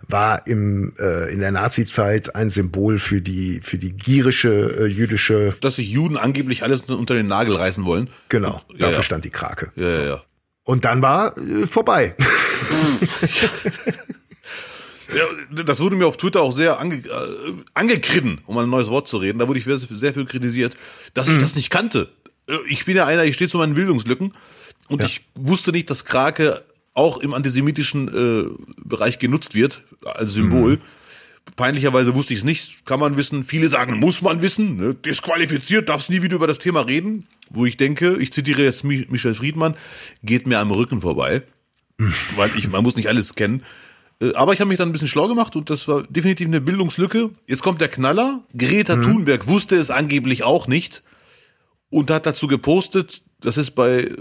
war 0.08 0.46
im, 0.48 0.94
äh, 1.00 1.32
in 1.34 1.40
der 1.40 1.52
Nazizeit 1.52 2.36
ein 2.36 2.50
Symbol 2.50 3.00
für 3.00 3.22
die, 3.22 3.62
für 3.64 3.78
die 3.78 3.94
gierische 3.94 4.76
äh, 4.80 4.86
jüdische, 4.86 5.56
Dass 5.62 5.78
sich 5.78 5.90
Juden 5.90 6.18
angeblich 6.18 6.64
alles 6.64 6.82
unter 6.82 7.16
den 7.16 7.28
Nagel 7.28 7.56
reißen 7.56 7.86
wollen. 7.86 8.10
genau, 8.30 8.62
Ja, 8.72 8.88
dafür 8.88 8.98
ja. 8.98 9.04
stand 9.04 9.26
die 9.26 9.32
Krake. 9.32 9.72
Ja, 9.76 9.90
ja, 9.90 10.06
ja. 10.06 10.24
Und 10.64 10.84
dann 10.84 11.02
war 11.02 11.38
äh, 11.38 11.68
vorbei. 11.68 12.16
Ja, 15.16 15.64
das 15.64 15.80
wurde 15.80 15.96
mir 15.96 16.08
auf 16.08 16.18
Twitter 16.18 16.42
auch 16.42 16.52
sehr 16.52 16.80
ange, 16.80 16.96
äh, 16.98 17.02
angekritten, 17.74 18.42
um 18.46 18.58
ein 18.58 18.70
neues 18.70 18.90
Wort 18.90 19.08
zu 19.08 19.18
reden. 19.18 19.40
Da 19.40 19.48
wurde 19.48 19.60
ich 19.60 19.66
sehr, 19.66 20.14
viel 20.14 20.26
kritisiert, 20.26 20.76
dass 21.14 21.28
ich 21.28 21.38
das 21.40 21.56
nicht 21.56 21.70
kannte. 21.70 22.10
Äh, 22.48 22.54
Ich 22.68 22.86
bin 22.86 22.96
ja 22.96 23.06
einer, 23.06 23.24
ich 23.26 23.36
stehe 23.36 23.50
zu 23.50 23.58
meinen 23.58 23.76
Bildungslücken 23.76 24.34
und 24.90 25.02
ich 25.04 25.22
wusste 25.36 25.72
nicht, 25.72 25.90
dass 25.90 26.06
Krake 26.06 26.64
auch 26.94 27.18
im 27.18 27.34
antisemitischen 27.34 28.08
äh, 28.08 28.50
Bereich 28.84 29.20
genutzt 29.20 29.54
wird 29.56 29.82
als 30.06 30.34
Symbol. 30.34 30.80
Peinlicherweise 31.56 32.16
wusste 32.16 32.34
ich 32.34 32.40
es 32.40 32.46
nicht, 32.46 32.86
kann 32.86 33.00
man 33.00 33.18
wissen. 33.18 33.44
Viele 33.44 33.70
sagen, 33.70 34.00
muss 34.00 34.22
man 34.22 34.42
wissen. 34.42 34.78
Ne? 34.78 34.96
Disqualifiziert, 34.96 35.90
darfst 35.90 36.10
nie 36.10 36.22
wieder 36.24 36.36
über 36.38 36.48
das 36.48 36.58
Thema 36.58 36.82
reden. 36.82 37.28
Wo 37.52 37.66
ich 37.66 37.78
denke, 37.78 38.16
ich 38.20 38.34
zitiere 38.34 38.64
jetzt 38.64 38.84
Mi- 38.84 39.06
Michel 39.12 39.36
Friedmann, 39.36 39.76
geht 40.24 40.48
mir 40.48 40.58
am 40.60 40.72
Rücken 40.72 41.02
vorbei. 41.02 41.44
Weil 42.36 42.50
ich, 42.58 42.68
man 42.70 42.82
muss 42.84 42.96
nicht 42.96 43.08
alles 43.08 43.36
kennen. 43.36 43.62
Äh, 44.22 44.34
Aber 44.34 44.54
ich 44.54 44.60
habe 44.62 44.70
mich 44.70 44.78
dann 44.78 44.90
ein 44.90 44.92
bisschen 44.92 45.08
schlau 45.08 45.28
gemacht 45.28 45.56
und 45.56 45.70
das 45.70 45.88
war 45.88 46.04
definitiv 46.04 46.48
eine 46.48 46.62
Bildungslücke. 46.62 47.32
Jetzt 47.48 47.64
kommt 47.64 47.82
der 47.82 47.90
Knaller. 47.90 48.44
Greta 48.58 48.96
Thunberg 48.98 49.48
wusste 49.48 49.76
es 49.76 49.90
angeblich 49.90 50.44
auch 50.44 50.68
nicht 50.68 51.04
und 51.90 52.10
hat 52.12 52.26
dazu 52.26 52.48
gepostet, 52.48 53.22
das 53.42 53.58
ist 53.58 53.72
bei 53.72 54.00
äh, 54.02 54.16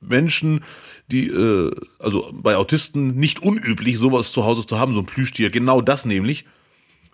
Menschen, 0.00 0.62
die, 1.10 1.28
äh, 1.28 1.70
also 1.98 2.30
bei 2.32 2.56
Autisten 2.56 3.16
nicht 3.16 3.42
unüblich, 3.42 3.98
sowas 3.98 4.32
zu 4.32 4.44
Hause 4.44 4.66
zu 4.66 4.78
haben, 4.78 4.92
so 4.94 5.00
ein 5.00 5.06
Plüschtier, 5.06 5.50
genau 5.50 5.80
das 5.80 6.04
nämlich, 6.04 6.44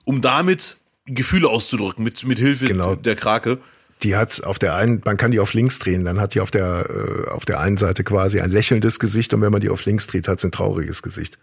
um 0.04 0.20
damit 0.22 0.76
Gefühle 1.06 1.48
auszudrücken 1.48 2.04
mit, 2.04 2.24
mit 2.24 2.38
Hilfe 2.38 2.66
Genau. 2.66 2.94
der 2.94 3.16
Krake. 3.16 3.58
Die 4.02 4.14
hat 4.14 4.44
auf 4.44 4.58
der 4.58 4.74
einen, 4.74 5.00
man 5.04 5.16
kann 5.16 5.30
die 5.30 5.40
auf 5.40 5.54
links 5.54 5.78
drehen, 5.78 6.04
dann 6.04 6.20
hat 6.20 6.34
die 6.34 6.40
auf 6.40 6.50
der, 6.50 7.24
äh, 7.26 7.30
auf 7.30 7.44
der 7.46 7.60
einen 7.60 7.78
Seite 7.78 8.04
quasi 8.04 8.40
ein 8.40 8.50
lächelndes 8.50 8.98
Gesicht 8.98 9.32
und 9.32 9.40
wenn 9.40 9.52
man 9.52 9.60
die 9.62 9.70
auf 9.70 9.84
links 9.86 10.06
dreht, 10.06 10.28
hat 10.28 10.38
sie 10.40 10.48
ein 10.48 10.52
trauriges 10.52 11.02
Gesicht. 11.02 11.38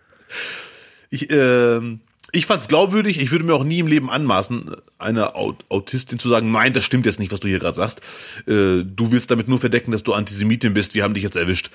Ich, 1.10 1.30
ähm, 1.32 2.00
ich 2.32 2.48
fand's 2.48 2.68
glaubwürdig. 2.68 3.22
Ich 3.22 3.32
würde 3.32 3.46
mir 3.46 3.54
auch 3.54 3.64
nie 3.64 3.80
im 3.80 3.88
Leben 3.88 4.10
anmaßen, 4.10 4.72
einer 4.98 5.36
Aut 5.36 5.64
Autistin 5.70 6.18
zu 6.18 6.30
sagen, 6.30 6.52
nein, 6.52 6.74
das 6.74 6.84
stimmt 6.84 7.06
jetzt 7.06 7.20
nicht, 7.20 7.32
was 7.32 7.40
du 7.40 7.48
hier 7.48 7.60
gerade 7.60 7.76
sagst. 7.76 8.02
Äh, 8.48 8.84
du 8.84 9.12
willst 9.12 9.30
damit 9.30 9.48
nur 9.48 9.60
verdecken, 9.60 9.92
dass 9.92 10.04
du 10.04 10.14
Antisemitin 10.14 10.74
bist. 10.74 10.96
Wir 10.96 11.04
haben 11.04 11.14
dich 11.14 11.24
jetzt 11.24 11.36
erwischt. 11.36 11.70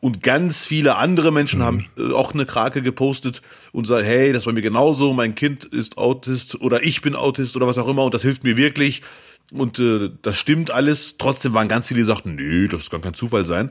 Und 0.00 0.20
ganz 0.22 0.66
viele 0.66 0.96
andere 0.96 1.30
Menschen 1.30 1.62
haben 1.62 1.86
äh, 1.96 2.12
auch 2.12 2.34
eine 2.34 2.44
Krake 2.44 2.82
gepostet 2.82 3.40
und 3.70 3.86
sagen, 3.86 4.04
hey, 4.04 4.32
das 4.32 4.46
war 4.46 4.52
mir 4.52 4.60
genauso, 4.60 5.12
mein 5.12 5.36
Kind 5.36 5.64
ist 5.64 5.96
Autist 5.96 6.60
oder 6.60 6.82
ich 6.82 7.02
bin 7.02 7.14
Autist 7.14 7.54
oder 7.54 7.68
was 7.68 7.78
auch 7.78 7.88
immer 7.88 8.04
und 8.04 8.12
das 8.12 8.22
hilft 8.22 8.42
mir 8.42 8.56
wirklich. 8.56 9.02
Und 9.52 9.78
äh, 9.78 10.10
das 10.22 10.36
stimmt 10.36 10.72
alles. 10.72 11.18
Trotzdem 11.18 11.54
waren 11.54 11.68
ganz 11.68 11.88
viele, 11.88 12.00
die 12.00 12.06
sagten, 12.06 12.34
nee, 12.34 12.66
das 12.66 12.90
kann 12.90 13.00
kein 13.00 13.14
Zufall 13.14 13.44
sein. 13.44 13.70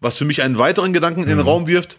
Was 0.00 0.16
für 0.16 0.24
mich 0.24 0.42
einen 0.42 0.58
weiteren 0.58 0.92
Gedanken 0.92 1.22
in 1.22 1.28
den 1.28 1.40
Raum 1.40 1.66
wirft, 1.66 1.98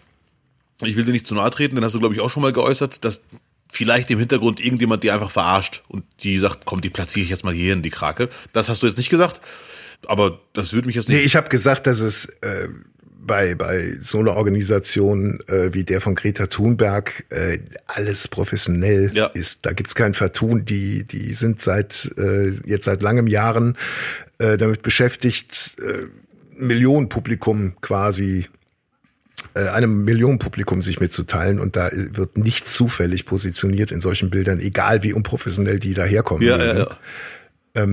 ich 0.82 0.96
will 0.96 1.04
dir 1.04 1.12
nicht 1.12 1.26
zu 1.26 1.34
nahe 1.34 1.50
treten, 1.50 1.74
den 1.76 1.84
hast 1.84 1.94
du, 1.94 1.98
glaube 2.00 2.14
ich, 2.14 2.20
auch 2.20 2.30
schon 2.30 2.42
mal 2.42 2.52
geäußert, 2.52 3.04
dass 3.04 3.22
vielleicht 3.68 4.10
im 4.10 4.18
Hintergrund 4.18 4.64
irgendjemand 4.64 5.02
die 5.02 5.10
einfach 5.10 5.30
verarscht 5.30 5.82
und 5.88 6.04
die 6.22 6.38
sagt, 6.38 6.60
komm, 6.64 6.80
die 6.80 6.90
platziere 6.90 7.24
ich 7.24 7.30
jetzt 7.30 7.44
mal 7.44 7.52
hier 7.54 7.72
in 7.72 7.82
die 7.82 7.90
Krake. 7.90 8.28
Das 8.52 8.68
hast 8.68 8.82
du 8.82 8.86
jetzt 8.86 8.96
nicht 8.96 9.10
gesagt, 9.10 9.40
aber 10.06 10.40
das 10.52 10.72
würde 10.72 10.86
mich 10.86 10.96
jetzt 10.96 11.08
nicht. 11.08 11.18
Nee, 11.18 11.24
ich 11.24 11.36
habe 11.36 11.48
gesagt, 11.48 11.86
dass 11.86 12.00
es 12.00 12.26
äh, 12.42 12.68
bei, 13.18 13.56
bei 13.56 13.96
so 14.00 14.20
einer 14.20 14.36
Organisation 14.36 15.40
äh, 15.48 15.72
wie 15.74 15.82
der 15.82 16.00
von 16.00 16.14
Greta 16.14 16.46
Thunberg 16.46 17.24
äh, 17.30 17.58
alles 17.88 18.28
professionell 18.28 19.10
Ja. 19.14 19.26
ist. 19.26 19.66
Da 19.66 19.72
gibt's 19.72 19.96
kein 19.96 20.14
Vertun. 20.14 20.64
Die, 20.64 21.04
die 21.04 21.32
sind 21.32 21.60
seit 21.60 22.12
äh, 22.18 22.50
jetzt 22.66 22.84
seit 22.84 23.02
langem 23.02 23.26
Jahren 23.26 23.76
äh, 24.38 24.56
damit 24.56 24.82
beschäftigt, 24.82 25.76
äh, 25.80 26.06
Millionenpublikum 26.56 27.74
quasi 27.80 28.40
äh, 28.40 28.48
einem 29.54 30.04
Millionenpublikum 30.04 30.82
sich 30.82 31.00
mitzuteilen 31.00 31.60
und 31.60 31.76
da 31.76 31.90
wird 31.92 32.38
nicht 32.38 32.66
zufällig 32.66 33.26
positioniert 33.26 33.90
in 33.90 34.00
solchen 34.00 34.30
Bildern, 34.30 34.60
egal 34.60 35.02
wie 35.02 35.12
unprofessionell 35.12 35.78
die 35.78 35.94
daherkommen. 35.94 36.46
ja, 36.46 36.56
ja, 36.56 36.88
ja. 37.74 37.88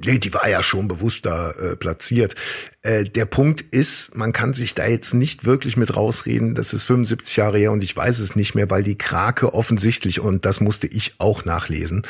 Nee, 0.00 0.18
die 0.18 0.32
war 0.32 0.48
ja 0.48 0.62
schon 0.62 0.86
bewusst 0.86 1.26
da 1.26 1.50
äh, 1.50 1.74
platziert. 1.74 2.36
Äh, 2.82 3.04
der 3.04 3.24
Punkt 3.24 3.62
ist, 3.62 4.14
man 4.14 4.32
kann 4.32 4.52
sich 4.52 4.74
da 4.74 4.86
jetzt 4.86 5.12
nicht 5.12 5.44
wirklich 5.44 5.76
mit 5.76 5.96
rausreden. 5.96 6.54
Das 6.54 6.72
ist 6.72 6.84
75 6.84 7.36
Jahre 7.36 7.58
her 7.58 7.72
und 7.72 7.82
ich 7.82 7.96
weiß 7.96 8.20
es 8.20 8.36
nicht 8.36 8.54
mehr, 8.54 8.70
weil 8.70 8.84
die 8.84 8.96
Krake 8.96 9.54
offensichtlich, 9.54 10.20
und 10.20 10.44
das 10.46 10.60
musste 10.60 10.86
ich 10.86 11.14
auch 11.18 11.44
nachlesen, 11.44 12.06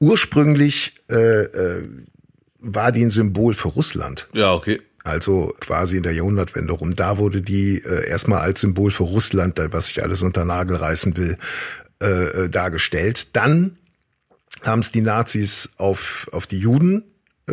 ursprünglich 0.00 0.94
äh, 1.08 1.44
äh, 1.44 1.88
war 2.58 2.90
die 2.90 3.04
ein 3.04 3.10
Symbol 3.10 3.54
für 3.54 3.68
Russland. 3.68 4.28
Ja, 4.32 4.52
okay. 4.52 4.80
Also 5.08 5.54
quasi 5.60 5.96
in 5.96 6.02
der 6.02 6.12
Jahrhundertwende 6.12 6.72
rum. 6.72 6.94
Da 6.94 7.18
wurde 7.18 7.40
die 7.40 7.82
äh, 7.82 8.08
erstmal 8.08 8.40
als 8.40 8.60
Symbol 8.60 8.90
für 8.90 9.04
Russland, 9.04 9.60
was 9.70 9.86
sich 9.86 10.02
alles 10.02 10.22
unter 10.22 10.44
Nagel 10.44 10.76
reißen 10.76 11.16
will, 11.16 11.36
äh, 12.00 12.06
äh, 12.44 12.48
dargestellt. 12.48 13.34
Dann 13.36 13.76
haben 14.64 14.80
es 14.80 14.92
die 14.92 15.00
Nazis 15.00 15.70
auf, 15.76 16.28
auf 16.32 16.46
die 16.46 16.58
Juden 16.58 17.04
äh, 17.48 17.52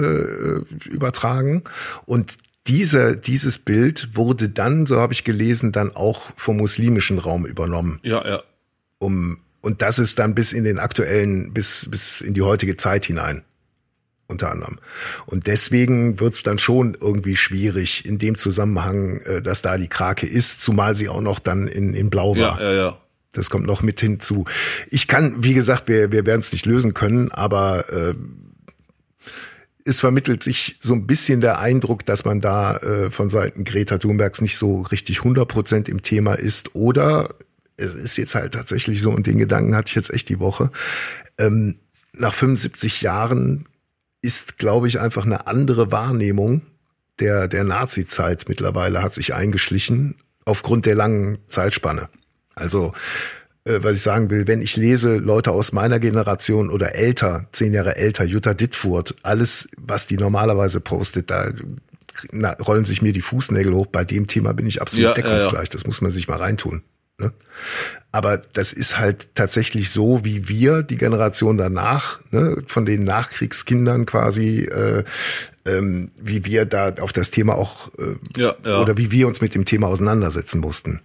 übertragen 0.89 1.63
und 2.05 2.37
diese, 2.67 3.15
dieses 3.15 3.59
Bild 3.59 4.15
wurde 4.15 4.49
dann, 4.49 4.85
so 4.87 4.99
habe 4.99 5.13
ich 5.13 5.23
gelesen, 5.23 5.71
dann 5.71 5.95
auch 5.95 6.31
vom 6.35 6.57
muslimischen 6.57 7.19
Raum 7.19 7.45
übernommen, 7.45 7.99
Ja, 8.03 8.27
ja. 8.27 8.43
um 8.97 9.39
Und 9.61 9.81
das 9.81 9.99
ist 9.99 10.19
dann 10.19 10.35
bis 10.35 10.53
in 10.53 10.63
den 10.63 10.79
aktuellen, 10.79 11.53
bis, 11.53 11.87
bis 11.89 12.21
in 12.21 12.33
die 12.33 12.41
heutige 12.41 12.77
Zeit 12.77 13.05
hinein. 13.05 13.43
Unter 14.27 14.51
anderem. 14.51 14.79
Und 15.27 15.45
deswegen 15.45 16.19
wird's 16.19 16.41
dann 16.41 16.57
schon 16.57 16.97
irgendwie 16.99 17.35
schwierig 17.35 18.05
in 18.05 18.17
dem 18.17 18.35
Zusammenhang, 18.35 19.19
äh, 19.19 19.41
dass 19.41 19.61
da 19.61 19.77
die 19.77 19.87
Krake 19.87 20.25
ist, 20.25 20.61
zumal 20.61 20.95
sie 20.95 21.09
auch 21.09 21.21
noch 21.21 21.39
dann 21.39 21.67
in, 21.67 21.93
in 21.93 22.09
Blau 22.09 22.35
war. 22.35 22.59
Ja, 22.59 22.71
ja, 22.71 22.73
ja. 22.73 22.97
Das 23.33 23.49
kommt 23.49 23.67
noch 23.67 23.83
mit 23.83 23.99
hinzu. 23.99 24.45
Ich 24.89 25.07
kann, 25.07 25.43
wie 25.43 25.53
gesagt, 25.53 25.87
wir, 25.87 26.11
wir 26.11 26.25
werden 26.25 26.39
es 26.39 26.53
nicht 26.53 26.65
lösen 26.65 26.93
können, 26.93 27.31
aber 27.31 27.89
äh, 27.91 28.15
es 29.83 29.99
vermittelt 29.99 30.41
sich 30.41 30.77
so 30.79 30.93
ein 30.95 31.05
bisschen 31.05 31.41
der 31.41 31.59
Eindruck, 31.59 32.05
dass 32.05 32.25
man 32.25 32.41
da 32.41 32.77
äh, 32.77 33.11
von 33.11 33.29
Seiten 33.29 33.63
Greta 33.63 33.99
Thunbergs 33.99 34.41
nicht 34.41 34.57
so 34.57 34.81
richtig 34.81 35.19
100 35.19 35.47
Prozent 35.47 35.89
im 35.89 36.01
Thema 36.01 36.33
ist. 36.33 36.73
Oder 36.73 37.35
es 37.77 37.93
ist 37.93 38.17
jetzt 38.17 38.35
halt 38.35 38.53
tatsächlich 38.53 39.01
so, 39.01 39.11
und 39.11 39.27
den 39.27 39.37
Gedanken 39.37 39.75
hatte 39.75 39.89
ich 39.89 39.95
jetzt 39.95 40.11
echt 40.11 40.29
die 40.29 40.39
Woche, 40.39 40.71
ähm, 41.37 41.75
nach 42.13 42.33
75 42.33 43.01
Jahren 43.01 43.67
ist, 44.25 44.57
glaube 44.57 44.87
ich, 44.87 44.99
einfach 44.99 45.25
eine 45.25 45.47
andere 45.47 45.91
Wahrnehmung 45.91 46.61
der, 47.19 47.47
der 47.47 47.63
Nazi-Zeit 47.63 48.45
mittlerweile 48.49 49.01
hat 49.01 49.13
sich 49.13 49.33
eingeschlichen 49.33 50.15
aufgrund 50.43 50.85
der 50.85 50.95
langen 50.95 51.37
Zeitspanne. 51.47 52.09
Also 52.55 52.93
äh, 53.65 53.79
was 53.81 53.93
ich 53.95 54.01
sagen 54.01 54.29
will, 54.29 54.47
wenn 54.47 54.61
ich 54.61 54.75
lese, 54.75 55.17
Leute 55.17 55.51
aus 55.51 55.71
meiner 55.71 55.99
Generation 55.99 56.69
oder 56.69 56.95
älter, 56.95 57.47
zehn 57.51 57.73
Jahre 57.73 57.95
älter, 57.95 58.23
Jutta 58.25 58.53
Dittfurt, 58.53 59.15
alles, 59.23 59.69
was 59.77 60.07
die 60.07 60.17
normalerweise 60.17 60.81
postet, 60.81 61.31
da 61.31 61.51
na, 62.31 62.53
rollen 62.53 62.85
sich 62.85 63.01
mir 63.01 63.13
die 63.13 63.21
Fußnägel 63.21 63.73
hoch. 63.73 63.87
Bei 63.87 64.05
dem 64.05 64.27
Thema 64.27 64.53
bin 64.53 64.67
ich 64.67 64.81
absolut 64.81 65.03
Ja, 65.03 65.13
deckungsgleich. 65.13 65.53
ja, 65.53 65.63
ja. 65.63 65.69
Das 65.71 65.85
muss 65.85 66.01
man 66.01 66.11
sich 66.11 66.27
mal 66.27 66.37
reintun. 66.37 66.81
Ne? 67.19 67.31
Aber 68.11 68.37
das 68.37 68.73
ist 68.73 68.97
halt 68.97 69.35
tatsächlich 69.35 69.89
so, 69.89 70.23
wie 70.23 70.47
wir, 70.47 70.83
die 70.83 70.97
Generation 70.97 71.57
danach, 71.57 72.21
ne, 72.31 72.63
von 72.65 72.85
den 72.85 73.03
Nachkriegskindern 73.03 74.05
quasi, 74.05 74.59
äh, 74.59 75.03
ähm, 75.65 76.11
wie 76.21 76.45
wir 76.45 76.65
da 76.65 76.93
auf 77.01 77.11
das 77.11 77.31
Thema 77.31 77.55
auch 77.55 77.89
äh, 77.97 78.15
Ja, 78.37 78.55
ja. 78.65 78.81
oder 78.81 78.97
wie 78.97 79.11
wir 79.11 79.27
uns 79.27 79.41
mit 79.41 79.55
dem 79.55 79.65
Thema 79.65 79.87
auseinandersetzen 79.87 80.59
mussten. 80.59 81.01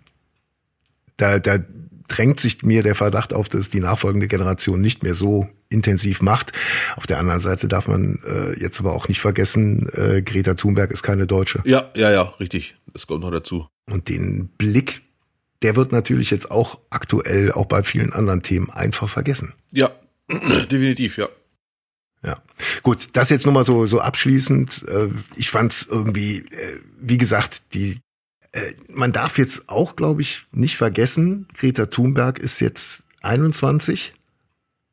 Da, 1.16 1.38
da 1.38 1.58
drängt 2.08 2.40
sich 2.40 2.62
mir 2.62 2.82
der 2.82 2.94
Verdacht 2.94 3.32
auf, 3.32 3.48
dass 3.48 3.70
die 3.70 3.80
nachfolgende 3.80 4.28
Generation 4.28 4.80
nicht 4.80 5.02
mehr 5.02 5.14
so 5.14 5.48
intensiv 5.68 6.20
macht. 6.20 6.52
Auf 6.96 7.06
der 7.06 7.18
anderen 7.18 7.40
Seite 7.40 7.68
darf 7.68 7.86
man 7.86 8.18
äh, 8.26 8.58
jetzt 8.60 8.80
aber 8.80 8.92
auch 8.92 9.08
nicht 9.08 9.20
vergessen, 9.20 9.88
äh, 9.94 10.20
Greta 10.22 10.54
Thunberg 10.54 10.90
ist 10.90 11.02
keine 11.02 11.26
Deutsche. 11.26 11.62
Ja, 11.64 11.90
ja, 11.94 12.10
ja, 12.10 12.22
richtig. 12.40 12.76
Das 12.92 13.06
kommt 13.06 13.22
noch 13.22 13.30
dazu. 13.30 13.68
Und 13.88 14.08
den 14.08 14.48
Blick, 14.58 15.02
der 15.62 15.76
wird 15.76 15.92
natürlich 15.92 16.30
jetzt 16.30 16.50
auch 16.50 16.78
aktuell, 16.90 17.52
auch 17.52 17.66
bei 17.66 17.82
vielen 17.82 18.12
anderen 18.12 18.42
Themen, 18.42 18.70
einfach 18.70 19.08
vergessen. 19.08 19.52
Ja, 19.72 19.90
definitiv, 20.28 21.18
ja. 21.18 21.28
Ja, 22.22 22.42
gut, 22.82 23.08
das 23.14 23.30
jetzt 23.30 23.46
nur 23.46 23.54
mal 23.54 23.64
so 23.64 23.86
so 23.86 24.00
abschließend. 24.00 24.84
Äh, 24.88 25.08
Ich 25.36 25.50
fand's 25.50 25.86
irgendwie, 25.90 26.38
äh, 26.38 26.80
wie 27.00 27.16
gesagt, 27.18 27.72
die 27.74 27.98
äh, 28.52 28.72
man 28.88 29.12
darf 29.12 29.38
jetzt 29.38 29.68
auch, 29.68 29.96
glaube 29.96 30.22
ich, 30.22 30.46
nicht 30.52 30.76
vergessen, 30.76 31.46
Greta 31.56 31.86
Thunberg 31.86 32.38
ist 32.38 32.60
jetzt 32.60 33.04
21, 33.22 34.14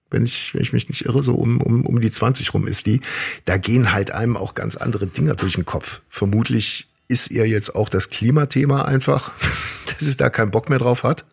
wenn 0.09 0.23
ich 0.25 0.53
wenn 0.53 0.61
ich 0.61 0.73
mich 0.73 0.87
nicht 0.89 1.05
irre, 1.05 1.23
so 1.23 1.35
um 1.35 1.59
um 1.61 1.85
um 1.85 1.99
die 1.99 2.11
20 2.11 2.53
rum 2.53 2.67
ist 2.67 2.85
die. 2.85 3.01
Da 3.45 3.57
gehen 3.57 3.91
halt 3.91 4.11
einem 4.11 4.37
auch 4.37 4.53
ganz 4.53 4.75
andere 4.77 5.07
Dinger 5.07 5.35
durch 5.35 5.55
den 5.55 5.65
Kopf. 5.65 6.01
Vermutlich 6.07 6.87
ist 7.07 7.31
ihr 7.31 7.47
jetzt 7.47 7.75
auch 7.75 7.89
das 7.89 8.09
Klimathema 8.09 8.83
einfach, 8.83 9.31
dass 9.85 9.99
sie 9.99 10.17
da 10.17 10.29
keinen 10.29 10.51
Bock 10.51 10.69
mehr 10.69 10.79
drauf 10.79 11.03
hat, 11.03 11.25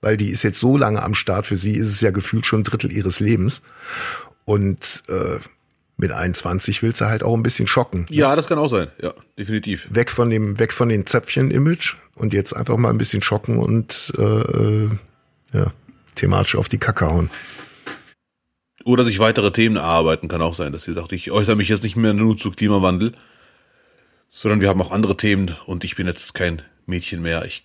weil 0.00 0.16
die 0.16 0.30
ist 0.30 0.42
jetzt 0.42 0.60
so 0.60 0.76
lange 0.76 1.02
am 1.02 1.14
Start. 1.14 1.46
Für 1.46 1.56
sie 1.56 1.72
ist 1.72 1.88
es 1.88 2.00
ja 2.00 2.10
gefühlt 2.10 2.46
schon 2.46 2.60
ein 2.60 2.64
Drittel 2.64 2.92
ihres 2.92 3.20
Lebens. 3.20 3.62
Und 4.44 5.02
äh, 5.08 5.38
mit 5.98 6.12
21 6.12 6.82
willst 6.82 7.00
du 7.00 7.06
halt 7.06 7.22
auch 7.22 7.34
ein 7.34 7.42
bisschen 7.42 7.66
schocken. 7.66 8.06
Ja, 8.08 8.36
das 8.36 8.46
kann 8.46 8.58
auch 8.58 8.70
sein. 8.70 8.88
Ja, 9.02 9.12
definitiv. 9.38 9.88
Weg 9.90 10.10
von 10.10 10.30
dem, 10.30 10.58
weg 10.58 10.72
von 10.72 10.88
den 10.88 11.06
Zäpfchen-Image 11.06 11.96
und 12.14 12.32
jetzt 12.32 12.54
einfach 12.54 12.76
mal 12.76 12.90
ein 12.90 12.98
bisschen 12.98 13.20
schocken 13.20 13.58
und 13.58 14.12
äh, 14.16 14.22
äh, 14.22 14.90
ja, 15.52 15.72
thematisch 16.14 16.54
auf 16.54 16.68
die 16.68 16.78
Kacke 16.78 17.06
hauen. 17.06 17.30
Oder 18.84 19.04
sich 19.04 19.18
weitere 19.18 19.50
Themen 19.50 19.76
erarbeiten, 19.76 20.28
kann 20.28 20.40
auch 20.40 20.54
sein, 20.54 20.72
dass 20.72 20.84
sie 20.84 20.94
sagt, 20.94 21.12
ich 21.12 21.30
äußere 21.30 21.56
mich 21.56 21.68
jetzt 21.68 21.82
nicht 21.82 21.96
mehr 21.96 22.14
nur 22.14 22.38
zu 22.38 22.52
Klimawandel, 22.52 23.12
sondern 24.28 24.60
wir 24.60 24.68
haben 24.68 24.80
auch 24.82 24.90
andere 24.92 25.16
Themen 25.16 25.54
und 25.66 25.84
ich 25.84 25.96
bin 25.96 26.06
jetzt 26.06 26.34
kein 26.34 26.62
Mädchen 26.86 27.22
mehr. 27.22 27.44
Ich, 27.44 27.64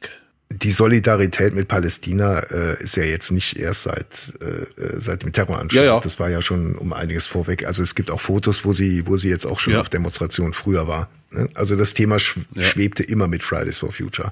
Die 0.51 0.71
Solidarität 0.71 1.53
mit 1.53 1.67
Palästina 1.67 2.39
äh, 2.39 2.81
ist 2.83 2.95
ja 2.97 3.03
jetzt 3.03 3.31
nicht 3.31 3.57
erst 3.57 3.83
seit 3.83 4.33
äh, 4.41 4.81
äh, 4.81 4.99
seit 4.99 5.23
dem 5.23 5.31
Terroranschlag. 5.31 5.83
Ja, 5.85 5.95
ja. 5.95 5.99
Das 5.99 6.19
war 6.19 6.29
ja 6.29 6.41
schon 6.41 6.75
um 6.75 6.93
einiges 6.93 7.25
vorweg. 7.27 7.65
Also 7.65 7.81
es 7.83 7.95
gibt 7.95 8.11
auch 8.11 8.21
Fotos, 8.21 8.63
wo 8.65 8.71
sie 8.73 9.07
wo 9.07 9.17
sie 9.17 9.29
jetzt 9.29 9.45
auch 9.45 9.59
schon 9.59 9.73
Ja. 9.73 9.81
auf 9.81 9.89
Demonstrationen 9.89 10.53
früher 10.53 10.87
war. 10.87 11.09
ne? 11.31 11.49
Also 11.55 11.75
das 11.75 11.93
Thema 11.93 12.19
sch 12.19 12.37
schwebte 12.59 13.03
immer 13.03 13.27
mit 13.27 13.43
Fridays 13.43 13.79
for 13.79 13.91
Future 13.91 14.31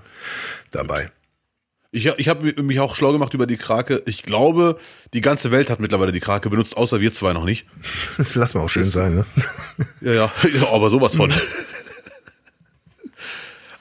dabei. 0.72 1.10
ich, 1.92 2.06
ich 2.06 2.28
habe 2.30 2.54
mich 2.64 2.80
auch 2.80 2.96
schlau 2.96 3.12
gemacht 3.14 3.34
über 3.34 3.48
die 3.48 3.58
Krake. 3.58 4.02
Ich 4.06 4.24
glaube, 4.24 4.80
die 5.14 5.22
ganze 5.22 5.52
Welt 5.52 5.70
hat 5.70 5.80
mittlerweile 5.80 6.12
die 6.12 6.20
Krake 6.22 6.50
benutzt, 6.50 6.78
außer 6.78 7.02
wir 7.02 7.12
zwei 7.14 7.34
noch 7.34 7.46
nicht. 7.46 7.66
Das 8.18 8.36
lassen 8.36 8.60
wir 8.60 8.62
auch 8.64 8.70
schön 8.70 8.90
sein. 8.90 9.16
Ne? 9.16 9.26
Ja, 10.02 10.14
ja 10.14 10.32
aber 10.72 10.90
sowas 10.90 11.16
von. 11.16 11.34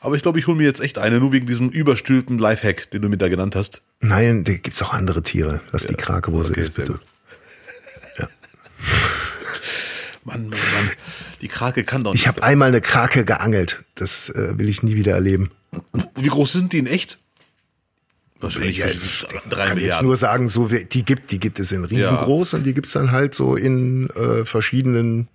aber 0.00 0.16
ich 0.16 0.22
glaube, 0.22 0.38
ich 0.38 0.46
hole 0.46 0.56
mir 0.56 0.64
jetzt 0.64 0.80
echt 0.80 0.98
eine, 0.98 1.20
nur 1.20 1.32
wegen 1.32 1.46
diesem 1.46 1.68
überstülpten 1.70 2.38
Lifehack, 2.38 2.90
den 2.90 3.02
du 3.02 3.08
mir 3.08 3.16
da 3.18 3.28
genannt 3.28 3.54
hast. 3.56 3.82
Nein, 4.00 4.44
da 4.44 4.52
gibt's 4.54 4.82
auch 4.82 4.92
andere 4.94 5.22
Tiere. 5.22 5.60
Lass 5.72 5.86
die 5.86 5.94
Krake, 5.94 6.32
wo 6.32 6.42
sie 6.42 6.52
Okay, 6.52 6.60
ist, 6.62 6.74
bitte. 6.74 6.92
gut. 6.92 7.00
Mann, 10.24 10.42
Mann, 10.48 10.50
Mann. 10.50 10.90
Die 11.40 11.48
Krake 11.48 11.84
kann 11.84 12.04
doch 12.04 12.12
nicht. 12.12 12.22
Ich 12.22 12.28
habe 12.28 12.42
einmal 12.42 12.68
eine 12.68 12.80
Krake 12.80 13.24
geangelt. 13.24 13.84
Das 13.94 14.28
äh, 14.30 14.58
will 14.58 14.68
ich 14.68 14.82
nie 14.82 14.94
wieder 14.94 15.12
erleben. 15.12 15.50
Wie 16.14 16.28
groß 16.28 16.52
sind 16.52 16.72
die 16.72 16.78
in 16.78 16.86
echt? 16.86 17.18
Wahrscheinlich 18.40 18.78
Ja, 18.78 18.86
drei 19.48 19.64
ich 19.64 19.68
kann 19.70 19.78
jetzt 19.78 20.02
nur 20.02 20.16
sagen, 20.16 20.48
so 20.48 20.70
wie- 20.70 20.84
die 20.84 21.04
gibt, 21.04 21.30
die 21.30 21.38
gibt 21.38 21.58
es 21.60 21.72
in 21.72 21.84
riesengroß 21.84 22.54
und 22.54 22.64
die 22.64 22.72
gibt's 22.74 22.92
dann 22.92 23.10
halt 23.10 23.34
so 23.34 23.54
in 23.56 24.08
äh, 24.10 24.44
verschiedenen 24.46 25.28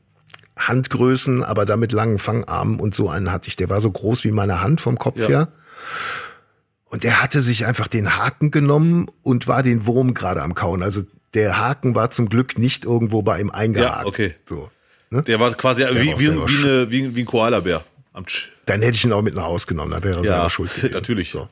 Handgrößen, 0.58 1.44
aber 1.44 1.66
da 1.66 1.78
mit 1.78 1.92
langen 1.92 2.20
Fangarmen 2.20 2.80
und 2.80 2.96
so 2.96 3.10
einen 3.10 3.32
hatte 3.32 3.48
ich. 3.48 3.56
Der 3.56 3.70
war 3.70 3.82
so 3.82 3.92
groß 3.92 4.24
wie 4.24 4.32
meine 4.32 4.62
Hand 4.62 4.82
vom 4.82 4.98
Kopf 4.98 5.18
Ja. 5.20 5.28
her. 5.28 5.48
Und 6.86 7.04
der 7.04 7.22
hatte 7.22 7.42
sich 7.42 7.66
einfach 7.66 7.88
den 7.88 8.16
Haken 8.18 8.52
genommen 8.52 9.08
und 9.22 9.48
war 9.48 9.64
den 9.64 9.86
Wurm 9.86 10.14
gerade 10.14 10.42
am 10.42 10.56
Kauen. 10.56 10.82
Also 10.84 11.02
der 11.34 11.58
Haken 11.58 11.96
war 11.96 12.12
zum 12.12 12.30
Glück 12.30 12.58
nicht 12.58 12.86
irgendwo 12.86 13.22
bei 13.22 13.40
ihm 13.42 13.50
eingehakt. 13.50 14.02
Ja, 14.02 14.06
okay. 14.06 14.36
So. 14.46 14.70
Ne? 15.10 15.24
Der 15.24 15.40
war 15.40 15.54
quasi 15.56 15.82
wie, 15.82 15.86
war 15.86 15.92
auch 16.16 16.20
wie, 16.20 16.26
selber 16.26 16.48
wie, 16.50 16.64
eine, 16.64 16.92
wie, 16.92 17.16
wie 17.16 17.22
ein 17.22 17.26
Koalabär. 17.26 17.84
Dann 18.66 18.82
hätte 18.82 18.96
ich 18.96 19.04
ihn 19.04 19.12
auch 19.12 19.22
mit 19.22 19.36
nach 19.36 19.44
Hause 19.44 19.68
genommen, 19.68 19.92
da 19.92 20.02
wäre 20.02 20.20
er 20.20 20.24
selber 20.24 20.50
schuld 20.50 20.74
gewesen. 20.76 20.94
natürlich. 20.94 21.32
So. 21.32 21.50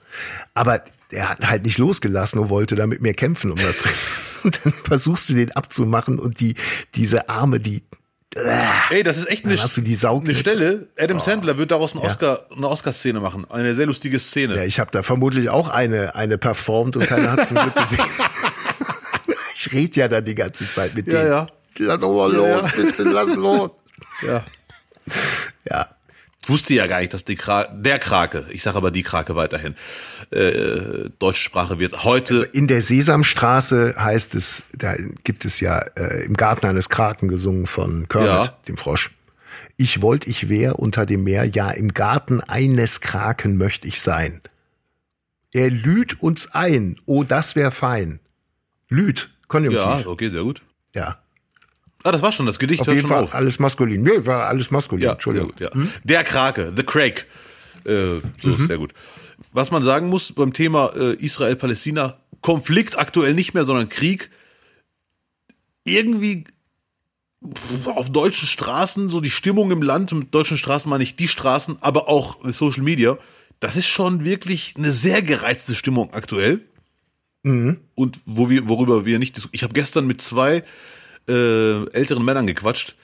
Aber 0.54 0.82
er 1.12 1.30
hat 1.30 1.46
halt 1.46 1.64
nicht 1.66 1.78
losgelassen 1.78 2.40
und 2.40 2.50
wollte 2.50 2.76
da 2.76 2.88
mit 2.88 3.02
mir 3.02 3.14
kämpfen 3.14 3.52
um 3.52 3.58
das 3.58 3.76
Fressen. 3.76 4.10
Und 4.44 4.60
dann 4.64 4.74
versuchst 4.84 5.30
du 5.30 5.34
den 5.36 5.52
abzumachen 5.54 6.20
und 6.20 6.42
die, 6.42 6.56
diese 6.96 7.30
Arme, 7.30 7.62
die, 7.62 7.82
Ey, 8.90 9.04
das 9.04 9.18
ist 9.18 9.30
echt 9.30 9.46
eine, 9.46 9.54
eine 9.60 10.36
Stelle. 10.36 10.88
Adam 10.98 11.20
Sandler 11.20 11.58
wird 11.58 11.72
daraus 11.72 11.94
eine 11.94 12.02
Oscar, 12.04 12.46
eine 12.56 12.68
Oscar-Szene 12.68 13.20
machen. 13.20 13.46
Eine 13.50 13.76
sehr 13.76 13.86
lustige 13.86 14.20
Szene. 14.20 14.56
ja, 14.56 14.64
ich 14.64 14.80
habe 14.80 14.90
da 14.92 15.04
vermutlich 15.04 15.50
auch 15.50 15.70
eine, 15.70 16.16
eine 16.16 16.38
performt 16.38 16.96
und 16.98 17.06
keiner 17.06 17.32
hat 17.34 17.48
zum 17.48 17.58
Glück 17.58 17.76
gesehen. 17.76 18.00
ich 19.56 19.72
rede 19.72 20.00
ja 20.00 20.08
dann 20.08 20.26
die 20.26 20.36
ganze 20.36 20.70
Zeit 20.70 20.96
mit 20.96 21.08
Ja, 21.08 21.14
denen. 21.20 21.28
ja. 21.32 21.48
Lass 21.80 22.02
doch 22.02 22.14
mal 22.16 22.32
los, 22.32 22.48
Ja, 22.48 22.62
ja. 22.62 22.70
bitte, 22.76 23.04
lass 23.04 23.36
los. 23.36 23.72
ja. 24.22 24.44
Ja, 25.70 25.90
wusste 26.50 26.74
ja 26.74 26.88
gar 26.88 27.00
nicht, 27.00 27.14
dass 27.14 27.26
die 27.26 27.36
Kra 27.36 27.66
der 27.66 28.00
Krake, 28.00 28.46
ich 28.50 28.64
sage 28.64 28.78
aber 28.78 28.92
die 28.92 29.04
Krake 29.04 29.36
weiterhin, 29.36 29.76
äh, 30.32 31.10
deutsche 31.20 31.44
Sprache 31.44 31.80
wird. 31.80 32.04
Heute, 32.04 32.38
in 32.54 32.68
der 32.68 32.82
Sesamstraße 32.82 33.96
heißt 33.98 34.36
es, 34.36 34.66
da 34.78 34.96
gibt 35.24 35.46
es 35.46 35.60
ja 35.60 35.80
äh, 35.96 36.26
im 36.26 36.36
Garten 36.36 36.66
eines 36.66 36.90
Kraken 36.90 37.28
gesungen 37.28 37.68
von 37.68 38.08
Kermit, 38.10 38.28
Ja. 38.28 38.58
dem 38.68 38.78
Frosch. 38.78 39.12
Ich 39.78 40.02
wollt, 40.02 40.28
ich 40.28 40.50
wär 40.50 40.80
unter 40.80 41.06
dem 41.06 41.24
Meer, 41.24 41.46
ja 41.46 41.72
im 41.72 41.94
Garten 41.94 42.42
eines 42.42 43.02
Kraken 43.02 43.58
möcht 43.58 43.86
ich 43.86 44.02
sein. 44.02 44.42
Er 45.52 45.70
lüht 45.70 46.22
uns 46.22 46.52
ein, 46.54 46.98
oh, 47.06 47.24
das 47.24 47.56
wär 47.56 47.72
fein. 47.72 48.20
Lüht, 48.90 49.30
Konjunktiv. 49.48 49.82
ja, 49.82 50.00
Ja, 50.00 50.08
okay, 50.08 50.30
sehr 50.30 50.44
gut. 50.44 50.62
Ah, 52.04 52.12
das 52.12 52.22
war 52.22 52.32
schon, 52.32 52.46
das 52.46 52.60
Gedicht 52.60 52.82
auf 52.82 52.88
hört 52.88 52.96
jeden 52.98 53.08
schon 53.08 53.16
Fall 53.16 53.24
auf. 53.26 53.34
alles 53.36 53.60
maskulin. 53.60 54.04
Nee, 54.04 54.26
war 54.26 54.46
alles 54.48 54.72
maskulin, 54.72 55.06
Ja, 55.06 55.14
Entschuldigung. 55.14 55.50
gut, 55.50 55.60
ja. 55.62 55.70
Der 56.04 56.24
Krake, 56.24 56.74
The 56.76 56.84
Crake. 56.84 57.26
Äh, 57.86 58.20
so 58.42 58.56
ist 58.56 58.68
sehr 58.68 58.78
gut. 58.78 58.94
Was 59.52 59.72
man 59.72 59.84
sagen 59.84 60.10
muss 60.10 60.32
beim 60.34 60.54
Thema 60.54 60.92
äh, 60.96 61.14
Israel-Palästina, 61.16 62.18
Konflikt 62.42 62.98
aktuell 63.00 63.34
nicht 63.34 63.54
mehr, 63.54 63.66
sondern 63.66 63.88
Krieg. 63.90 64.30
Irgendwie 65.86 66.46
auf 67.86 68.10
deutschen 68.10 68.48
Straßen, 68.48 69.10
so 69.10 69.20
die 69.20 69.30
Stimmung 69.30 69.72
im 69.72 69.82
Land, 69.82 70.12
mit 70.14 70.34
deutschen 70.34 70.58
Straßen 70.58 70.90
meine 70.90 71.04
ich 71.04 71.16
die 71.18 71.28
Straßen, 71.28 71.78
aber 71.82 72.08
auch 72.08 72.38
Social 72.50 72.84
Media, 72.84 73.18
das 73.60 73.76
ist 73.76 73.88
schon 73.88 74.24
wirklich 74.24 74.76
eine 74.78 74.92
sehr 74.92 75.22
gereizte 75.22 75.74
Stimmung 75.74 76.14
aktuell. 76.14 76.62
Mhm. 77.44 77.80
Und 77.96 78.20
wo 78.26 78.50
wir, 78.50 78.70
worüber 78.70 79.06
wir 79.06 79.20
nicht, 79.20 79.38
ich 79.52 79.64
habe 79.64 79.74
gestern 79.74 80.08
mit 80.08 80.22
zwei 80.22 80.64
äh, 81.30 81.86
älteren 81.92 82.26
Männern 82.26 82.48
gequatscht, 82.48 82.96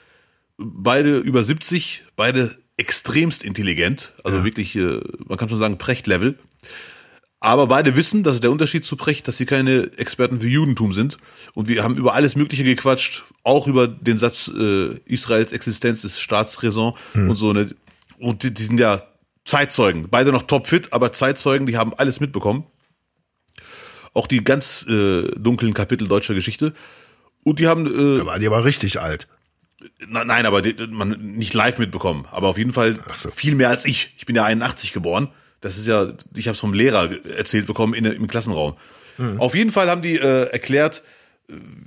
beide 0.58 1.18
über 1.18 1.42
70, 1.42 2.04
beide 2.16 2.56
extremst 2.76 3.42
intelligent, 3.42 4.14
also 4.24 4.38
ja. 4.38 4.44
wirklich, 4.44 4.74
äh, 4.76 5.00
man 5.26 5.38
kann 5.38 5.48
schon 5.48 5.58
sagen, 5.58 5.78
Precht-Level. 5.78 6.38
Aber 7.42 7.68
beide 7.68 7.96
wissen, 7.96 8.22
das 8.22 8.34
ist 8.34 8.42
der 8.42 8.50
Unterschied 8.50 8.84
zu 8.84 8.96
Precht, 8.96 9.26
dass 9.26 9.38
sie 9.38 9.46
keine 9.46 9.90
Experten 9.96 10.40
für 10.40 10.46
Judentum 10.46 10.92
sind. 10.92 11.16
Und 11.54 11.68
wir 11.68 11.82
haben 11.82 11.96
über 11.96 12.14
alles 12.14 12.36
Mögliche 12.36 12.64
gequatscht, 12.64 13.24
auch 13.44 13.66
über 13.66 13.88
den 13.88 14.18
Satz, 14.18 14.48
äh, 14.48 14.94
Israels 15.06 15.52
Existenz 15.52 16.04
ist 16.04 16.20
Staatsräson 16.20 16.92
hm. 17.12 17.30
und 17.30 17.36
so. 17.36 17.54
Ne? 17.54 17.70
Und 18.18 18.42
die, 18.42 18.52
die 18.52 18.62
sind 18.62 18.78
ja 18.78 19.02
Zeitzeugen, 19.46 20.08
beide 20.10 20.32
noch 20.32 20.42
topfit, 20.42 20.92
aber 20.92 21.14
Zeitzeugen, 21.14 21.66
die 21.66 21.78
haben 21.78 21.94
alles 21.94 22.20
mitbekommen. 22.20 22.66
Auch 24.12 24.26
die 24.26 24.44
ganz 24.44 24.86
äh, 24.86 25.22
dunklen 25.38 25.72
Kapitel 25.72 26.08
deutscher 26.08 26.34
Geschichte. 26.34 26.74
Und 27.44 27.58
die 27.58 27.66
haben. 27.66 27.86
Äh, 27.86 28.18
da 28.18 28.26
waren 28.26 28.40
die 28.40 28.46
aber 28.46 28.64
richtig 28.64 29.00
alt. 29.00 29.28
Nein, 30.06 30.44
aber 30.44 30.60
die, 30.60 30.74
man 30.88 31.10
nicht 31.20 31.54
live 31.54 31.78
mitbekommen. 31.78 32.26
Aber 32.30 32.48
auf 32.48 32.58
jeden 32.58 32.74
Fall 32.74 32.98
so. 33.14 33.30
viel 33.30 33.54
mehr 33.54 33.70
als 33.70 33.86
ich. 33.86 34.14
Ich 34.18 34.26
bin 34.26 34.36
ja 34.36 34.44
81 34.44 34.92
geboren. 34.92 35.28
Das 35.62 35.78
ist 35.78 35.86
ja, 35.86 36.12
ich 36.36 36.48
habe 36.48 36.54
es 36.54 36.60
vom 36.60 36.74
Lehrer 36.74 37.10
erzählt 37.36 37.66
bekommen 37.66 37.94
in, 37.94 38.04
im 38.04 38.26
Klassenraum. 38.26 38.74
Mhm. 39.16 39.40
Auf 39.40 39.54
jeden 39.54 39.72
Fall 39.72 39.88
haben 39.88 40.02
die 40.02 40.18
äh, 40.18 40.50
erklärt, 40.50 41.02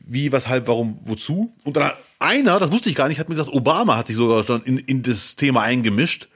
wie, 0.06 0.32
weshalb, 0.32 0.68
warum, 0.68 1.00
wozu. 1.04 1.54
Und 1.64 1.78
dann 1.78 1.92
einer, 2.20 2.60
das 2.60 2.72
wusste 2.72 2.90
ich 2.90 2.96
gar 2.96 3.08
nicht, 3.08 3.20
hat 3.20 3.30
mir 3.30 3.36
gesagt, 3.36 3.54
Obama 3.54 3.98
hat 3.98 4.08
sich 4.08 4.16
sogar 4.16 4.44
schon 4.44 4.64
in, 4.64 4.78
in 4.78 5.04
das 5.04 5.36
Thema 5.36 5.62
eingemischt. 5.62 6.30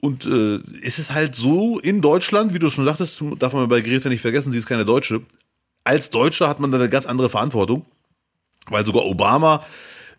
Und 0.00 0.26
äh, 0.26 0.58
ist 0.80 0.98
es 0.98 1.10
halt 1.10 1.34
so 1.34 1.80
in 1.80 2.00
Deutschland, 2.00 2.54
wie 2.54 2.60
du 2.60 2.70
schon 2.70 2.84
sagtest, 2.84 3.20
darf 3.38 3.52
man 3.52 3.68
bei 3.68 3.80
Greta 3.80 4.08
nicht 4.08 4.20
vergessen, 4.20 4.52
sie 4.52 4.58
ist 4.58 4.66
keine 4.66 4.84
Deutsche. 4.84 5.22
Als 5.82 6.10
Deutscher 6.10 6.48
hat 6.48 6.60
man 6.60 6.70
da 6.70 6.78
eine 6.78 6.88
ganz 6.88 7.04
andere 7.06 7.28
Verantwortung, 7.28 7.84
weil 8.70 8.84
sogar 8.84 9.04
Obama 9.04 9.64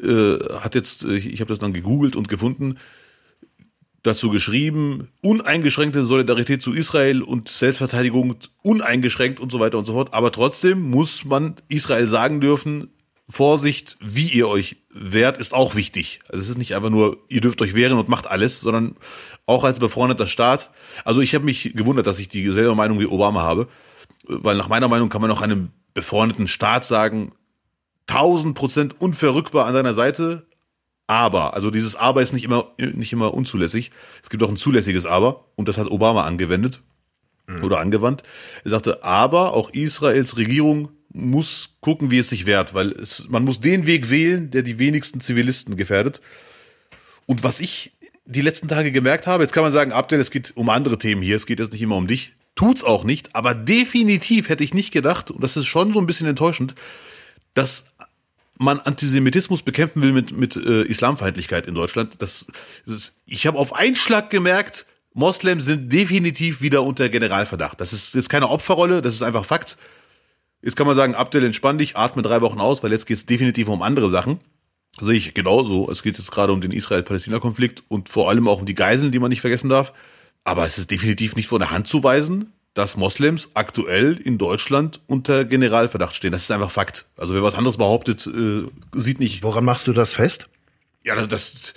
äh, 0.02 0.38
hat 0.60 0.76
jetzt, 0.76 1.04
äh, 1.04 1.18
ich 1.18 1.41
habe 1.41 1.50
das 1.50 1.60
dann 1.60 1.74
gegoogelt 1.74 2.16
und 2.16 2.28
gefunden, 2.28 2.78
dazu 4.04 4.30
geschrieben, 4.30 5.10
uneingeschränkte 5.22 6.06
Solidarität 6.06 6.62
zu 6.62 6.74
Israel 6.74 7.22
und 7.22 7.50
Selbstverteidigung 7.50 8.36
uneingeschränkt 8.64 9.39
und 9.39 9.52
so 9.52 9.60
weiter 9.60 9.78
und 9.78 9.86
so 9.86 9.93
fort. 9.93 10.14
Aber 10.14 10.32
trotzdem 10.32 10.89
muss 10.89 11.26
man 11.26 11.56
Israel 11.68 12.08
sagen 12.08 12.39
dürfen, 12.39 12.89
Vorsicht, 13.30 13.97
wie 14.02 14.30
ihr 14.30 14.47
euch 14.47 14.78
wehrt, 14.91 15.38
ist 15.38 15.54
auch 15.54 15.76
wichtig. 15.76 16.20
Also 16.30 16.41
es 16.41 16.50
ist 16.50 16.58
nicht 16.58 16.76
einfach 16.76 16.89
nur, 16.89 17.18
ihr 17.28 17.41
dürft 17.41 17.62
euch 17.62 17.76
wehren 17.76 17.97
und 17.97 18.10
macht 18.10 18.26
alles, 18.26 18.60
sondern 18.60 18.95
auch 19.45 19.64
als 19.64 19.80
befreundeter 19.80 20.26
Staat. 20.26 20.72
Also 21.06 21.22
ich 21.22 21.36
habe 21.36 21.45
mich 21.45 21.74
gewundert, 21.76 22.08
dass 22.08 22.20
ich 22.20 22.28
dieselbe 22.28 22.74
Meinung 22.74 23.00
wie 23.00 23.06
Obama 23.06 23.43
habe, 23.43 23.68
weil 24.28 24.58
nach 24.58 24.68
meiner 24.68 24.88
Meinung 24.88 25.10
kann 25.10 25.22
man 25.22 25.30
auch 25.30 25.41
einem 25.41 25.70
befreundeten 25.93 26.47
Staat 26.47 26.86
sagen, 26.86 27.32
1000 28.10 28.55
Prozent 28.55 29.01
unverrückbar 29.01 29.66
an 29.66 29.74
seiner 29.74 29.93
Seite, 29.93 30.47
aber, 31.07 31.55
also 31.55 31.72
dieses 31.72 31.95
Aber 31.95 32.22
ist 32.22 32.34
nicht 32.34 32.43
immer, 32.43 32.72
nicht 32.80 33.14
immer 33.14 33.34
unzulässig. 33.34 33.89
Es 34.22 34.30
gibt 34.30 34.43
auch 34.43 34.49
ein 34.49 34.57
zulässiges 34.57 35.07
Aber 35.07 35.45
und 35.55 35.68
das 35.68 35.80
hat 35.80 35.89
Obama 35.89 36.26
angewendet 36.26 36.82
mhm. 37.47 37.64
oder 37.64 37.80
angewandt. 37.80 38.24
Er 38.64 38.70
sagte, 38.70 39.03
aber 39.03 39.53
auch 39.53 39.72
Israels 39.72 40.38
Regierung 40.38 40.89
muss 41.12 41.78
gucken, 41.82 42.12
wie 42.12 42.20
es 42.20 42.30
sich 42.30 42.45
wehrt, 42.45 42.76
weil 42.76 42.91
es, 42.91 43.28
man 43.28 43.43
muss 43.43 43.60
den 43.60 43.88
Weg 43.88 44.12
wählen, 44.12 44.51
der 44.51 44.62
die 44.62 44.78
wenigsten 44.78 45.22
Zivilisten 45.22 45.76
gefährdet. 45.76 46.22
Und 47.26 47.43
was 47.43 47.60
ich 47.60 47.93
die 48.26 48.41
letzten 48.41 48.68
Tage 48.68 48.91
gemerkt 48.91 49.26
habe, 49.26 49.43
jetzt 49.43 49.53
kann 49.53 49.64
man 49.64 49.74
sagen, 49.74 49.91
Abdel, 49.91 50.20
es 50.20 50.30
geht 50.30 50.55
um 50.55 50.70
andere 50.70 50.99
Themen 50.99 51.24
hier, 51.24 51.36
es 51.36 51.47
geht 51.47 51.60
jetzt 51.60 51.74
nicht 51.74 51.82
immer 51.82 51.95
um 51.95 52.05
dich. 52.05 52.34
Tut's 52.53 52.84
auch 52.84 53.03
nicht, 53.03 53.36
aber 53.36 53.55
definitiv 53.55 54.49
hätte 54.49 54.64
ich 54.64 54.74
nicht 54.74 54.91
gedacht, 54.91 55.32
und 55.32 55.41
das 55.41 55.57
ist 55.57 55.66
schon 55.66 55.93
so 55.93 55.99
ein 55.99 56.05
bisschen 56.05 56.28
enttäuschend, 56.28 56.76
dass 57.54 57.86
man 58.58 58.80
Antisemitismus 58.80 59.62
bekämpfen 59.64 60.02
will 60.02 60.12
mit, 60.12 60.38
mit 60.38 60.56
äh, 60.56 60.84
Islamfeindlichkeit 60.84 61.66
in 61.66 61.76
Deutschland. 61.76 62.22
Das, 62.22 62.45
das 62.86 62.95
ist, 62.95 63.14
ich 63.26 63.47
habe 63.47 63.58
auf 63.58 63.74
einen 63.74 63.95
Schlag 63.95 64.30
gemerkt, 64.30 64.86
Moslems 65.14 65.66
sind 65.66 65.91
definitiv 65.91 66.62
wieder 66.62 66.84
unter 66.84 67.10
Generalverdacht. 67.10 67.82
Das 67.82 67.93
ist 67.93 68.16
jetzt 68.16 68.30
keine 68.30 68.50
Opferrolle, 68.50 69.02
das 69.02 69.16
ist 69.16 69.22
einfach 69.22 69.45
Fakt. 69.45 69.78
Jetzt 70.62 70.76
kann 70.76 70.88
man 70.88 70.95
sagen, 70.95 71.16
Abdel, 71.16 71.45
entspann 71.45 71.78
dich, 71.78 71.95
atme 71.95 72.22
drei 72.22 72.41
Wochen 72.41 72.60
aus, 72.60 72.84
weil 72.84 72.91
jetzt 72.91 73.06
geht 73.06 73.18
es 73.18 73.26
definitiv 73.26 73.70
um 73.70 73.82
andere 73.82 74.10
Sachen. 74.10 74.39
Sehe 75.00 75.16
ich 75.16 75.34
genauso. 75.34 75.89
Es 75.89 76.04
geht 76.04 76.18
jetzt 76.18 76.32
gerade 76.32 76.52
um 76.52 76.60
den 76.60 76.72
Israel-Palästina-Konflikt 76.72 77.84
und 77.88 78.10
vor 78.10 78.30
allem 78.30 78.47
auch 78.50 78.60
um 78.60 78.66
die 78.66 78.76
Geiseln, 78.76 79.12
die 79.12 79.20
man 79.20 79.30
nicht 79.30 79.41
vergessen 79.41 79.70
darf. 79.70 79.93
Aber 80.43 80.66
es 80.66 80.78
ist 80.78 80.91
definitiv 80.91 81.36
nicht 81.38 81.47
von 81.47 81.60
der 81.60 81.72
Hand 81.72 81.88
zu 81.88 82.04
weisen, 82.04 82.52
dass 82.74 82.97
Moslems 82.97 83.49
aktuell 83.55 84.17
in 84.24 84.38
Deutschland 84.38 85.01
unter 85.07 85.45
Generalverdacht 85.45 86.15
stehen. 86.15 86.32
Das 86.32 86.43
ist 86.43 86.51
einfach 86.51 86.72
Fakt. 86.72 87.05
Also 87.17 87.34
wer 87.34 87.43
was 87.43 87.55
anderes 87.55 87.78
behauptet, 87.78 88.28
äh, 88.28 88.63
sieht 88.93 89.20
nicht. 89.20 89.43
Woran 89.43 89.65
machst 89.65 89.88
du 89.88 89.93
das 89.93 90.13
fest? 90.13 90.49
Ja, 91.03 91.15
das, 91.15 91.28
das 91.28 91.74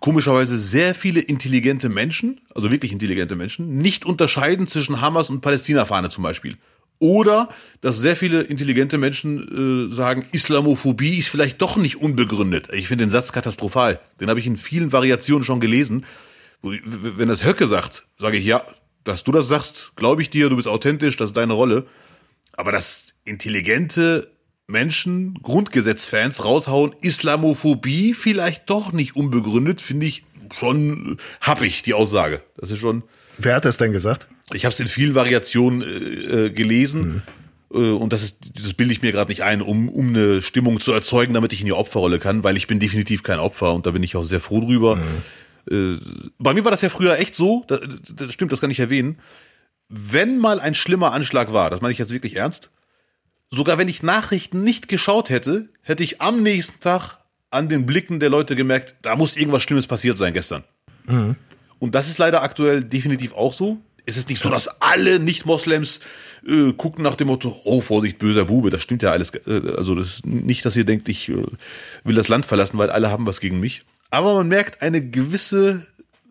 komischerweise 0.00 0.58
sehr 0.58 0.94
viele 0.94 1.20
intelligente 1.20 1.88
Menschen, 1.88 2.40
also 2.54 2.70
wirklich 2.70 2.92
intelligente 2.92 3.36
Menschen, 3.36 3.78
nicht 3.78 4.04
unterscheiden 4.04 4.68
zwischen 4.68 5.00
Hamas 5.00 5.30
und 5.30 5.40
Palästina-Fahne 5.40 6.10
zum 6.10 6.22
Beispiel. 6.22 6.56
Oder 6.98 7.48
dass 7.80 7.98
sehr 7.98 8.16
viele 8.16 8.42
intelligente 8.42 8.98
Menschen 8.98 9.90
äh, 9.90 9.94
sagen, 9.94 10.26
Islamophobie 10.32 11.18
ist 11.18 11.28
vielleicht 11.28 11.60
doch 11.60 11.76
nicht 11.76 11.96
unbegründet. 11.96 12.68
Ich 12.72 12.88
finde 12.88 13.04
den 13.04 13.10
Satz 13.10 13.32
katastrophal. 13.32 14.00
Den 14.20 14.28
habe 14.28 14.40
ich 14.40 14.46
in 14.46 14.56
vielen 14.56 14.92
Variationen 14.92 15.44
schon 15.44 15.60
gelesen. 15.60 16.04
Wenn 16.62 17.28
das 17.28 17.44
Höcke 17.44 17.66
sagt, 17.66 18.06
sage 18.18 18.38
ich, 18.38 18.44
ja, 18.44 18.64
dass 19.04 19.22
du 19.22 19.32
das 19.32 19.48
sagst, 19.48 19.92
glaube 19.96 20.22
ich 20.22 20.30
dir, 20.30 20.48
du 20.48 20.56
bist 20.56 20.68
authentisch, 20.68 21.16
das 21.16 21.28
ist 21.28 21.36
deine 21.36 21.52
Rolle. 21.52 21.86
Aber 22.52 22.72
dass 22.72 23.14
intelligente 23.24 24.30
Menschen, 24.66 25.38
Grundgesetzfans 25.42 26.44
raushauen, 26.44 26.94
Islamophobie 27.02 28.14
vielleicht 28.14 28.70
doch 28.70 28.92
nicht 28.92 29.14
unbegründet, 29.14 29.80
finde 29.80 30.06
ich 30.06 30.24
schon 30.58 31.18
happig, 31.40 31.82
die 31.82 31.94
Aussage. 31.94 32.42
Das 32.56 32.70
ist 32.70 32.78
schon. 32.78 33.02
Wer 33.36 33.56
hat 33.56 33.64
das 33.64 33.76
denn 33.76 33.92
gesagt? 33.92 34.26
Ich 34.52 34.64
habe 34.64 34.72
es 34.72 34.80
in 34.80 34.86
vielen 34.86 35.14
Variationen 35.14 35.82
äh, 35.82 36.46
äh 36.46 36.50
gelesen. 36.50 37.22
Mhm. 37.72 37.82
Äh, 37.82 37.90
und 37.90 38.12
das, 38.12 38.22
ist, 38.22 38.36
das 38.62 38.72
bilde 38.72 38.92
ich 38.92 39.02
mir 39.02 39.12
gerade 39.12 39.30
nicht 39.30 39.42
ein, 39.42 39.60
um, 39.60 39.88
um 39.88 40.08
eine 40.08 40.40
Stimmung 40.40 40.80
zu 40.80 40.92
erzeugen, 40.92 41.34
damit 41.34 41.52
ich 41.52 41.60
in 41.60 41.66
die 41.66 41.72
Opferrolle 41.72 42.18
kann, 42.18 42.44
weil 42.44 42.56
ich 42.56 42.66
bin 42.66 42.78
definitiv 42.78 43.22
kein 43.22 43.40
Opfer 43.40 43.74
und 43.74 43.86
da 43.86 43.90
bin 43.90 44.02
ich 44.02 44.16
auch 44.16 44.22
sehr 44.22 44.40
froh 44.40 44.60
drüber. 44.60 44.96
Mhm 44.96 45.22
äh, 45.70 45.96
bei 46.38 46.54
mir 46.54 46.64
war 46.64 46.70
das 46.70 46.82
ja 46.82 46.88
früher 46.88 47.18
echt 47.18 47.34
so, 47.34 47.64
das, 47.66 47.80
das 48.14 48.32
stimmt, 48.32 48.52
das 48.52 48.60
kann 48.60 48.70
ich 48.70 48.80
erwähnen. 48.80 49.18
Wenn 49.88 50.38
mal 50.38 50.60
ein 50.60 50.74
schlimmer 50.74 51.12
Anschlag 51.12 51.52
war, 51.52 51.70
das 51.70 51.80
meine 51.80 51.92
ich 51.92 51.98
jetzt 51.98 52.12
wirklich 52.12 52.36
ernst, 52.36 52.70
sogar 53.50 53.78
wenn 53.78 53.88
ich 53.88 54.02
Nachrichten 54.02 54.62
nicht 54.62 54.88
geschaut 54.88 55.30
hätte, 55.30 55.68
hätte 55.82 56.02
ich 56.02 56.20
am 56.20 56.42
nächsten 56.42 56.80
Tag 56.80 57.18
an 57.50 57.68
den 57.68 57.86
Blicken 57.86 58.20
der 58.20 58.30
Leute 58.30 58.56
gemerkt, 58.56 58.96
da 59.02 59.16
muss 59.16 59.36
irgendwas 59.36 59.62
Schlimmes 59.62 59.86
passiert 59.86 60.18
sein 60.18 60.34
gestern. 60.34 60.64
Mhm. 61.06 61.36
Und 61.78 61.94
das 61.94 62.08
ist 62.08 62.18
leider 62.18 62.42
aktuell 62.42 62.82
definitiv 62.82 63.32
auch 63.34 63.52
so. 63.52 63.78
Es 64.06 64.16
ist 64.16 64.28
nicht 64.28 64.40
so, 64.40 64.50
dass 64.50 64.68
alle 64.80 65.18
Nicht-Moslems 65.18 66.00
äh, 66.46 66.72
gucken 66.72 67.04
nach 67.04 67.14
dem 67.14 67.28
Motto, 67.28 67.58
oh 67.64 67.80
Vorsicht, 67.80 68.18
böser 68.18 68.44
Bube, 68.44 68.70
das 68.70 68.82
stimmt 68.82 69.02
ja 69.02 69.12
alles. 69.12 69.30
Äh, 69.30 69.62
also 69.76 69.94
das 69.94 70.06
ist 70.06 70.26
nicht, 70.26 70.64
dass 70.64 70.76
ihr 70.76 70.84
denkt, 70.84 71.08
ich 71.08 71.28
äh, 71.28 71.42
will 72.04 72.14
das 72.14 72.28
Land 72.28 72.44
verlassen, 72.44 72.76
weil 72.76 72.90
alle 72.90 73.10
haben 73.10 73.26
was 73.26 73.40
gegen 73.40 73.60
mich. 73.60 73.84
Aber 74.10 74.34
man 74.34 74.48
merkt 74.48 74.82
eine 74.82 75.08
gewisse, 75.08 75.86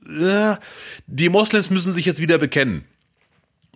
äh, 0.05 0.55
die 1.07 1.29
Moslems 1.29 1.69
müssen 1.69 1.93
sich 1.93 2.05
jetzt 2.05 2.21
wieder 2.21 2.37
bekennen. 2.37 2.85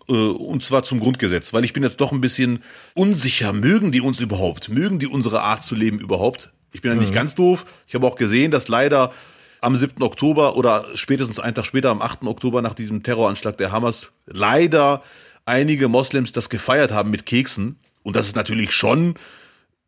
Äh, 0.09 0.13
und 0.13 0.63
zwar 0.63 0.83
zum 0.83 0.99
Grundgesetz, 0.99 1.53
weil 1.53 1.65
ich 1.65 1.73
bin 1.73 1.83
jetzt 1.83 2.01
doch 2.01 2.11
ein 2.11 2.21
bisschen 2.21 2.63
unsicher. 2.93 3.53
Mögen 3.53 3.91
die 3.91 4.01
uns 4.01 4.19
überhaupt? 4.19 4.69
Mögen 4.69 4.99
die 4.99 5.07
unsere 5.07 5.41
Art 5.41 5.63
zu 5.63 5.75
leben 5.75 5.99
überhaupt? 5.99 6.51
Ich 6.73 6.81
bin 6.81 6.91
ja 6.91 6.97
nicht 6.97 7.11
mhm. 7.11 7.15
ganz 7.15 7.35
doof. 7.35 7.65
Ich 7.87 7.95
habe 7.95 8.05
auch 8.07 8.15
gesehen, 8.15 8.51
dass 8.51 8.67
leider 8.67 9.13
am 9.61 9.75
7. 9.75 10.01
Oktober 10.03 10.55
oder 10.55 10.85
spätestens 10.95 11.39
einen 11.39 11.55
Tag 11.55 11.65
später, 11.65 11.89
am 11.89 12.01
8. 12.01 12.23
Oktober 12.23 12.61
nach 12.61 12.73
diesem 12.73 13.03
Terroranschlag 13.03 13.57
der 13.57 13.71
Hamas, 13.71 14.11
leider 14.25 15.01
einige 15.45 15.87
Moslems 15.87 16.31
das 16.31 16.49
gefeiert 16.49 16.91
haben 16.91 17.09
mit 17.09 17.25
Keksen. 17.25 17.77
Und 18.03 18.15
das 18.15 18.27
ist 18.27 18.35
natürlich 18.35 18.71
schon 18.71 19.15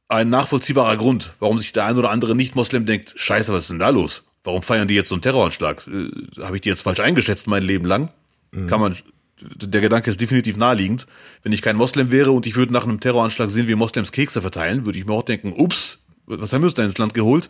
ein 0.09 0.29
nachvollziehbarer 0.29 0.97
Grund, 0.97 1.33
warum 1.39 1.59
sich 1.59 1.71
der 1.71 1.85
ein 1.85 1.97
oder 1.97 2.09
andere 2.09 2.35
Nicht-Moslem 2.35 2.85
denkt, 2.85 3.13
scheiße, 3.15 3.53
was 3.53 3.63
ist 3.63 3.69
denn 3.69 3.79
da 3.79 3.89
los? 3.89 4.23
Warum 4.43 4.63
feiern 4.63 4.87
die 4.87 4.95
jetzt 4.95 5.09
so 5.09 5.15
einen 5.15 5.21
Terroranschlag? 5.21 5.87
Äh, 5.87 6.41
Habe 6.41 6.57
ich 6.57 6.61
die 6.61 6.69
jetzt 6.69 6.81
falsch 6.81 6.99
eingeschätzt 6.99 7.47
mein 7.47 7.63
Leben 7.63 7.85
lang? 7.85 8.09
Mhm. 8.51 8.67
Kann 8.67 8.81
man, 8.81 8.97
der 9.39 9.81
Gedanke 9.81 10.09
ist 10.09 10.19
definitiv 10.19 10.57
naheliegend. 10.57 11.05
Wenn 11.43 11.53
ich 11.53 11.61
kein 11.61 11.75
Moslem 11.75 12.11
wäre 12.11 12.31
und 12.31 12.47
ich 12.47 12.55
würde 12.55 12.73
nach 12.73 12.83
einem 12.83 12.99
Terroranschlag 12.99 13.49
sehen, 13.49 13.67
wie 13.67 13.75
Moslems 13.75 14.11
Kekse 14.11 14.41
verteilen, 14.41 14.85
würde 14.85 14.97
ich 14.97 15.05
mir 15.05 15.13
auch 15.13 15.23
denken, 15.23 15.53
ups, 15.55 15.99
was 16.25 16.51
haben 16.51 16.61
wir 16.61 16.67
uns 16.67 16.73
da 16.73 16.83
ins 16.83 16.97
Land 16.97 17.13
geholt? 17.13 17.49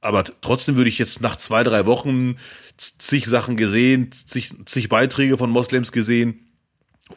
Aber 0.00 0.22
trotzdem 0.40 0.76
würde 0.76 0.90
ich 0.90 0.98
jetzt 0.98 1.20
nach 1.20 1.36
zwei, 1.36 1.64
drei 1.64 1.84
Wochen 1.86 2.36
zig 2.76 3.26
Sachen 3.26 3.56
gesehen, 3.56 4.12
zig, 4.12 4.52
zig 4.66 4.88
Beiträge 4.88 5.36
von 5.36 5.50
Moslems 5.50 5.90
gesehen, 5.90 6.47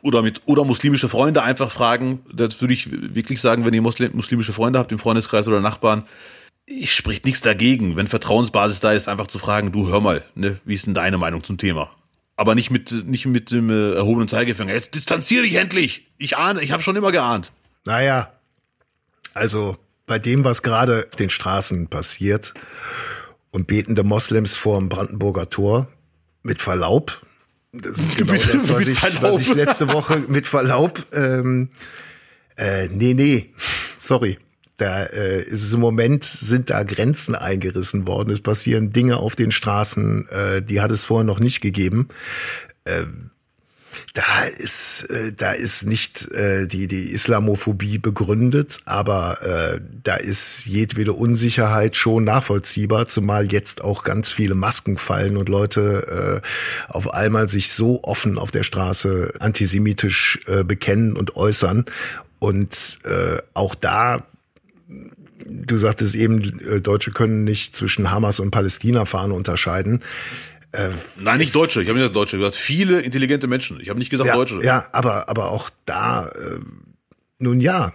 oder 0.02 0.22
mit 0.22 0.42
oder 0.46 0.64
muslimische 0.64 1.10
Freunde 1.10 1.44
einfach 1.44 1.72
fragen. 1.72 2.22
Das 2.34 2.62
würde 2.62 2.74
ich 2.74 2.90
wirklich 3.16 3.42
sagen, 3.42 3.66
wenn 3.66 3.74
ihr 3.74 3.82
Muslim, 3.82 4.12
muslimische 4.14 4.54
Freunde 4.54 4.80
habt 4.80 4.92
im 4.92 5.00
Freundeskreis 5.00 5.48
oder 5.48 5.62
Nachbarn, 5.62 6.04
ich 6.66 6.94
spricht 6.94 7.26
nichts 7.26 7.42
dagegen, 7.42 7.98
wenn 7.98 8.08
Vertrauensbasis 8.08 8.80
da 8.80 8.94
ist, 8.94 9.08
einfach 9.08 9.28
zu 9.28 9.40
fragen, 9.40 9.72
du 9.72 9.90
hör 9.90 10.00
mal, 10.00 10.24
ne, 10.36 10.60
wie 10.64 10.76
ist 10.76 10.86
denn 10.86 10.94
deine 10.94 11.18
Meinung 11.18 11.44
zum 11.44 11.58
Thema? 11.58 11.90
Aber 12.38 12.56
nicht 12.56 12.72
mit 12.72 12.92
nicht 13.06 13.26
mit 13.26 13.52
dem 13.52 13.70
äh, 13.70 13.94
erhobenen 13.94 14.28
Zeigefinger. 14.28 14.74
Jetzt 14.74 14.96
distanziere 14.96 15.44
dich 15.44 15.56
endlich. 15.56 16.08
Ich 16.18 16.38
ahne, 16.38 16.62
ich 16.62 16.72
habe 16.72 16.82
schon 16.82 16.96
immer 16.96 17.12
geahnt. 17.12 17.52
Naja, 17.86 18.32
also 19.34 19.78
bei 20.08 20.20
dem, 20.20 20.44
was 20.44 20.62
gerade 20.62 21.06
auf 21.10 21.16
den 21.16 21.30
Straßen 21.30 21.88
passiert 21.88 22.54
und 23.52 23.68
betende 23.68 24.04
Moslems 24.04 24.56
vor 24.56 24.80
dem 24.80 24.90
Brandenburger 24.90 25.50
Tor, 25.50 25.88
mit 26.44 26.62
Verlaub, 26.62 27.22
das 27.74 27.98
ist 28.00 28.18
genau 28.18 28.34
das, 28.34 28.70
was 28.70 28.88
ich, 28.88 29.22
was 29.22 29.40
ich 29.40 29.54
letzte 29.54 29.92
Woche 29.94 30.24
mit 30.28 30.48
Verlaub, 30.48 31.06
ähm, 31.14 31.70
äh, 32.58 32.88
nee, 32.88 33.14
nee, 33.14 33.54
sorry. 33.98 34.38
Da 34.78 35.04
äh, 35.04 35.44
ist 35.44 35.64
es 35.64 35.74
im 35.74 35.80
Moment, 35.80 36.24
sind 36.24 36.72
da 36.72 36.82
Grenzen 36.84 37.36
eingerissen 37.36 38.08
worden. 38.08 38.32
Es 38.32 38.42
passieren 38.42 38.92
Dinge 38.92 39.18
auf 39.18 39.36
den 39.36 39.52
Straßen, 39.52 40.28
äh, 40.30 40.62
die 40.64 40.82
hat 40.82 40.90
es 40.92 41.06
vorher 41.06 41.24
noch 41.24 41.40
nicht 41.40 41.62
gegeben. 41.62 42.08
Ähm, 42.86 43.31
da 44.14 44.44
ist, 44.58 45.04
äh, 45.10 45.34
da 45.34 45.52
ist 45.52 45.86
nicht 45.86 46.32
äh, 46.32 46.68
die, 46.68 46.88
die 46.88 47.12
Islamophobie 47.12 47.98
begründet, 47.98 48.80
aber 48.86 49.38
äh, 49.42 49.80
da 50.04 50.16
ist 50.16 50.66
jedwede 50.66 51.14
Unsicherheit 51.14 51.96
schon 51.96 52.24
nachvollziehbar, 52.24 53.08
zumal 53.08 53.52
jetzt 53.52 53.84
auch 53.84 54.04
ganz 54.04 54.32
viele 54.32 54.56
Masken 54.56 54.98
fallen 54.98 55.38
und 55.38 55.50
Leute 55.50 56.42
äh, 56.42 56.92
auf 56.92 57.14
einmal 57.14 57.50
sich 57.50 57.72
so 57.72 58.04
offen 58.04 58.38
auf 58.38 58.52
der 58.52 58.64
Straße 58.64 59.34
antisemitisch 59.40 60.40
äh, 60.48 60.64
bekennen 60.64 61.16
und 61.16 61.36
äußern. 61.36 61.86
Und 62.40 63.00
äh, 63.04 63.38
auch 63.54 63.76
da 63.76 64.24
du 65.46 65.78
sagtest 65.78 66.16
eben, 66.16 66.60
äh, 66.60 66.82
Deutsche 66.82 67.12
können 67.12 67.44
nicht 67.44 67.76
zwischen 67.76 68.12
Hamas 68.12 68.40
und 68.40 68.52
Palästina-Fahne 68.52 69.34
unterscheiden. 69.34 70.02
Äh, 70.72 70.90
Nein, 71.18 71.40
nicht 71.40 71.54
Deutsche. 71.54 71.82
Ich 71.82 71.90
habe 71.90 72.00
nicht 72.00 72.16
Deutsche 72.16 72.38
gesagt. 72.38 72.56
Viele 72.56 73.02
intelligente 73.02 73.48
Menschen. 73.48 73.80
Ich 73.82 73.90
habe 73.90 74.00
nicht 74.00 74.10
gesagt 74.10 74.28
ja, 74.28 74.36
Deutsche. 74.36 74.64
Ja, 74.64 74.88
aber 74.92 75.28
aber 75.30 75.52
auch 75.52 75.70
da, 75.86 76.28
äh, 76.28 76.60
nun 77.40 77.60
ja, 77.60 77.94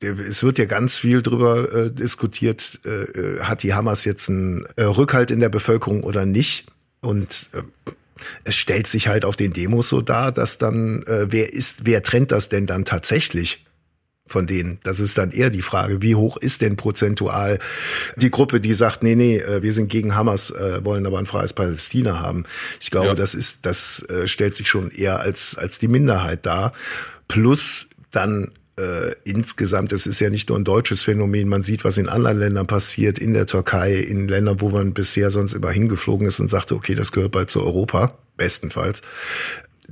es 0.00 0.42
wird 0.42 0.58
ja 0.58 0.64
ganz 0.64 0.96
viel 0.96 1.22
drüber 1.22 1.72
äh, 1.72 1.90
diskutiert. 1.90 2.80
Äh, 2.84 3.40
hat 3.40 3.62
die 3.62 3.74
Hamas 3.74 4.04
jetzt 4.04 4.28
einen 4.28 4.66
äh, 4.76 4.84
Rückhalt 4.84 5.30
in 5.30 5.40
der 5.40 5.48
Bevölkerung 5.48 6.02
oder 6.02 6.26
nicht? 6.26 6.66
Und 7.00 7.50
äh, 7.52 7.62
es 8.44 8.56
stellt 8.56 8.86
sich 8.86 9.08
halt 9.08 9.24
auf 9.24 9.36
den 9.36 9.52
Demos 9.52 9.88
so 9.88 10.00
dar, 10.00 10.32
dass 10.32 10.58
dann 10.58 11.02
äh, 11.04 11.26
wer 11.30 11.52
ist, 11.52 11.84
wer 11.84 12.02
trennt 12.02 12.32
das 12.32 12.48
denn 12.48 12.66
dann 12.66 12.84
tatsächlich? 12.84 13.64
Von 14.26 14.46
denen. 14.46 14.78
Das 14.82 15.00
ist 15.00 15.18
dann 15.18 15.30
eher 15.30 15.50
die 15.50 15.62
Frage, 15.62 16.00
wie 16.02 16.14
hoch 16.14 16.36
ist 16.36 16.62
denn 16.62 16.76
prozentual 16.76 17.58
die 18.16 18.30
Gruppe, 18.30 18.60
die 18.60 18.74
sagt, 18.74 19.02
nee, 19.02 19.14
nee, 19.14 19.38
äh, 19.38 19.62
wir 19.62 19.72
sind 19.72 19.88
gegen 19.88 20.14
Hamas, 20.14 20.50
äh, 20.50 20.84
wollen 20.84 21.06
aber 21.06 21.18
ein 21.18 21.26
freies 21.26 21.52
Palästina 21.52 22.20
haben. 22.20 22.44
Ich 22.80 22.90
glaube, 22.90 23.08
ja. 23.08 23.14
das 23.14 23.34
ist, 23.34 23.66
das 23.66 24.02
äh, 24.08 24.28
stellt 24.28 24.56
sich 24.56 24.68
schon 24.68 24.90
eher 24.90 25.20
als, 25.20 25.56
als 25.56 25.78
die 25.78 25.88
Minderheit 25.88 26.46
dar. 26.46 26.72
Plus 27.28 27.88
dann 28.10 28.52
äh, 28.78 29.14
insgesamt, 29.24 29.92
es 29.92 30.06
ist 30.06 30.20
ja 30.20 30.30
nicht 30.30 30.48
nur 30.48 30.58
ein 30.58 30.64
deutsches 30.64 31.02
Phänomen, 31.02 31.48
man 31.48 31.62
sieht, 31.62 31.84
was 31.84 31.98
in 31.98 32.08
anderen 32.08 32.38
Ländern 32.38 32.66
passiert, 32.66 33.18
in 33.18 33.34
der 33.34 33.46
Türkei, 33.46 33.94
in 33.94 34.28
Ländern, 34.28 34.60
wo 34.60 34.70
man 34.70 34.94
bisher 34.94 35.30
sonst 35.30 35.52
immer 35.52 35.70
hingeflogen 35.70 36.26
ist 36.26 36.40
und 36.40 36.48
sagte, 36.48 36.74
okay, 36.74 36.94
das 36.94 37.12
gehört 37.12 37.32
bald 37.32 37.50
zu 37.50 37.62
Europa, 37.62 38.16
bestenfalls 38.36 39.02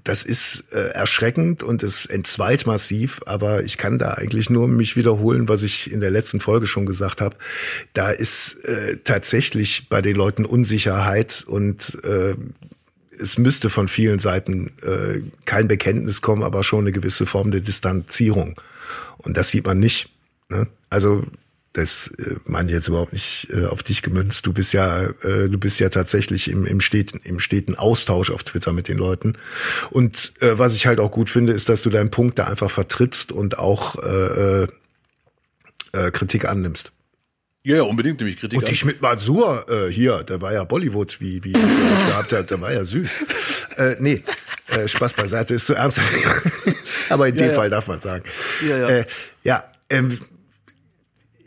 das 0.05 0.22
ist 0.22 0.72
äh, 0.72 0.90
erschreckend 0.90 1.62
und 1.62 1.82
es 1.82 2.07
entzweit 2.07 2.66
massiv, 2.66 3.20
aber 3.26 3.62
ich 3.62 3.76
kann 3.76 3.98
da 3.98 4.14
eigentlich 4.14 4.51
nur 4.51 4.68
mich 4.68 4.96
wiederholen, 4.96 5.48
was 5.48 5.62
ich 5.62 5.90
in 5.90 6.01
der 6.01 6.11
letzten 6.11 6.40
Folge 6.40 6.66
schon 6.66 6.86
gesagt 6.86 7.20
habe. 7.20 7.36
Da 7.92 8.11
ist 8.11 8.64
äh, 8.64 8.98
tatsächlich 9.05 9.88
bei 9.88 10.03
den 10.03 10.16
Leuten 10.16 10.44
Unsicherheit 10.44 11.44
und 11.46 11.98
äh, 12.05 12.34
es 13.18 13.38
müsste 13.38 13.68
von 13.68 13.88
vielen 13.88 14.18
Seiten 14.18 14.72
äh, 14.82 15.20
kein 15.44 15.68
Bekenntnis 15.68 16.22
kommen, 16.22 16.42
aber 16.42 16.64
schon 16.64 16.80
eine 16.80 16.92
gewisse 16.92 17.26
Form 17.26 17.51
der 17.51 17.61
Distanzierung. 17.61 18.61
Und 19.18 19.36
das 19.36 19.51
sieht 19.51 19.66
man 19.66 19.78
nicht. 19.78 20.09
Ne? 20.48 20.66
Also 20.88 21.24
das 21.73 22.09
äh, 22.18 22.37
meine 22.45 22.68
ich 22.68 22.75
jetzt 22.75 22.89
überhaupt 22.89 23.12
nicht 23.12 23.49
äh, 23.51 23.66
auf 23.66 23.83
dich 23.83 24.03
gemünzt. 24.03 24.47
Du 24.47 24.53
bist 24.53 24.73
ja, 24.73 25.03
äh, 25.03 25.49
du 25.49 25.59
bist 25.59 25.79
ja 25.79 25.89
tatsächlich 25.89 26.51
im, 26.51 26.66
im, 26.66 26.81
steten, 26.81 27.21
im 27.23 27.39
steten 27.39 27.77
Austausch 27.77 28.31
auf 28.31 28.43
Twitter 28.43 28.73
mit 28.73 28.89
den 28.89 28.99
Leuten. 28.99 29.35
Und 29.91 30.33
äh, 30.41 30.59
was 30.59 30.75
ich 30.75 30.87
halt 30.87 30.99
auch 30.99 31.12
gut 31.12 31.31
finde, 31.31 31.53
ist, 31.53 31.68
dass 31.68 31.83
du 31.83 31.91
deinen 31.91 32.11
Punkt 32.11 32.39
da 32.39 32.45
einfach 32.45 32.71
vertrittst 32.71 33.31
und 33.31 33.59
auch 33.59 33.97
äh, 34.03 34.66
äh, 35.93 36.11
Kritik 36.11 36.45
annimmst. 36.45 36.93
Ja, 37.62 37.77
ja, 37.77 37.83
unbedingt 37.83 38.18
nehme 38.18 38.31
ich 38.31 38.41
Kritik 38.41 38.59
Und 38.59 38.71
dich 38.71 38.85
mit 38.85 39.03
Mansur 39.03 39.66
äh, 39.68 39.93
hier, 39.93 40.23
der 40.25 40.41
war 40.41 40.53
ja 40.53 40.64
Bollywood, 40.64 41.21
wie 41.21 41.45
wie 41.45 41.51
ich 41.51 42.09
gehabt 42.09 42.33
hat, 42.33 42.51
der 42.51 42.61
war 42.61 42.73
ja 42.73 42.85
süß. 42.85 43.11
äh, 43.77 43.97
nee, 44.01 44.25
äh, 44.68 44.89
Spaß 44.89 45.12
beiseite, 45.12 45.55
ist 45.55 45.66
zu 45.66 45.75
ernst. 45.75 46.01
Aber 47.11 47.29
in 47.29 47.35
ja, 47.35 47.43
dem 47.43 47.49
ja. 47.51 47.55
Fall 47.55 47.68
darf 47.68 47.87
man 47.87 48.01
sagen. 48.01 48.25
Ja, 48.66 48.79
ja. 48.79 48.89
Äh, 48.89 49.07
ja 49.43 49.64
ähm, 49.91 50.18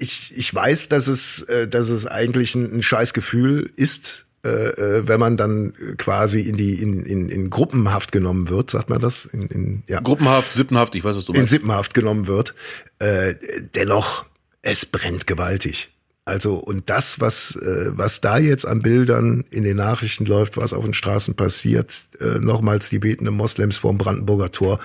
ich, 0.04 0.34
ich 0.38 0.54
weiß, 0.54 0.90
dass 0.90 1.08
es, 1.08 1.42
äh, 1.44 1.68
dass 1.68 1.90
es 1.90 2.06
eigentlich 2.06 2.54
ein, 2.54 2.78
ein 2.78 2.84
Scheißgefühl 2.84 3.72
ist, 3.76 4.26
äh, 4.46 4.50
äh, 4.50 5.08
wenn 5.08 5.20
man 5.22 5.38
dann 5.38 5.74
quasi 5.98 6.42
in 6.42 6.58
die 6.58 6.76
in, 6.82 7.06
in, 7.06 7.30
in 7.30 7.50
Gruppenhaft 7.50 8.12
genommen 8.12 8.50
wird, 8.50 8.70
sagt 8.70 8.90
man 8.90 9.00
das? 9.00 9.26
In, 9.26 9.48
in, 9.48 9.84
ja. 9.88 10.02
Gruppenhaft, 10.02 10.54
Sippenhaft, 10.54 10.96
ich 10.96 11.04
weiß, 11.04 11.16
was 11.16 11.26
du 11.26 11.32
meinst. 11.32 11.54
In 11.54 11.60
Sippenhaft 11.60 11.94
genommen 11.94 12.28
wird. 12.28 12.54
Äh, 13.00 13.36
dennoch, 13.74 14.26
es 14.62 14.86
brennt 14.86 15.28
gewaltig. 15.28 15.90
Also 16.26 16.56
und 16.56 16.90
das, 16.90 17.20
was 17.20 17.56
äh, 17.56 17.92
was 17.94 18.22
da 18.22 18.38
jetzt 18.38 18.66
an 18.66 18.82
Bildern 18.82 19.46
in 19.50 19.64
den 19.64 19.78
Nachrichten 19.78 20.26
läuft, 20.26 20.58
was 20.58 20.74
auf 20.74 20.84
den 20.84 20.94
Straßen 20.94 21.36
passiert, 21.36 21.94
äh, 22.20 22.40
nochmals 22.40 22.90
die 22.90 23.00
betenden 23.00 23.36
Moslems 23.36 23.78
vor 23.78 23.92
dem 23.92 23.98
Brandenburger 23.98 24.52
Tor, 24.52 24.80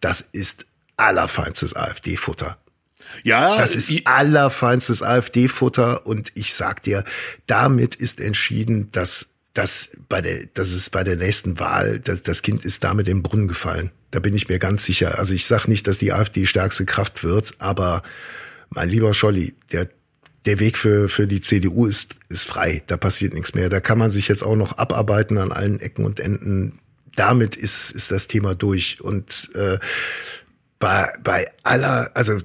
das 0.00 0.20
ist 0.20 0.66
allerfeinstes 0.96 1.74
AfD-Futter. 1.74 2.58
Ja, 3.22 3.56
das 3.58 3.74
ist 3.74 4.06
allerfeinstes 4.06 5.02
AfD-Futter 5.02 6.06
und 6.06 6.32
ich 6.34 6.54
sag 6.54 6.82
dir, 6.82 7.04
damit 7.46 7.94
ist 7.94 8.20
entschieden, 8.20 8.90
dass 8.92 9.28
das 9.54 9.90
bei 10.08 10.20
der, 10.20 10.46
das 10.54 10.72
ist 10.72 10.90
bei 10.90 11.04
der 11.04 11.16
nächsten 11.16 11.60
Wahl, 11.60 12.00
das, 12.00 12.22
das 12.22 12.42
Kind 12.42 12.64
ist 12.64 12.82
damit 12.82 13.08
im 13.08 13.22
Brunnen 13.22 13.48
gefallen. 13.48 13.90
Da 14.10 14.20
bin 14.20 14.34
ich 14.34 14.48
mir 14.48 14.58
ganz 14.58 14.84
sicher. 14.84 15.18
Also 15.18 15.34
ich 15.34 15.46
sag 15.46 15.66
nicht, 15.66 15.86
dass 15.86 15.98
die 15.98 16.12
AfD 16.12 16.46
stärkste 16.46 16.84
Kraft 16.84 17.22
wird, 17.24 17.54
aber 17.58 18.02
mein 18.70 18.88
lieber 18.88 19.14
Scholli, 19.14 19.54
der 19.72 19.88
der 20.44 20.58
Weg 20.58 20.76
für, 20.76 21.08
für 21.08 21.26
die 21.26 21.40
CDU 21.40 21.86
ist, 21.86 22.16
ist 22.28 22.46
frei. 22.46 22.82
Da 22.86 22.96
passiert 22.96 23.34
nichts 23.34 23.54
mehr. 23.54 23.70
Da 23.70 23.80
kann 23.80 23.98
man 23.98 24.10
sich 24.10 24.28
jetzt 24.28 24.42
auch 24.42 24.56
noch 24.56 24.76
abarbeiten 24.76 25.38
an 25.38 25.52
allen 25.52 25.80
Ecken 25.80 26.04
und 26.04 26.20
Enden. 26.20 26.80
Damit 27.16 27.56
ist, 27.56 27.90
ist 27.92 28.10
das 28.10 28.28
Thema 28.28 28.54
durch. 28.54 29.00
Und 29.00 29.50
äh, 29.54 29.78
bei, 30.78 31.08
bei 31.22 31.50
aller, 31.62 32.10
also 32.14 32.38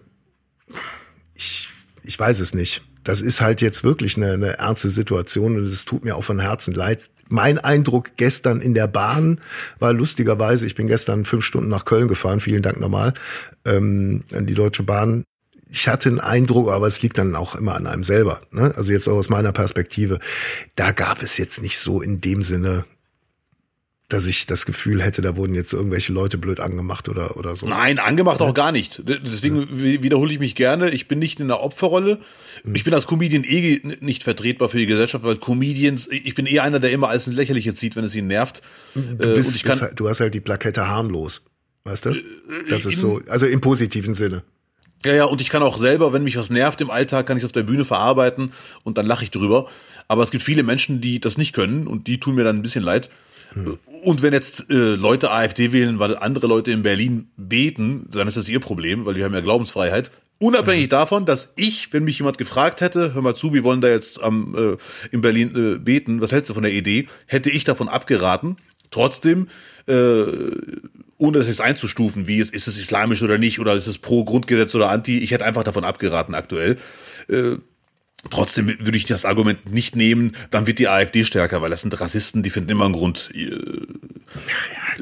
ich, 1.40 1.70
ich 2.04 2.20
weiß 2.20 2.40
es 2.42 2.54
nicht. 2.54 2.82
Das 3.04 3.22
ist 3.22 3.42
halt 3.42 3.62
jetzt 3.62 3.84
wirklich 3.84 4.18
eine, 4.18 4.34
eine 4.34 4.58
ernste 4.58 4.90
Situation 4.90 5.56
und 5.56 5.66
es 5.66 5.86
tut 5.86 6.04
mir 6.04 6.16
auch 6.16 6.24
von 6.24 6.40
Herzen 6.40 6.74
leid. 6.74 7.10
Mein 7.30 7.58
Eindruck 7.58 8.12
gestern 8.18 8.60
in 8.60 8.74
der 8.74 8.88
Bahn 8.88 9.40
war 9.80 9.94
lustigerweise, 9.94 10.66
ich 10.66 10.76
bin 10.76 10.88
gestern 10.88 11.26
fünf 11.26 11.46
Stunden 11.46 11.70
nach 11.70 11.86
Köln 11.86 12.08
gefahren, 12.08 12.40
vielen 12.40 12.62
Dank 12.62 12.80
nochmal, 12.80 13.14
ähm, 13.66 14.24
an 14.34 14.46
die 14.46 14.54
Deutsche 14.54 14.84
Bahn. 14.84 15.24
Ich 15.72 15.88
hatte 15.88 16.10
einen 16.10 16.20
Eindruck, 16.20 16.70
aber 16.70 16.88
es 16.88 17.02
liegt 17.02 17.20
dann 17.20 17.36
auch 17.36 17.56
immer 17.56 17.76
an 17.76 17.88
einem 17.88 18.04
selber. 18.04 18.42
Ne? 18.52 18.74
Also 18.76 18.92
jetzt 18.92 19.08
auch 19.08 19.16
aus 19.16 19.30
meiner 19.30 19.52
Perspektive, 19.52 20.20
da 20.76 20.92
gab 20.92 21.22
es 21.22 21.38
jetzt 21.38 21.62
nicht 21.62 21.78
so 21.78 22.02
in 22.02 22.20
dem 22.22 22.44
Sinne 22.44 22.86
dass 24.10 24.26
ich 24.26 24.48
das 24.48 24.66
Gefühl 24.66 25.04
hätte, 25.04 25.22
da 25.22 25.38
wurden 25.38 25.54
jetzt 25.54 25.72
irgendwelche 25.72 26.12
Leute 26.12 26.40
blöd 26.40 26.60
angemacht 26.60 27.10
oder, 27.10 27.38
oder 27.38 27.56
so. 27.56 27.68
Nein, 27.68 28.00
angemacht 28.00 28.42
auch 28.42 28.56
gar 28.56 28.72
nicht. 28.72 29.04
Deswegen 29.06 29.62
ja. 29.62 30.02
wiederhole 30.02 30.34
ich 30.34 30.40
mich 30.40 30.56
gerne. 30.56 30.90
Ich 30.90 31.08
bin 31.08 31.20
nicht 31.20 31.40
in 31.40 31.48
der 31.48 31.62
Opferrolle. 31.62 32.18
Hm. 32.64 32.74
Ich 32.76 32.84
bin 32.84 32.94
als 32.96 33.06
Comedian 33.06 33.44
eh 33.44 33.80
nicht 34.02 34.24
vertretbar 34.24 34.68
für 34.68 34.80
die 34.80 34.88
Gesellschaft, 34.88 35.24
weil 35.24 35.36
Comedians, 35.36 36.10
ich 36.12 36.34
bin 36.34 36.48
eh 36.48 36.60
einer, 36.60 36.80
der 36.80 36.92
immer 36.92 37.10
alles 37.10 37.28
ins 37.28 37.36
Lächerliche 37.36 37.76
zieht, 37.76 37.96
wenn 37.96 38.04
es 38.04 38.16
ihn 38.16 38.26
nervt. 38.26 38.64
Du, 38.96 39.02
äh, 39.24 39.36
bist, 39.36 39.64
kann, 39.64 39.80
halt, 39.80 40.00
du 40.00 40.10
hast 40.10 40.22
halt 40.22 40.34
die 40.34 40.42
Plakette 40.42 40.88
harmlos. 40.88 41.44
Weißt 41.84 42.06
du? 42.06 42.16
Das 42.68 42.88
ist 42.88 43.00
so, 43.00 43.22
also 43.28 43.46
im 43.46 43.62
positiven 43.62 44.16
Sinne. 44.16 44.44
Ja, 45.06 45.14
ja, 45.14 45.26
und 45.26 45.40
ich 45.40 45.50
kann 45.50 45.62
auch 45.62 45.78
selber, 45.78 46.14
wenn 46.14 46.24
mich 46.24 46.36
was 46.36 46.50
nervt 46.50 46.82
im 46.82 46.90
Alltag, 46.90 47.28
kann 47.28 47.38
ich 47.38 47.46
auf 47.46 47.52
der 47.52 47.64
Bühne 47.64 47.86
verarbeiten 47.86 48.52
und 48.84 48.98
dann 48.98 49.06
lache 49.06 49.24
ich 49.24 49.32
drüber. 49.32 49.70
Aber 50.08 50.24
es 50.24 50.32
gibt 50.32 50.44
viele 50.44 50.64
Menschen, 50.64 51.00
die 51.00 51.20
das 51.20 51.38
nicht 51.38 51.54
können 51.54 51.86
und 51.86 52.08
die 52.08 52.20
tun 52.20 52.36
mir 52.36 52.44
dann 52.44 52.58
ein 52.58 52.62
bisschen 52.64 52.84
leid. 52.84 53.10
Und 54.04 54.22
wenn 54.22 54.34
jetzt 54.34 54.70
äh, 54.70 54.96
Leute 54.96 55.32
AfD 55.32 55.72
wählen, 55.72 56.00
weil 56.00 56.18
andere 56.18 56.48
Leute 56.48 56.72
in 56.72 56.84
Berlin 56.84 57.30
beten, 57.38 58.08
dann 58.12 58.28
ist 58.28 58.38
das 58.38 58.50
ihr 58.50 58.60
Problem, 58.60 59.06
weil 59.06 59.14
die 59.14 59.24
haben 59.24 59.34
ja 59.34 59.42
Glaubensfreiheit. 59.42 60.12
Unabhängig 60.40 60.86
mhm. 60.86 60.90
davon, 60.90 61.26
dass 61.26 61.54
ich, 61.58 61.92
wenn 61.92 62.06
mich 62.06 62.18
jemand 62.18 62.38
gefragt 62.38 62.82
hätte, 62.82 63.14
hör 63.14 63.22
mal 63.22 63.36
zu, 63.36 63.54
wir 63.54 63.64
wollen 63.64 63.82
da 63.82 63.90
jetzt 63.90 64.22
am, 64.22 64.56
äh, 64.58 64.78
in 65.14 65.22
Berlin 65.22 65.54
äh, 65.56 65.80
beten, 65.80 66.22
was 66.22 66.32
hältst 66.32 66.50
du 66.50 66.54
von 66.54 66.64
der 66.64 66.72
Idee, 66.72 67.08
hätte 67.26 67.50
ich 67.50 67.66
davon 67.66 67.90
abgeraten. 67.90 68.56
Trotzdem, 68.90 69.48
äh, 69.88 70.24
ohne 71.18 71.40
das 71.40 71.48
jetzt 71.48 71.62
einzustufen, 71.62 72.28
wie 72.28 72.40
es 72.40 72.50
ist 72.50 72.68
es 72.68 72.80
islamisch 72.80 73.22
oder 73.22 73.38
nicht, 73.38 73.60
oder 73.60 73.74
ist 73.76 73.88
es 73.88 73.98
pro 73.98 74.24
Grundgesetz 74.24 74.74
oder 74.74 74.90
anti, 74.90 75.20
ich 75.20 75.32
hätte 75.32 75.46
einfach 75.46 75.64
davon 75.64 75.84
abgeraten 75.84 76.34
aktuell. 76.34 76.78
Äh, 77.28 77.58
Trotzdem 78.30 78.68
würde 78.80 78.98
ich 78.98 79.06
das 79.06 79.26
Argument 79.26 79.72
nicht 79.72 79.96
nehmen, 79.96 80.36
dann 80.52 80.68
wird 80.68 80.80
die 80.80 80.88
AfD 80.90 81.24
stärker, 81.24 81.62
weil 81.62 81.70
das 81.70 81.82
sind 81.82 82.00
Rassisten, 82.00 82.44
die 82.44 82.50
finden 82.50 82.70
immer 82.72 82.86
einen 82.86 82.94
Grund. 82.94 83.30
Äh, 83.34 83.50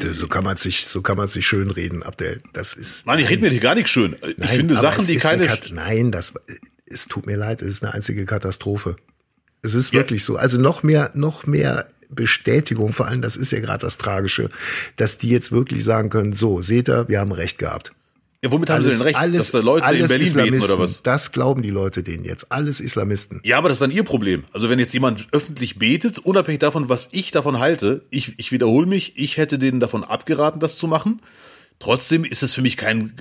ja, 0.01 0.13
so 0.13 0.27
kann 0.27 0.43
man 0.43 0.57
sich, 0.57 0.85
so 0.87 1.01
kann 1.01 1.17
man 1.17 1.27
sich 1.27 1.47
schön 1.47 1.71
reden, 1.71 2.03
Abdel. 2.03 2.41
Das 2.53 2.73
ist. 2.73 3.05
Nein, 3.07 3.19
ich 3.19 3.29
rede 3.29 3.41
mir 3.41 3.49
hier 3.49 3.59
gar 3.59 3.75
nicht 3.75 3.87
schön. 3.87 4.15
Ich 4.27 4.37
Nein, 4.37 4.49
finde 4.49 4.77
aber 4.77 4.89
Sachen, 4.89 5.07
die 5.07 5.17
keine. 5.17 5.47
Nein, 5.71 6.11
das, 6.11 6.33
es 6.85 7.07
tut 7.07 7.25
mir 7.25 7.37
leid, 7.37 7.61
es 7.61 7.69
ist 7.69 7.83
eine 7.83 7.93
einzige 7.93 8.25
Katastrophe. 8.25 8.95
Es 9.63 9.73
ist 9.73 9.93
Ja. 9.93 9.99
wirklich 10.01 10.23
so. 10.23 10.37
Also 10.37 10.59
noch 10.59 10.83
mehr, 10.83 11.11
noch 11.15 11.45
mehr 11.47 11.87
Bestätigung, 12.09 12.93
vor 12.93 13.07
allem, 13.07 13.21
das 13.21 13.35
ist 13.35 13.51
ja 13.51 13.59
gerade 13.59 13.81
das 13.81 13.97
Tragische, 13.97 14.49
dass 14.95 15.17
die 15.17 15.29
jetzt 15.29 15.51
wirklich 15.51 15.83
sagen 15.83 16.09
können, 16.09 16.33
so, 16.33 16.61
seht 16.61 16.87
ihr, 16.87 17.09
wir 17.09 17.19
haben 17.19 17.31
recht 17.33 17.57
gehabt. 17.57 17.93
Ja, 18.43 18.51
womit 18.51 18.69
haben 18.69 18.83
sie 18.83 18.91
denn 18.91 19.01
recht? 19.01 19.17
dass 19.17 19.51
da 19.51 19.59
Leute 19.59 19.79
in 19.79 19.83
alles 19.83 20.09
Berlin 20.09 20.33
beten 20.33 20.61
oder 20.61 20.77
was? 20.77 21.01
Das 21.01 21.31
glauben 21.31 21.63
die 21.63 21.71
Leute 21.71 22.03
denen 22.03 22.23
jetzt. 22.23 22.51
Alles 22.51 22.79
Islamisten. 22.79 23.41
Ja, 23.43 23.57
aber 23.57 23.69
das 23.69 23.77
ist 23.77 23.81
dann 23.81 23.91
ihr 23.91 24.03
Problem. 24.03 24.43
Also 24.51 24.69
wenn 24.69 24.77
jetzt 24.77 24.93
jemand 24.93 25.27
öffentlich 25.31 25.79
betet, 25.79 26.19
unabhängig 26.19 26.59
davon, 26.59 26.87
was 26.87 27.09
ich 27.11 27.31
davon 27.31 27.57
halte, 27.59 28.05
ich, 28.11 28.37
ich 28.37 28.51
wiederhole 28.51 28.85
mich, 28.85 29.13
ich 29.17 29.37
hätte 29.37 29.57
denen 29.57 29.79
davon 29.79 30.03
abgeraten, 30.03 30.59
das 30.59 30.77
zu 30.77 30.87
machen. 30.87 31.19
Trotzdem 31.79 32.25
ist 32.25 32.41
es 32.41 32.55
für 32.55 32.63
mich 32.63 32.75
kein, 32.75 33.13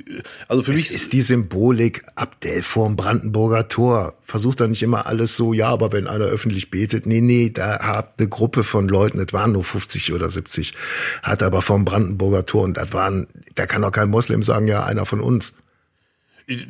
also 0.48 0.62
für 0.62 0.72
Es 0.72 0.78
mich 0.78 0.90
ist 0.90 1.12
die 1.12 1.20
Symbolik 1.20 2.02
Abdel 2.14 2.62
vorm 2.62 2.96
Brandenburger 2.96 3.68
Tor. 3.68 4.14
Versucht 4.22 4.60
da 4.60 4.66
nicht 4.66 4.82
immer 4.82 5.06
alles 5.06 5.36
so, 5.36 5.52
ja, 5.52 5.68
aber 5.68 5.92
wenn 5.92 6.06
einer 6.06 6.24
öffentlich 6.24 6.70
betet, 6.70 7.04
nee, 7.04 7.20
nee, 7.20 7.50
da 7.50 7.80
hat 7.80 8.14
eine 8.18 8.28
Gruppe 8.28 8.64
von 8.64 8.88
Leuten, 8.88 9.18
das 9.18 9.34
waren 9.34 9.52
nur 9.52 9.62
50 9.62 10.14
oder 10.14 10.30
70, 10.30 10.72
hat 11.22 11.42
aber 11.42 11.60
vorm 11.60 11.84
Brandenburger 11.84 12.46
Tor 12.46 12.64
und 12.64 12.78
das 12.78 12.94
waren, 12.94 13.26
da 13.54 13.66
kann 13.66 13.82
doch 13.82 13.92
kein 13.92 14.08
Moslem 14.08 14.42
sagen, 14.42 14.68
ja, 14.68 14.84
einer 14.84 15.04
von 15.04 15.20
uns. 15.20 15.52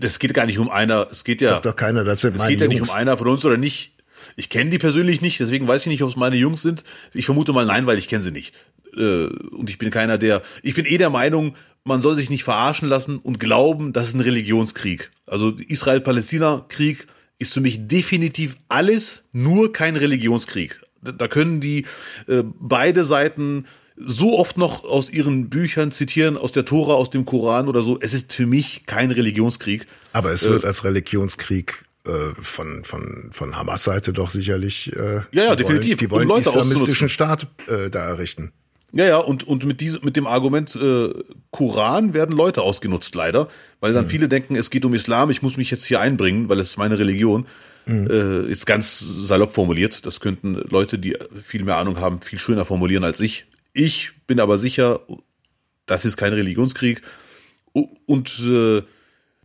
das 0.01 0.18
geht 0.18 0.34
gar 0.34 0.47
nicht 0.47 0.59
um 0.59 0.70
einer, 0.70 1.07
es 1.12 1.22
geht 1.22 1.41
ja, 1.41 1.51
Sagt 1.51 1.66
doch 1.66 1.76
keiner, 1.76 2.03
das 2.03 2.20
sind 2.20 2.34
es 2.34 2.47
geht 2.49 2.61
ja 2.61 2.66
nicht 2.66 2.82
um 2.82 2.91
einer 2.91 3.16
von 3.16 3.28
uns 3.28 3.45
oder 3.45 3.59
nicht. 3.59 3.93
Ich 4.34 4.49
kenne 4.49 4.70
die 4.70 4.78
persönlich 4.78 5.20
nicht, 5.20 5.39
deswegen 5.39 5.68
weiß 5.68 5.82
ich 5.82 5.89
nicht, 5.89 6.03
ob 6.03 6.11
es 6.11 6.16
meine 6.16 6.37
Jungs 6.37 6.62
sind. 6.62 6.82
Ich 7.12 7.26
vermute 7.26 7.53
mal 7.53 7.64
nein, 7.64 7.87
weil 7.87 7.97
ich 7.99 8.09
kenne 8.09 8.24
sie 8.24 8.32
nicht. 8.32 8.55
Äh, 8.97 9.26
Und 9.53 9.70
ich 9.70 9.78
bin 9.78 9.91
keiner, 9.91 10.18
der, 10.18 10.43
ich 10.62 10.74
bin 10.74 10.84
eh 10.84 10.99
der 10.99 11.11
Meinung, 11.11 11.55
man 11.87 12.03
soll 12.03 12.16
sich 12.16 12.30
nicht 12.30 12.45
verarschen 12.45 12.89
lassen 12.89 13.18
und 13.18 13.39
glauben, 13.41 13.93
das 13.93 14.09
ist 14.09 14.14
ein 14.14 14.20
Religionskrieg. 14.20 15.11
Also 15.26 15.53
Israel-Palästina-Krieg 15.68 17.07
ist 17.39 17.55
für 17.55 17.61
mich 17.61 17.87
definitiv 17.87 18.57
alles, 18.68 19.24
nur 19.32 19.72
kein 19.72 19.97
Religionskrieg. 19.97 20.80
Da- 21.03 21.28
können 21.28 21.61
die 21.61 21.87
äh, 22.28 22.43
beide 22.59 23.05
Seiten 23.05 23.66
so 23.97 24.39
oft 24.39 24.59
noch 24.59 24.84
aus 24.84 25.09
ihren 25.11 25.49
Büchern 25.49 25.93
zitieren, 25.93 26.37
aus 26.37 26.53
der 26.53 26.64
Tora, 26.64 26.95
aus 26.95 27.11
dem 27.11 27.24
Koran 27.24 27.68
oder 27.68 27.82
so. 27.82 27.99
Es 28.01 28.12
ist 28.12 28.32
für 28.32 28.47
mich 28.47 28.84
kein 28.87 29.11
Religionskrieg. 29.11 29.87
Aber 30.12 30.32
es 30.32 30.43
wird 30.45 30.64
als 30.64 30.84
Religionskrieg 30.84 31.84
äh, 32.07 32.11
von, 32.43 32.84
von, 32.84 33.30
von 33.32 33.57
Hamas-Seite 33.57 34.12
doch 34.12 34.30
sicherlich 34.30 34.93
äh, 34.95 35.20
Ja, 35.32 35.45
ja, 35.45 35.57
die 35.57 35.62
definitiv, 35.62 35.99
wollen, 35.99 35.99
die 36.01 36.05
um 36.07 36.11
wollen 36.11 36.28
Leute 36.28 36.49
islamistischen. 36.49 37.09
Staat 37.09 37.47
äh, 37.68 37.91
da 37.91 38.07
errichten. 38.09 38.53
Ja, 38.93 39.05
ja, 39.05 39.18
und, 39.18 39.47
und 39.47 39.64
mit, 39.66 39.80
diesem, 39.80 40.05
mit 40.05 40.16
dem 40.16 40.26
Argument 40.26 40.74
äh, 40.76 41.12
Koran 41.51 42.14
werden 42.14 42.34
Leute 42.34 42.62
ausgenutzt, 42.62 43.14
leider, 43.14 43.49
weil 43.80 43.93
dann 43.93 44.09
viele 44.09 44.28
denken, 44.28 44.57
es 44.57 44.70
geht 44.70 44.84
um 44.84 44.95
Islam, 44.95 45.30
ich 45.30 45.43
muss 45.43 45.57
mich 45.57 45.70
jetzt 45.70 45.84
hier 45.84 46.01
einbringen, 46.01 46.49
weil 46.49 46.61
es 46.61 46.70
ist 46.70 46.76
meine 46.78 46.99
Religion. 46.99 47.47
Äh, 47.89 48.49
jetzt 48.49 48.66
ganz 48.66 48.99
salopp 48.99 49.53
formuliert, 49.53 50.07
das 50.07 50.18
könnten 50.18 50.55
Leute, 50.70 50.99
die 50.99 51.16
viel 51.41 51.62
mehr 51.62 51.76
Ahnung 51.76 52.01
haben, 52.01 52.20
viel 52.20 52.41
schöner 52.41 52.64
formulieren 52.64 53.05
als 53.05 53.20
ich. 53.20 53.47
Ich 53.72 54.11
bin 54.26 54.41
aber 54.41 54.59
sicher, 54.59 55.01
das 55.87 56.05
ist 56.05 56.16
kein 56.16 56.32
Religionskrieg 56.32 57.03
und 58.07 58.41
äh, 58.41 58.82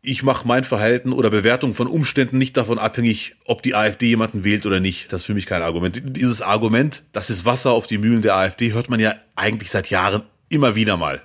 ich 0.04 0.24
mache 0.24 0.48
mein 0.48 0.64
Verhalten 0.64 1.14
oder 1.14 1.30
Bewertung 1.30 1.76
von 1.76 1.88
Umständen 1.88 2.38
nicht 2.38 2.58
davon 2.58 2.80
abhängig, 2.80 3.36
ob 3.46 3.62
die 3.62 3.76
AfD 3.76 4.08
jemanden 4.08 4.44
wählt 4.44 4.66
oder 4.66 4.80
nicht. 4.80 5.14
Das 5.14 5.22
ist 5.22 5.26
für 5.28 5.36
mich 5.36 5.46
kein 5.46 5.62
Argument. 5.62 6.02
Dieses 6.18 6.42
Argument, 6.42 7.04
das 7.12 7.30
ist 7.30 7.46
Wasser 7.46 7.72
auf 7.72 7.86
die 7.86 8.00
Mühlen 8.00 8.24
der 8.24 8.36
AfD, 8.36 8.74
hört 8.74 8.90
man 8.90 9.00
ja 9.00 9.16
eigentlich 9.36 9.70
seit 9.70 9.90
Jahren 9.90 10.24
immer 10.50 10.76
wieder 10.76 10.98
mal. 10.98 11.22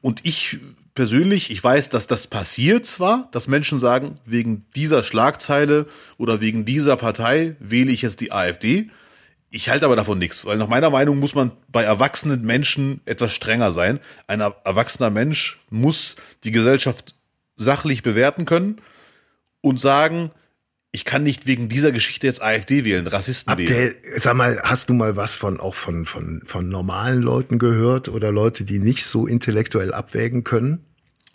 Und 0.00 0.20
ich 0.24 0.58
persönlich, 0.94 1.50
ich 1.50 1.62
weiß, 1.62 1.90
dass 1.90 2.06
das 2.08 2.26
passiert 2.26 2.86
zwar, 2.86 3.28
dass 3.32 3.46
Menschen 3.46 3.78
sagen, 3.78 4.18
wegen 4.26 4.64
dieser 4.74 5.04
Schlagzeile 5.04 5.86
oder 6.18 6.40
wegen 6.40 6.64
dieser 6.64 6.96
Partei 6.96 7.56
wähle 7.60 7.92
ich 7.92 8.02
jetzt 8.02 8.20
die 8.20 8.32
AfD. 8.32 8.90
Ich 9.54 9.68
halte 9.68 9.84
aber 9.84 9.96
davon 9.96 10.18
nichts, 10.18 10.46
weil 10.46 10.56
nach 10.56 10.66
meiner 10.66 10.88
Meinung 10.88 11.18
muss 11.18 11.34
man 11.34 11.52
bei 11.68 11.82
erwachsenen 11.82 12.42
Menschen 12.42 13.02
etwas 13.04 13.34
strenger 13.34 13.70
sein. 13.70 14.00
Ein 14.26 14.40
er- 14.40 14.56
erwachsener 14.64 15.10
Mensch 15.10 15.58
muss 15.68 16.16
die 16.44 16.52
Gesellschaft 16.52 17.14
sachlich 17.54 18.02
bewerten 18.02 18.46
können 18.46 18.80
und 19.60 19.78
sagen, 19.78 20.30
ich 20.90 21.04
kann 21.04 21.22
nicht 21.22 21.46
wegen 21.46 21.68
dieser 21.68 21.92
Geschichte 21.92 22.26
jetzt 22.26 22.42
AfD 22.42 22.84
wählen, 22.84 23.06
Rassisten 23.06 23.56
wählen. 23.58 23.68
Abdel, 23.68 23.96
sag 24.16 24.34
mal, 24.36 24.58
hast 24.64 24.88
du 24.88 24.94
mal 24.94 25.16
was 25.16 25.36
von 25.36 25.60
auch 25.60 25.74
von, 25.74 26.06
von, 26.06 26.42
von 26.46 26.70
normalen 26.70 27.20
Leuten 27.20 27.58
gehört 27.58 28.08
oder 28.08 28.32
Leute, 28.32 28.64
die 28.64 28.78
nicht 28.78 29.04
so 29.04 29.26
intellektuell 29.26 29.92
abwägen 29.92 30.44
können? 30.44 30.86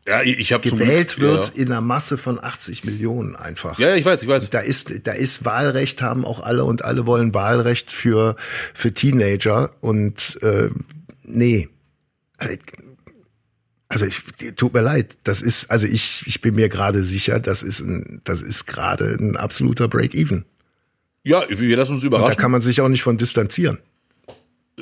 Ja, 0.08 0.22
ich, 0.24 0.54
habe 0.54 0.70
Gewählt 0.70 1.20
wird 1.20 1.48
Ja. 1.56 1.62
in 1.62 1.68
einer 1.72 1.82
Masse 1.82 2.18
von 2.18 2.42
80 2.42 2.86
Millionen 2.86 3.36
einfach. 3.36 3.78
ja, 3.78 3.94
ich 3.96 4.06
weiß, 4.06 4.22
ich 4.24 4.28
weiß. 4.30 4.50
Da 4.50 4.60
ist, 4.60 5.06
da 5.06 5.12
ist 5.12 5.44
Wahlrecht, 5.44 6.02
haben 6.02 6.24
auch 6.24 6.40
alle 6.40 6.64
und 6.64 6.84
alle 6.86 7.06
wollen 7.06 7.34
Wahlrecht 7.34 7.92
für, 7.92 8.36
für 8.74 8.94
Teenager 8.94 9.70
und 9.82 10.40
äh, 10.42 10.70
nee. 11.24 11.68
Also, 12.38 12.56
Also 13.90 14.06
ich, 14.06 14.22
tut 14.56 14.74
mir 14.74 14.82
leid, 14.82 15.18
das 15.24 15.42
ist, 15.42 15.72
also 15.72 15.88
ich, 15.88 16.24
ich 16.26 16.40
bin 16.42 16.56
mir 16.56 16.70
gerade 16.70 17.04
sicher, 17.04 17.40
das 17.40 17.64
ist 17.64 17.80
ein, 17.82 18.22
das 18.24 18.42
ist 18.42 18.66
gerade 18.66 19.16
ein 19.20 19.36
absoluter 19.38 19.88
Break-Even. 19.90 20.46
Ja, 21.24 21.44
wir 21.50 21.76
lassen 21.78 21.94
uns 21.94 22.04
Und 22.04 22.12
da 22.12 22.18
überraschen. 22.18 22.40
kann 22.40 22.52
man 22.52 22.62
sich 22.62 22.80
auch 22.80 22.88
nicht 22.90 23.04
von 23.04 23.18
distanzieren. 23.18 23.80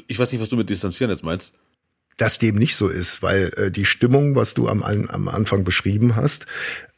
Ich 0.07 0.19
weiß 0.19 0.31
nicht, 0.31 0.41
was 0.41 0.49
du 0.49 0.55
mit 0.57 0.69
distanzieren 0.69 1.09
jetzt 1.11 1.23
meinst. 1.23 1.51
Dass 2.17 2.39
dem 2.39 2.55
nicht 2.55 2.75
so 2.75 2.87
ist, 2.87 3.21
weil 3.21 3.51
äh, 3.57 3.71
die 3.71 3.85
Stimmung, 3.85 4.35
was 4.35 4.53
du 4.53 4.67
am, 4.67 4.83
am 4.83 5.27
Anfang 5.27 5.63
beschrieben 5.63 6.15
hast, 6.15 6.45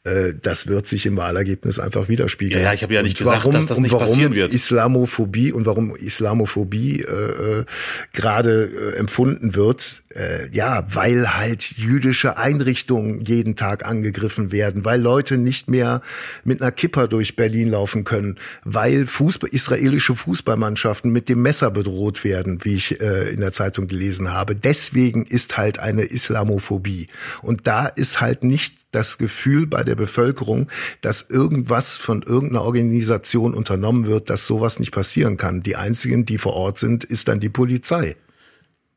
äh, 0.08 0.34
das 0.40 0.66
wird 0.66 0.86
sich 0.86 1.06
im 1.06 1.16
Wahlergebnis 1.16 1.78
einfach 1.78 2.08
widerspiegeln. 2.08 2.62
Ja, 2.62 2.68
ja, 2.68 2.74
ich 2.74 2.82
habe 2.82 2.94
ja 2.94 3.02
nicht 3.02 3.20
Und 3.20 3.26
gesagt, 3.26 3.54
dass 3.54 3.66
das 3.66 3.78
nicht 3.78 3.92
warum 3.92 4.06
passieren 4.06 4.34
wird. 4.34 4.52
Islamophobie 4.52 5.52
und 5.52 5.66
warum 5.66 5.94
Islamophobie 5.96 7.02
äh, 7.02 7.60
äh, 7.60 7.64
gerade 8.12 8.70
äh, 8.94 8.98
empfunden 8.98 9.54
wird, 9.54 10.02
äh, 10.14 10.48
ja, 10.52 10.86
weil 10.92 11.36
halt 11.36 11.62
jüdische 11.62 12.38
Einrichtungen 12.38 13.24
jeden 13.24 13.56
Tag 13.56 13.84
angegriffen 13.84 14.52
werden, 14.52 14.84
weil 14.84 15.00
Leute 15.00 15.38
nicht 15.38 15.68
mehr 15.68 16.00
mit 16.44 16.62
einer 16.62 16.72
Kipper 16.72 17.08
durch 17.08 17.36
Berlin 17.36 17.68
laufen 17.68 18.04
können, 18.04 18.36
weil 18.64 19.06
Fußball, 19.06 19.50
israelische 19.50 20.14
Fußballmannschaften 20.14 21.10
mit 21.10 21.28
dem 21.28 21.42
Messer 21.42 21.70
bedroht 21.70 22.24
werden, 22.24 22.64
wie 22.64 22.74
ich 22.74 23.00
äh, 23.00 23.30
in 23.30 23.40
der 23.40 23.52
Zeitung 23.52 23.88
gelesen 23.88 24.32
habe. 24.32 24.54
Deswegen 24.54 25.26
ist 25.26 25.56
halt 25.56 25.78
eine 25.78 26.02
Islamophobie. 26.02 27.08
Und 27.42 27.66
da 27.66 27.86
ist 27.86 28.20
halt 28.20 28.44
nicht 28.44 28.88
das 28.90 29.18
Gefühl 29.18 29.66
bei 29.66 29.84
der 29.84 29.94
Bevölkerung, 29.98 30.70
dass 31.02 31.28
irgendwas 31.28 31.98
von 31.98 32.22
irgendeiner 32.22 32.62
Organisation 32.62 33.52
unternommen 33.54 34.06
wird, 34.06 34.30
dass 34.30 34.46
sowas 34.46 34.78
nicht 34.78 34.92
passieren 34.92 35.36
kann. 35.36 35.62
Die 35.62 35.76
einzigen, 35.76 36.24
die 36.24 36.38
vor 36.38 36.54
Ort 36.54 36.78
sind, 36.78 37.04
ist 37.04 37.28
dann 37.28 37.40
die 37.40 37.50
Polizei. 37.50 38.16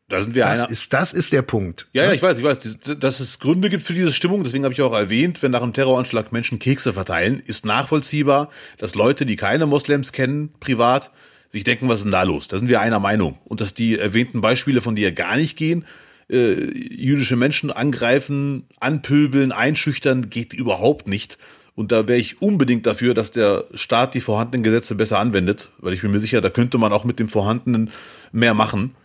Da 0.07 0.21
sind 0.21 0.35
wir 0.35 0.43
Das 0.43 0.59
einer. 0.59 0.69
ist, 0.69 0.91
das 0.91 1.13
ist 1.13 1.31
der 1.31 1.41
Punkt. 1.41 1.87
Ja, 1.93 2.03
ja, 2.03 2.11
ich 2.11 2.21
weiß, 2.21 2.37
ich 2.37 2.43
weiß, 2.43 2.59
dass 2.99 3.19
es 3.21 3.39
Gründe 3.39 3.69
gibt 3.69 3.83
für 3.83 3.93
diese 3.93 4.11
Stimmung. 4.11 4.43
Deswegen 4.43 4.65
habe 4.65 4.73
ich 4.73 4.81
auch 4.81 4.93
erwähnt, 4.93 5.41
wenn 5.41 5.51
nach 5.51 5.61
einem 5.61 5.71
Terroranschlag 5.73 6.33
Menschen 6.33 6.59
Kekse 6.59 6.91
verteilen, 6.91 7.41
ist 7.45 7.65
nachvollziehbar, 7.65 8.49
dass 8.77 8.95
Leute, 8.95 9.25
die 9.25 9.37
keine 9.37 9.65
Moslems 9.67 10.11
kennen, 10.11 10.51
privat, 10.59 11.11
sich 11.49 11.63
denken, 11.63 11.87
was 11.87 11.97
ist 11.99 12.03
denn 12.03 12.11
da 12.11 12.23
los? 12.23 12.49
Da 12.49 12.57
sind 12.57 12.67
wir 12.67 12.81
einer 12.81 12.99
Meinung. 12.99 13.37
Und 13.45 13.61
dass 13.61 13.73
die 13.73 13.97
erwähnten 13.97 14.41
Beispiele 14.41 14.81
von 14.81 14.95
dir 14.95 15.13
gar 15.13 15.37
nicht 15.37 15.57
gehen, 15.57 15.85
äh, 16.31 16.53
jüdische 16.73 17.35
Menschen 17.35 17.71
angreifen, 17.71 18.67
anpöbeln, 18.79 19.51
einschüchtern, 19.51 20.29
geht 20.29 20.53
überhaupt 20.53 21.07
nicht. 21.07 21.37
Und 21.75 21.91
da 21.91 22.07
wäre 22.07 22.19
ich 22.19 22.41
unbedingt 22.41 22.85
dafür, 22.85 23.13
dass 23.13 23.31
der 23.31 23.65
Staat 23.73 24.13
die 24.13 24.21
vorhandenen 24.21 24.63
Gesetze 24.63 24.95
besser 24.95 25.19
anwendet, 25.19 25.71
weil 25.79 25.93
ich 25.93 26.01
bin 26.01 26.11
mir 26.11 26.19
sicher, 26.19 26.41
da 26.41 26.49
könnte 26.49 26.77
man 26.77 26.91
auch 26.91 27.05
mit 27.05 27.19
dem 27.19 27.29
Vorhandenen 27.29 27.91
mehr 28.31 28.53
machen. 28.53 28.95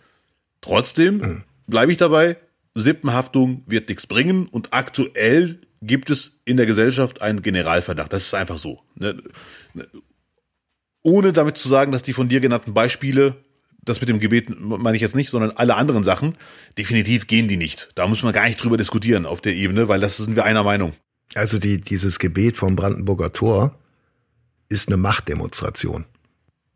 Trotzdem 0.61 1.43
bleibe 1.67 1.91
ich 1.91 1.97
dabei, 1.97 2.37
Sippenhaftung 2.73 3.63
wird 3.65 3.89
nichts 3.89 4.05
bringen 4.05 4.47
und 4.47 4.73
aktuell 4.73 5.59
gibt 5.81 6.09
es 6.09 6.39
in 6.45 6.57
der 6.57 6.65
Gesellschaft 6.65 7.21
einen 7.21 7.41
Generalverdacht. 7.41 8.11
Das 8.11 8.23
ist 8.23 8.33
einfach 8.33 8.57
so. 8.57 8.81
Ne? 8.95 9.21
Ohne 11.03 11.33
damit 11.33 11.57
zu 11.57 11.69
sagen, 11.69 11.91
dass 11.91 12.03
die 12.03 12.13
von 12.13 12.27
dir 12.27 12.39
genannten 12.39 12.73
Beispiele, 12.73 13.35
das 13.87 13.99
mit 14.01 14.09
dem 14.09 14.19
Gebet 14.19 14.49
meine 14.59 14.95
ich 14.95 15.01
jetzt 15.01 15.15
nicht, 15.15 15.29
sondern 15.29 15.51
alle 15.51 15.75
anderen 15.75 16.03
Sachen, 16.03 16.35
definitiv 16.77 17.27
gehen 17.27 17.47
die 17.47 17.57
nicht. 17.57 17.89
Da 17.95 18.07
muss 18.07 18.23
man 18.23 18.33
gar 18.33 18.45
nicht 18.45 18.63
drüber 18.63 18.77
diskutieren 18.77 19.25
auf 19.25 19.41
der 19.41 19.53
Ebene, 19.53 19.87
weil 19.87 19.99
das 19.99 20.17
sind 20.17 20.35
wir 20.35 20.45
einer 20.45 20.63
Meinung. 20.63 20.93
Also 21.35 21.59
die, 21.59 21.79
dieses 21.79 22.19
Gebet 22.19 22.57
vom 22.57 22.75
Brandenburger 22.75 23.33
Tor 23.33 23.77
ist 24.69 24.87
eine 24.89 24.97
Machtdemonstration. 24.97 26.05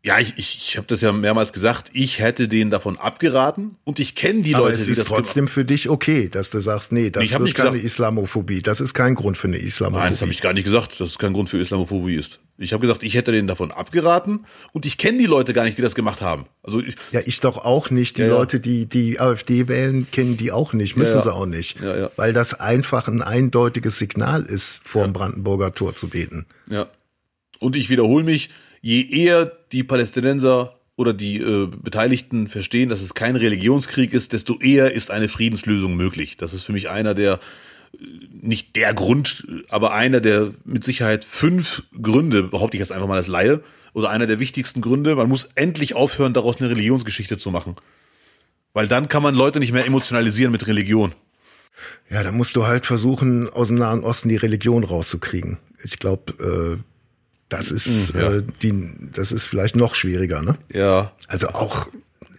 Ja, 0.04 0.18
ich, 0.18 0.34
ich, 0.36 0.56
ich 0.68 0.76
habe 0.78 0.86
das 0.88 1.00
ja 1.00 1.12
mehrmals 1.12 1.52
gesagt, 1.52 1.90
ich 1.92 2.18
hätte 2.18 2.48
denen 2.48 2.72
davon 2.72 2.98
abgeraten 2.98 3.76
und 3.84 4.00
ich 4.00 4.16
kenne 4.16 4.42
die 4.42 4.56
Aber 4.56 4.64
Leute, 4.64 4.74
es 4.74 4.84
die 4.86 4.90
ist 4.90 4.98
das 4.98 5.06
trotzdem 5.06 5.46
für 5.46 5.64
dich 5.64 5.88
okay, 5.88 6.28
dass 6.28 6.50
du 6.50 6.58
sagst, 6.58 6.90
nee, 6.90 7.10
das 7.10 7.22
Ich 7.22 7.38
nicht 7.38 7.54
keine 7.54 7.70
gesagt- 7.70 7.84
Islamophobie. 7.84 8.62
Das 8.62 8.80
ist 8.80 8.94
kein 8.94 9.14
Grund 9.14 9.36
für 9.36 9.46
eine 9.46 9.58
Islamophobie. 9.58 10.02
Nein, 10.02 10.12
das 10.12 10.20
habe 10.22 10.32
ich 10.32 10.40
gar 10.40 10.54
nicht 10.54 10.64
gesagt, 10.64 10.98
dass 10.98 11.08
es 11.08 11.18
kein 11.18 11.32
Grund 11.32 11.50
für 11.50 11.58
Islamophobie 11.58 12.16
ist. 12.16 12.40
Ich 12.58 12.72
habe 12.72 12.80
gesagt, 12.80 13.04
ich 13.04 13.14
hätte 13.14 13.30
denen 13.30 13.46
davon 13.46 13.70
abgeraten 13.70 14.44
und 14.72 14.86
ich 14.86 14.98
kenne 14.98 15.18
die 15.18 15.26
Leute 15.26 15.52
gar 15.52 15.62
nicht, 15.64 15.78
die 15.78 15.82
das 15.82 15.94
gemacht 15.94 16.20
haben. 16.20 16.46
Also 16.64 16.80
ich, 16.80 16.96
ja, 17.12 17.20
ich 17.24 17.38
doch 17.38 17.58
auch 17.64 17.90
nicht. 17.90 18.16
Die 18.18 18.22
Ja. 18.22 18.28
Leute, 18.28 18.58
die 18.58 18.86
die 18.86 19.20
AfD 19.20 19.68
wählen, 19.68 20.08
kennen 20.10 20.36
die 20.36 20.50
auch 20.50 20.72
nicht, 20.72 20.96
müssen 20.96 21.16
Ja, 21.18 21.22
sie 21.22 21.32
auch 21.32 21.46
nicht. 21.46 21.80
Ja. 21.80 22.10
Weil 22.16 22.32
das 22.32 22.54
einfach 22.58 23.06
ein 23.06 23.22
eindeutiges 23.22 23.98
Signal 23.98 24.42
ist, 24.44 24.80
vor 24.82 25.04
dem 25.04 25.12
Brandenburger 25.12 25.72
Tor 25.72 25.94
zu 25.94 26.08
beten. 26.08 26.46
Ja. 26.68 26.88
Und 27.60 27.76
ich 27.76 27.88
wiederhole 27.88 28.24
mich, 28.24 28.50
je 28.82 29.08
eher 29.08 29.50
die 29.72 29.84
Palästinenser 29.84 30.76
oder 30.96 31.14
die 31.14 31.38
äh, 31.38 31.68
Beteiligten 31.68 32.48
verstehen, 32.48 32.90
dass 32.90 33.00
es 33.00 33.14
kein 33.14 33.36
Religionskrieg 33.36 34.12
ist, 34.12 34.34
desto 34.34 34.58
eher 34.58 34.92
ist 34.92 35.10
eine 35.10 35.30
Friedenslösung 35.30 35.96
möglich. 35.96 36.36
Das 36.36 36.52
ist 36.52 36.64
für 36.64 36.72
mich 36.72 36.90
einer 36.90 37.14
der, 37.14 37.40
äh, 37.94 37.96
nicht 38.30 38.76
der 38.76 38.92
Grund, 38.92 39.46
aber 39.70 39.94
einer 39.94 40.20
der 40.20 40.52
mit 40.64 40.84
Sicherheit 40.84 41.24
fünf 41.24 41.84
Gründe, 42.00 42.42
behaupte 42.42 42.76
ich 42.76 42.80
jetzt 42.80 42.92
einfach 42.92 43.08
mal 43.08 43.16
als 43.16 43.28
Laie, 43.28 43.62
oder 43.94 44.10
einer 44.10 44.26
der 44.26 44.40
wichtigsten 44.40 44.80
Gründe. 44.80 45.14
Man 45.14 45.28
muss 45.28 45.48
endlich 45.54 45.94
aufhören, 45.94 46.34
daraus 46.34 46.60
eine 46.60 46.70
Religionsgeschichte 46.70 47.36
zu 47.36 47.50
machen. 47.50 47.76
Weil 48.72 48.88
dann 48.88 49.08
kann 49.08 49.22
man 49.22 49.34
Leute 49.34 49.60
nicht 49.60 49.72
mehr 49.72 49.86
emotionalisieren 49.86 50.50
mit 50.50 50.66
Religion. 50.66 51.14
Ja, 52.08 52.22
da 52.22 52.32
musst 52.32 52.56
du 52.56 52.66
halt 52.66 52.86
versuchen, 52.86 53.48
aus 53.48 53.68
dem 53.68 53.76
Nahen 53.76 54.04
Osten 54.04 54.28
die 54.28 54.36
Religion 54.36 54.84
rauszukriegen. 54.84 55.58
Ich 55.82 55.98
glaube, 55.98 56.78
äh, 56.78 56.91
das 57.52 57.70
ist 57.70 58.14
Mm, 58.14 58.18
ja. 58.18 58.32
äh, 58.32 58.42
die, 58.62 58.90
das 59.12 59.32
ist 59.32 59.46
vielleicht 59.46 59.76
noch 59.76 59.94
schwieriger, 59.94 60.42
ne? 60.42 60.56
Ja, 60.72 61.12
Also 61.28 61.48
auch 61.48 61.88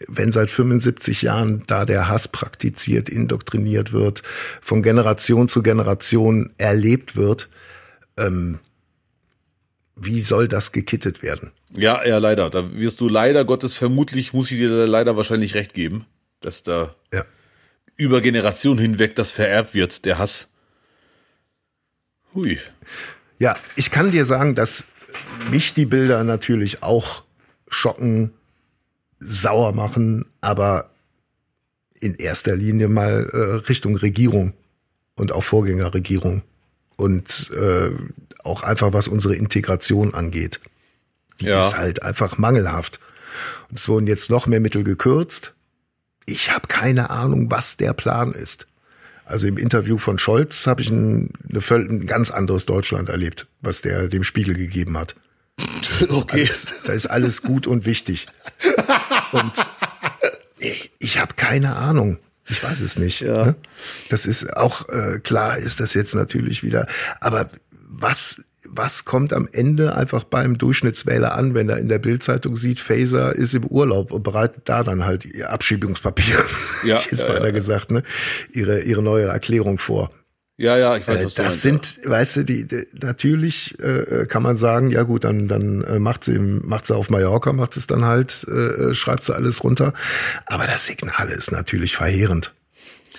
wenn 0.08 0.32
seit 0.34 0.52
75 0.52 1.22
Jahren 1.22 1.64
da 1.68 1.86
der 1.86 2.10
Hass 2.10 2.28
praktiziert, 2.28 3.08
indoktriniert 3.10 3.94
wird, 3.94 4.22
von 4.62 4.84
Generation 4.84 5.48
zu 5.48 5.64
Generation 5.64 6.52
erlebt 6.58 7.16
wird, 7.16 7.50
ähm, 8.18 8.60
wie 9.96 10.22
soll 10.22 10.48
das 10.48 10.72
gekittet 10.72 11.22
werden? 11.24 11.52
Ja, 11.76 12.06
ja, 12.06 12.18
leider. 12.18 12.50
Da 12.50 12.74
wirst 12.74 13.00
du 13.00 13.08
leider 13.08 13.46
Gottes 13.46 13.76
vermutlich, 13.76 14.34
muss 14.34 14.52
ich 14.52 14.58
dir 14.58 14.88
leider 14.88 15.16
wahrscheinlich 15.16 15.56
recht 15.56 15.74
geben, 15.74 16.06
dass 16.42 16.64
da 16.64 16.94
Ja. 17.14 17.24
über 17.96 18.20
Generationen 18.22 18.80
hinweg 18.80 19.16
das 19.16 19.32
vererbt 19.32 19.74
wird, 19.74 20.04
der 20.06 20.18
Hass. 20.18 20.50
Hui. 22.34 22.60
Ja, 23.40 23.56
ich 23.76 23.92
kann 23.92 24.12
dir 24.12 24.26
sagen, 24.26 24.56
dass 24.56 24.86
mich 25.52 25.74
die 25.74 25.86
Bilder 25.86 26.24
natürlich 26.24 26.84
auch 26.84 27.24
schocken, 27.68 28.32
sauer 29.20 29.74
machen, 29.74 30.26
aber 30.42 30.90
in 32.00 32.16
erster 32.16 32.56
Linie 32.56 32.90
mal 32.90 33.30
äh, 33.32 33.38
Richtung 33.68 33.96
Regierung 33.96 34.54
und 35.16 35.32
auch 35.32 35.44
Vorgängerregierung 35.44 36.42
und 36.98 37.52
äh, 37.52 37.90
auch 38.44 38.64
einfach 38.64 38.92
was 38.94 39.08
unsere 39.08 39.36
Integration 39.36 40.14
angeht. 40.14 40.60
Die 41.40 41.46
Ja. 41.46 41.60
ist 41.60 41.78
halt 41.78 42.04
einfach 42.04 42.38
mangelhaft. 42.38 43.00
Und 43.70 43.80
es 43.80 43.88
wurden 43.88 44.06
jetzt 44.08 44.30
noch 44.30 44.48
mehr 44.48 44.60
Mittel 44.60 44.84
gekürzt. 44.84 45.54
Ich 46.26 46.52
habe 46.52 46.68
keine 46.68 47.10
Ahnung, 47.10 47.50
was 47.50 47.78
der 47.78 47.94
Plan 47.94 48.34
ist. 48.34 48.68
Also 49.26 49.48
im 49.48 49.58
Interview 49.58 49.98
von 49.98 50.18
Scholz 50.18 50.68
habe 50.68 50.82
ich 50.82 50.90
ein, 50.90 51.32
eine, 51.50 51.62
ein 51.90 52.08
ganz 52.08 52.32
anderes 52.32 52.66
Deutschland 52.66 53.10
erlebt, 53.10 53.48
was 53.62 53.82
der 53.82 54.08
dem 54.08 54.24
Spiegel 54.24 54.56
gegeben 54.56 54.98
hat. 54.98 55.16
Okay. 56.10 56.42
Alles, 56.42 56.68
da 56.86 56.94
ist 56.94 57.06
alles 57.06 57.44
gut 57.44 57.68
und 57.68 57.86
wichtig. 57.86 58.26
Und 59.32 59.52
ich, 60.58 60.92
ich 61.00 61.20
habe 61.20 61.36
keine 61.36 61.76
Ahnung. 61.76 62.18
Ich 62.50 62.64
weiß 62.64 62.82
es 62.82 62.98
nicht. 62.98 63.22
Ja. 63.22 63.46
ne? 63.46 63.56
Das 64.10 64.26
ist 64.26 64.58
auch 64.58 64.90
äh, 64.90 65.20
klar, 65.20 65.58
ist 65.58 65.80
das 65.80 65.94
jetzt 65.94 66.16
natürlich 66.16 66.64
wieder. 66.64 66.88
Aber 67.20 67.50
was 67.72 68.42
was 68.76 69.06
kommt 69.06 69.34
am 69.34 69.48
Ende 69.52 69.96
einfach 69.96 70.24
beim 70.24 70.58
Durchschnittswähler 70.58 71.36
an, 71.36 71.54
wenn 71.54 71.70
er 71.70 71.78
in 71.78 71.90
der 71.90 72.00
Bildzeitung 72.00 72.56
sieht, 72.56 72.80
Faser 72.80 73.34
ist 73.36 73.54
im 73.54 73.66
Urlaub 73.66 74.12
und 74.12 74.24
bereitet 74.24 74.64
da 74.66 74.84
dann 74.84 75.06
halt 75.06 75.26
ihr 75.26 75.52
Abschiebungspapier, 75.52 76.36
Ja, 76.84 76.96
jetzt 76.96 77.20
ja, 77.22 77.28
beinahe 77.28 77.46
ja. 77.48 77.52
gesagt, 77.52 77.92
ne? 77.92 78.04
Ihre 78.52 78.82
ihre 78.82 79.02
neue 79.02 79.26
Erklärung 79.26 79.80
vor. 79.80 80.12
Ja, 80.58 80.78
ja, 80.78 80.96
ich 80.98 81.08
weiß, 81.08 81.22
Äh, 81.22 81.26
was 81.26 81.34
Das 81.34 81.62
sind, 81.62 82.00
weißt 82.06 82.36
du, 82.38 82.44
die, 82.46 82.68
die 82.68 82.86
natürlich 83.02 83.78
äh, 83.80 84.26
kann 84.28 84.44
man 84.44 84.56
sagen, 84.56 84.92
ja 84.92 85.04
gut, 85.04 85.24
dann 85.24 85.48
dann 85.48 85.84
äh, 85.84 86.00
macht 86.00 86.24
sie 86.24 86.38
macht 86.38 86.86
sie 86.88 86.96
auf 86.96 87.10
Mallorca, 87.10 87.54
macht 87.54 87.76
es 87.76 87.88
dann 87.88 88.06
halt, 88.06 88.46
äh, 88.48 88.94
schreibt 88.94 89.24
sie 89.24 89.34
alles 89.34 89.64
runter. 89.64 89.94
Aber 90.46 90.68
das 90.68 90.86
Signal 90.86 91.30
ist 91.30 91.52
natürlich 91.52 91.96
verheerend. 91.96 92.54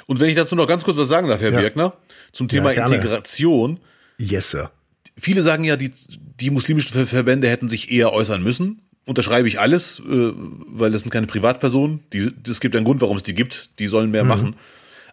Und 0.06 0.20
wenn 0.20 0.28
ich 0.28 0.36
dazu 0.36 0.54
noch 0.54 0.68
ganz 0.68 0.84
kurz 0.84 0.96
was 0.96 1.08
sagen 1.08 1.28
darf, 1.28 1.40
Herr 1.40 1.50
Ja. 1.52 1.60
Birkner, 1.60 1.94
zum 2.32 2.48
Thema 2.48 2.72
gerne. 2.72 2.94
Integration. 2.94 3.80
Yes, 4.18 4.50
Sir. 4.50 4.70
Viele 5.18 5.42
sagen 5.42 5.64
ja, 5.64 5.76
die, 5.76 5.92
die 6.40 6.50
muslimischen 6.50 6.92
Ver- 6.92 7.06
Verbände 7.06 7.48
hätten 7.48 7.68
sich 7.68 7.90
eher 7.90 8.12
äußern 8.12 8.42
müssen. 8.42 8.82
Unterschreibe 9.06 9.46
ich 9.48 9.60
alles, 9.60 10.00
äh, 10.00 10.32
weil 10.34 10.90
das 10.90 11.02
sind 11.02 11.10
keine 11.10 11.26
Privatpersonen. 11.26 12.00
Es 12.48 12.60
gibt 12.60 12.74
einen 12.74 12.84
Grund, 12.84 13.00
warum 13.00 13.16
es 13.16 13.22
die 13.22 13.34
gibt. 13.34 13.78
Die 13.78 13.86
sollen 13.86 14.10
mehr 14.10 14.24
machen. 14.24 14.56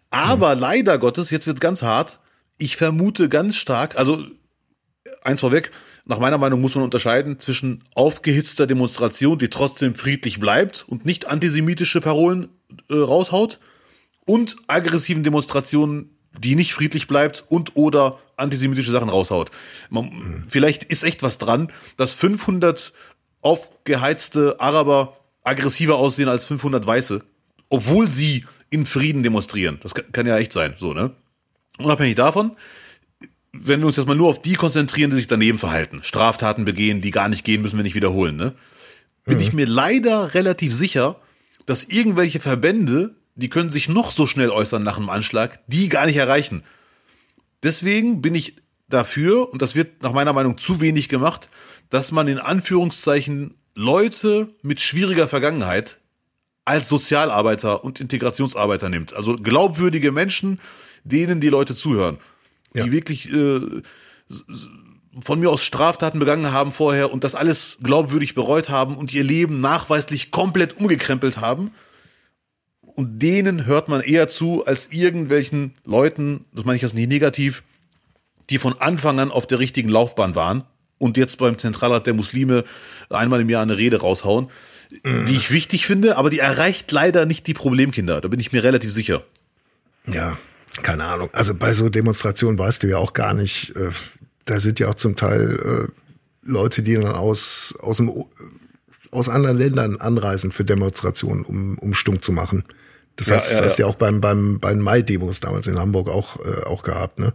Aber 0.09 0.55
leider 0.55 0.97
Gottes, 0.97 1.29
jetzt 1.29 1.47
wird's 1.47 1.61
ganz 1.61 1.81
hart. 1.81 2.19
Ich 2.57 2.77
vermute 2.77 3.29
ganz 3.29 3.55
stark, 3.57 3.97
also 3.97 4.23
eins 5.23 5.41
vorweg, 5.41 5.71
nach 6.05 6.19
meiner 6.19 6.37
Meinung 6.37 6.61
muss 6.61 6.75
man 6.75 6.83
unterscheiden 6.83 7.39
zwischen 7.39 7.83
aufgehitzter 7.93 8.65
Demonstration, 8.67 9.37
die 9.37 9.49
trotzdem 9.49 9.93
friedlich 9.95 10.39
bleibt 10.39 10.85
und 10.87 11.05
nicht 11.05 11.27
antisemitische 11.27 12.01
Parolen 12.01 12.49
äh, 12.89 12.95
raushaut, 12.95 13.59
und 14.25 14.55
aggressiven 14.67 15.23
Demonstrationen, 15.23 16.11
die 16.39 16.55
nicht 16.55 16.73
friedlich 16.73 17.07
bleibt 17.07 17.43
und 17.49 17.75
oder 17.75 18.17
antisemitische 18.41 18.91
Sachen 18.91 19.09
raushaut. 19.09 19.51
Man, 19.89 20.43
Vielleicht 20.47 20.83
ist 20.83 21.03
echt 21.03 21.23
was 21.23 21.37
dran, 21.37 21.71
dass 21.97 22.13
500 22.13 22.93
aufgeheizte 23.41 24.59
Araber 24.59 25.15
aggressiver 25.43 25.95
aussehen 25.95 26.29
als 26.29 26.45
500 26.45 26.85
Weiße, 26.85 27.23
obwohl 27.69 28.07
sie 28.07 28.45
in 28.69 28.85
Frieden 28.85 29.23
demonstrieren. 29.23 29.79
Das 29.81 29.93
kann, 29.95 30.11
kann 30.11 30.27
ja 30.27 30.37
echt 30.37 30.53
sein, 30.53 30.75
so, 30.77 30.93
ne? 30.93 31.11
Unabhängig 31.77 32.15
davon, 32.15 32.55
wenn 33.53 33.79
wir 33.79 33.87
uns 33.87 33.97
jetzt 33.97 34.07
mal 34.07 34.15
nur 34.15 34.29
auf 34.29 34.41
die 34.41 34.53
konzentrieren, 34.53 35.11
die 35.11 35.17
sich 35.17 35.27
daneben 35.27 35.59
verhalten, 35.59 36.03
Straftaten 36.03 36.65
begehen, 36.65 37.01
die 37.01 37.11
gar 37.11 37.29
nicht 37.29 37.43
gehen, 37.43 37.61
müssen 37.61 37.77
wir 37.77 37.83
nicht 37.83 37.95
wiederholen, 37.95 38.35
ne? 38.35 38.53
Bin 39.23 39.39
ich 39.39 39.53
mir 39.53 39.67
leider 39.67 40.33
relativ 40.33 40.73
sicher, 40.73 41.15
dass 41.67 41.83
irgendwelche 41.83 42.39
Verbände, 42.39 43.15
die 43.35 43.49
können 43.49 43.71
sich 43.71 43.87
noch 43.87 44.11
so 44.11 44.25
schnell 44.25 44.49
äußern 44.49 44.83
nach 44.83 44.97
einem 44.97 45.09
Anschlag, 45.09 45.59
die 45.67 45.89
gar 45.89 46.07
nicht 46.07 46.17
erreichen. 46.17 46.63
Deswegen 47.63 48.21
bin 48.21 48.35
ich 48.35 48.55
dafür, 48.89 49.51
und 49.51 49.61
das 49.61 49.75
wird 49.75 50.03
nach 50.03 50.13
meiner 50.13 50.33
Meinung 50.33 50.57
zu 50.57 50.81
wenig 50.81 51.09
gemacht, 51.09 51.49
dass 51.89 52.11
man 52.11 52.27
in 52.27 52.39
Anführungszeichen 52.39 53.55
Leute 53.75 54.49
mit 54.61 54.81
schwieriger 54.81 55.27
Vergangenheit 55.27 55.99
als 56.65 56.89
Sozialarbeiter 56.89 57.83
und 57.83 57.99
Integrationsarbeiter 57.99 58.89
nimmt. 58.89 59.13
Also 59.13 59.35
glaubwürdige 59.35 60.11
Menschen, 60.11 60.59
denen 61.03 61.41
die 61.41 61.49
Leute 61.49 61.75
zuhören. 61.75 62.17
Die 62.73 62.79
Ja. 62.79 62.91
wirklich 62.91 63.31
äh, 63.31 63.59
von 65.21 65.39
mir 65.39 65.49
aus 65.49 65.63
Straftaten 65.63 66.19
begangen 66.19 66.51
haben 66.51 66.71
vorher 66.71 67.11
und 67.11 67.23
das 67.23 67.35
alles 67.35 67.77
glaubwürdig 67.81 68.33
bereut 68.35 68.69
haben 68.69 68.95
und 68.95 69.13
ihr 69.13 69.23
Leben 69.23 69.59
nachweislich 69.59 70.31
komplett 70.31 70.77
umgekrempelt 70.77 71.37
haben. 71.37 71.71
Und 72.95 73.19
denen 73.19 73.65
hört 73.65 73.87
man 73.87 74.01
eher 74.01 74.27
zu 74.27 74.65
als 74.65 74.89
irgendwelchen 74.91 75.75
Leuten, 75.85 76.45
das 76.53 76.65
meine 76.65 76.75
ich 76.75 76.81
jetzt 76.81 76.95
nicht 76.95 77.09
negativ, 77.09 77.63
die 78.49 78.57
von 78.57 78.73
Anfang 78.79 79.19
an 79.19 79.31
auf 79.31 79.47
der 79.47 79.59
richtigen 79.59 79.89
Laufbahn 79.89 80.35
waren 80.35 80.63
und 80.97 81.17
jetzt 81.17 81.37
beim 81.37 81.57
Zentralrat 81.57 82.05
der 82.05 82.13
Muslime 82.13 82.63
einmal 83.09 83.41
im 83.41 83.49
Jahr 83.49 83.61
eine 83.61 83.77
Rede 83.77 84.01
raushauen, 84.01 84.49
die 85.05 85.35
ich 85.35 85.51
wichtig 85.51 85.85
finde, 85.85 86.17
aber 86.17 86.29
die 86.29 86.39
erreicht 86.39 86.91
leider 86.91 87.25
nicht 87.25 87.47
die 87.47 87.53
Problemkinder. 87.53 88.19
Da 88.19 88.27
bin 88.27 88.41
ich 88.41 88.51
mir 88.51 88.63
relativ 88.63 88.91
sicher. 88.91 89.23
Ja, 90.05 90.37
keine 90.83 91.05
Ahnung. 91.05 91.29
Also 91.31 91.55
bei 91.55 91.71
so 91.73 91.87
Demonstrationen 91.87 92.59
weißt 92.59 92.83
du 92.83 92.87
ja 92.87 92.97
auch 92.97 93.13
gar 93.13 93.33
nicht, 93.33 93.73
äh, 93.77 93.89
da 94.45 94.59
sind 94.59 94.79
ja 94.79 94.89
auch 94.89 94.95
zum 94.95 95.15
Teil 95.15 95.87
äh, 95.89 96.01
Leute, 96.43 96.83
die 96.83 96.95
dann 96.95 97.05
aus, 97.05 97.73
aus, 97.79 97.97
dem, 97.97 98.09
O- 98.09 98.29
aus 99.11 99.29
anderen 99.29 99.57
Ländern 99.57 99.95
anreisen 99.97 100.51
für 100.51 100.65
Demonstrationen, 100.65 101.45
um, 101.45 101.77
um 101.77 101.93
stumm 101.93 102.21
zu 102.21 102.33
machen. 102.33 102.65
Das 103.17 103.27
Ja, 103.27 103.35
hast, 103.35 103.51
ja, 103.51 103.61
hast 103.63 103.77
ja. 103.77 103.85
ja 103.85 103.91
auch 103.91 103.95
beim, 103.95 104.21
beim, 104.21 104.59
bei 104.59 104.69
den 104.71 104.81
Mai-Demos 104.81 105.39
damals 105.41 105.67
in 105.67 105.77
Hamburg 105.77 106.07
auch, 106.09 106.39
äh, 106.45 106.63
auch 106.65 106.81
gehabt, 106.83 107.19
ne? 107.19 107.33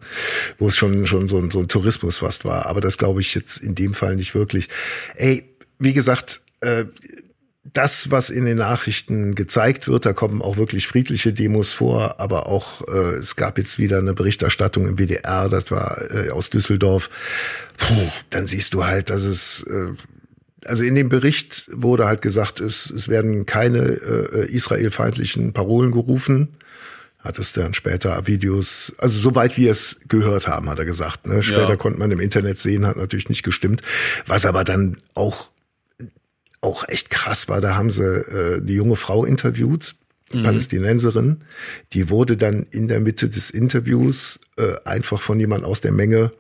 Wo 0.59 0.69
es 0.69 0.77
schon, 0.77 1.07
schon 1.07 1.29
so, 1.29 1.39
ein- 1.39 1.51
so 1.51 1.61
ein 1.61 1.69
Tourismus 1.69 2.19
fast 2.19 2.45
war. 2.45 2.67
Aber 2.67 2.81
das 2.81 2.99
glaube 2.99 3.21
ich 3.21 3.35
jetzt 3.35 3.59
in 3.59 3.75
dem 3.75 3.95
Fall 3.95 4.17
nicht 4.17 4.35
wirklich. 4.35 4.69
Ey, 5.17 5.45
wie 5.79 5.93
gesagt, 5.93 6.41
äh, 6.61 6.87
das, 7.73 8.11
was 8.11 8.31
in 8.31 8.47
den 8.47 8.57
Nachrichten 8.57 9.35
gezeigt 9.35 9.87
wird, 9.89 10.07
da 10.07 10.13
kommen 10.15 10.41
auch 10.41 10.57
wirklich 10.57 10.87
friedliche 10.87 11.33
Demos 11.33 11.73
vor, 11.73 12.21
aber 12.21 12.47
auch 12.47 12.81
äh, 12.89 13.17
es 13.17 13.37
gab 13.37 13.59
jetzt 13.59 13.79
wieder 13.79 13.99
eine 13.99 14.15
Berichterstattung 14.15 14.87
im 14.87 14.97
WDR, 14.99 15.49
das 15.49 15.71
war 15.71 16.01
äh, 16.11 16.31
aus 16.31 16.49
Düsseldorf. 16.49 17.11
Puh, 17.77 18.09
dann 18.31 18.47
siehst 18.47 18.73
du 18.73 18.87
halt, 18.87 19.11
dass 19.11 19.25
es 19.25 19.65
äh, 19.65 19.89
also 20.67 20.85
in 20.85 20.95
dem 20.95 21.09
Bericht 21.09 21.69
wurde 21.73 22.07
halt 22.07 22.23
gesagt, 22.23 22.61
es, 22.61 22.91
es 22.91 23.09
werden 23.09 23.47
keine 23.47 23.79
äh, 23.81 24.47
israelfeindlichen 24.51 25.53
Parolen 25.53 25.93
gerufen. 25.93 26.57
hat 27.19 27.39
es 27.41 27.53
dann 27.53 27.75
später 27.75 28.27
Videos, 28.29 28.95
also 28.99 29.19
soweit 29.19 29.57
wir 29.57 29.71
es 29.73 29.99
gehört 30.07 30.47
haben, 30.47 30.69
hat 30.71 30.79
er 30.79 30.85
gesagt. 30.85 31.27
Ne? 31.27 31.43
Später 31.43 31.71
Ja. 31.71 31.77
konnte 31.77 31.99
man 31.99 32.11
im 32.13 32.21
Internet 32.21 32.59
sehen, 32.59 32.87
hat 32.87 32.97
natürlich 32.97 33.29
nicht 33.29 33.43
gestimmt. 33.43 33.83
Was 34.27 34.45
aber 34.47 34.63
dann 34.63 34.99
auch 35.15 35.51
auch 36.61 36.89
echt 36.89 37.11
krass 37.11 37.49
war, 37.49 37.61
da 37.61 37.75
haben 37.77 37.91
sie 37.91 38.05
äh, 38.05 38.61
die 38.63 38.75
junge 38.75 38.97
Frau 38.97 39.25
interviewt, 39.25 39.95
Mhm. 40.33 40.43
Palästinenserin, 40.43 41.45
die 41.93 42.11
wurde 42.11 42.37
dann 42.37 42.67
in 42.73 42.89
der 42.89 42.99
Mitte 42.99 43.29
des 43.29 43.51
Interviews 43.51 44.41
äh, 44.57 44.75
einfach 44.85 45.21
von 45.21 45.39
jemand 45.39 45.65
aus 45.65 45.81
der 45.81 45.93
Menge 45.93 46.33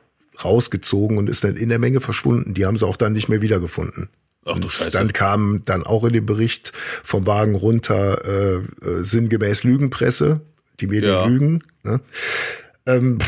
rausgezogen 0.45 1.19
und 1.19 1.29
ist 1.29 1.45
dann 1.45 1.57
in 1.57 1.69
der 1.69 1.79
Menge 1.79 2.01
verschwunden. 2.01 2.55
Die 2.55 2.67
haben 2.67 2.77
sie 2.77 2.87
auch 2.87 2.97
dann 2.97 3.13
nicht 3.13 3.29
mehr 3.29 3.43
wiedergefunden. 3.43 4.09
Ach 4.45 4.55
du 4.59 4.63
Und 4.67 4.73
Scheiße. 4.73 4.91
Dann 4.93 5.13
kam 5.13 5.63
dann 5.65 5.83
auch 5.83 6.05
in 6.05 6.13
dem 6.13 6.27
Bericht 6.27 6.73
vom 7.03 7.27
Wagen 7.27 7.55
runter 7.55 8.25
äh, 8.25 8.55
äh, 8.57 8.63
sinngemäß 9.03 9.65
Lügenpresse, 9.65 10.41
die 10.81 10.87
Medien 10.87 11.11
Ja. 11.13 11.27
lügen. 11.27 11.63
Ne? 11.83 12.01
Ähm, 12.87 13.19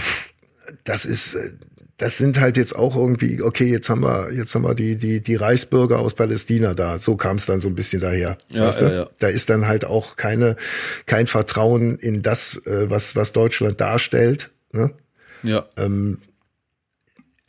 das 0.85 1.05
ist, 1.05 1.35
äh, 1.35 1.53
das 1.97 2.17
sind 2.17 2.39
halt 2.39 2.57
jetzt 2.57 2.77
auch 2.77 2.95
irgendwie, 2.95 3.43
okay, 3.43 3.65
jetzt 3.65 3.91
haben 3.91 4.03
wir, 4.03 4.33
jetzt 4.33 4.55
haben 4.55 4.63
wir 4.63 4.77
die, 4.77 4.97
die, 4.97 5.21
die 5.21 5.35
Reichsbürger 5.35 5.99
aus 5.99 6.15
Palästina 6.15 6.75
da. 6.75 7.01
So 7.01 7.17
kam 7.17 7.39
es 7.39 7.47
dann 7.47 7.61
so 7.61 7.67
ein 7.67 7.75
bisschen 7.75 8.01
daher. 8.01 8.39
Ja, 8.51 8.67
weißt 8.69 8.81
du? 8.81 8.85
ja, 8.85 8.93
ja. 8.93 9.11
Da 9.19 9.27
ist 9.27 9.51
dann 9.51 9.67
halt 9.67 9.85
auch 9.85 10.15
keine, 10.15 10.55
kein 11.07 11.27
Vertrauen 11.27 11.97
in 11.99 12.23
das, 12.23 12.59
äh, 12.67 12.89
was, 12.89 13.17
was 13.17 13.33
Deutschland 13.33 13.81
darstellt. 13.81 14.51
Ne? 14.71 14.93
Ja. 15.43 15.67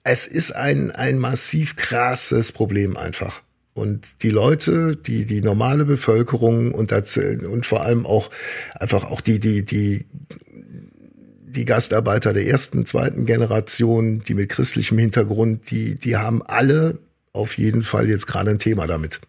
Es 0.03 0.27
ist 0.27 0.51
ein, 0.55 0.91
ein 0.91 1.19
massiv 1.19 1.75
krasses 1.75 2.51
Problem 2.51 2.97
einfach. 2.97 3.41
Und 3.73 4.23
die 4.23 4.29
Leute, 4.29 4.95
die, 4.95 5.25
die 5.25 5.41
normale 5.41 5.85
Bevölkerung 5.85 6.73
und, 6.73 6.91
das, 6.91 7.17
und 7.17 7.65
vor 7.65 7.81
allem 7.81 8.05
auch 8.05 8.29
einfach 8.79 9.05
auch 9.05 9.21
die, 9.21 9.39
die, 9.39 9.63
die, 9.63 10.05
die 11.41 11.65
Gastarbeiter 11.65 12.33
der 12.33 12.45
ersten, 12.45 12.85
zweiten 12.85 13.25
Generation, 13.25 14.21
die 14.27 14.33
mit 14.33 14.49
christlichem 14.49 14.97
Hintergrund, 14.97 15.71
die, 15.71 15.95
die 15.95 16.17
haben 16.17 16.41
alle 16.41 16.97
auf 17.31 17.57
jeden 17.57 17.81
Fall 17.81 18.09
jetzt 18.09 18.27
gerade 18.27 18.49
ein 18.49 18.59
Thema 18.59 18.87
damit. 18.87 19.21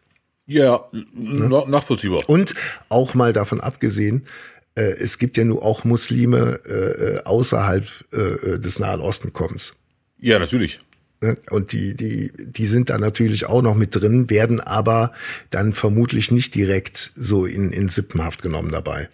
Ja, 0.47 0.85
na- 1.15 1.67
nachvollziehbar. 1.67 2.29
Und 2.29 2.55
auch 2.89 3.15
mal 3.15 3.33
davon 3.33 3.61
abgesehen, 3.61 4.27
äh, 4.75 4.83
es 4.83 5.19
gibt 5.19 5.37
ja 5.37 5.45
nur 5.45 5.63
auch 5.63 5.85
Muslime 5.85 6.61
äh, 6.67 6.73
äh, 6.73 7.25
außerhalb 7.25 7.85
äh, 8.13 8.59
des 8.59 8.81
Nahen 8.81 9.01
Osten 9.01 9.33
kommens. 9.33 9.75
Ja, 10.21 10.39
natürlich. 10.39 10.81
Ne? 11.21 11.37
Und 11.51 11.73
die, 11.73 11.95
die, 11.95 12.33
die 12.37 12.67
sind 12.67 12.91
da 12.91 12.99
natürlich 12.99 13.47
auch 13.47 13.63
noch 13.63 13.75
mit 13.75 13.95
drin, 13.95 14.31
werden 14.31 14.61
aber 14.61 15.13
dann 15.51 15.73
vermutlich 15.73 16.31
nicht 16.31 16.55
direkt 16.55 17.13
so 17.17 17.47
in, 17.47 17.71
in 17.71 17.89
Sippenhaft 17.89 18.43
genommen 18.43 18.71
dabei. 18.71 19.09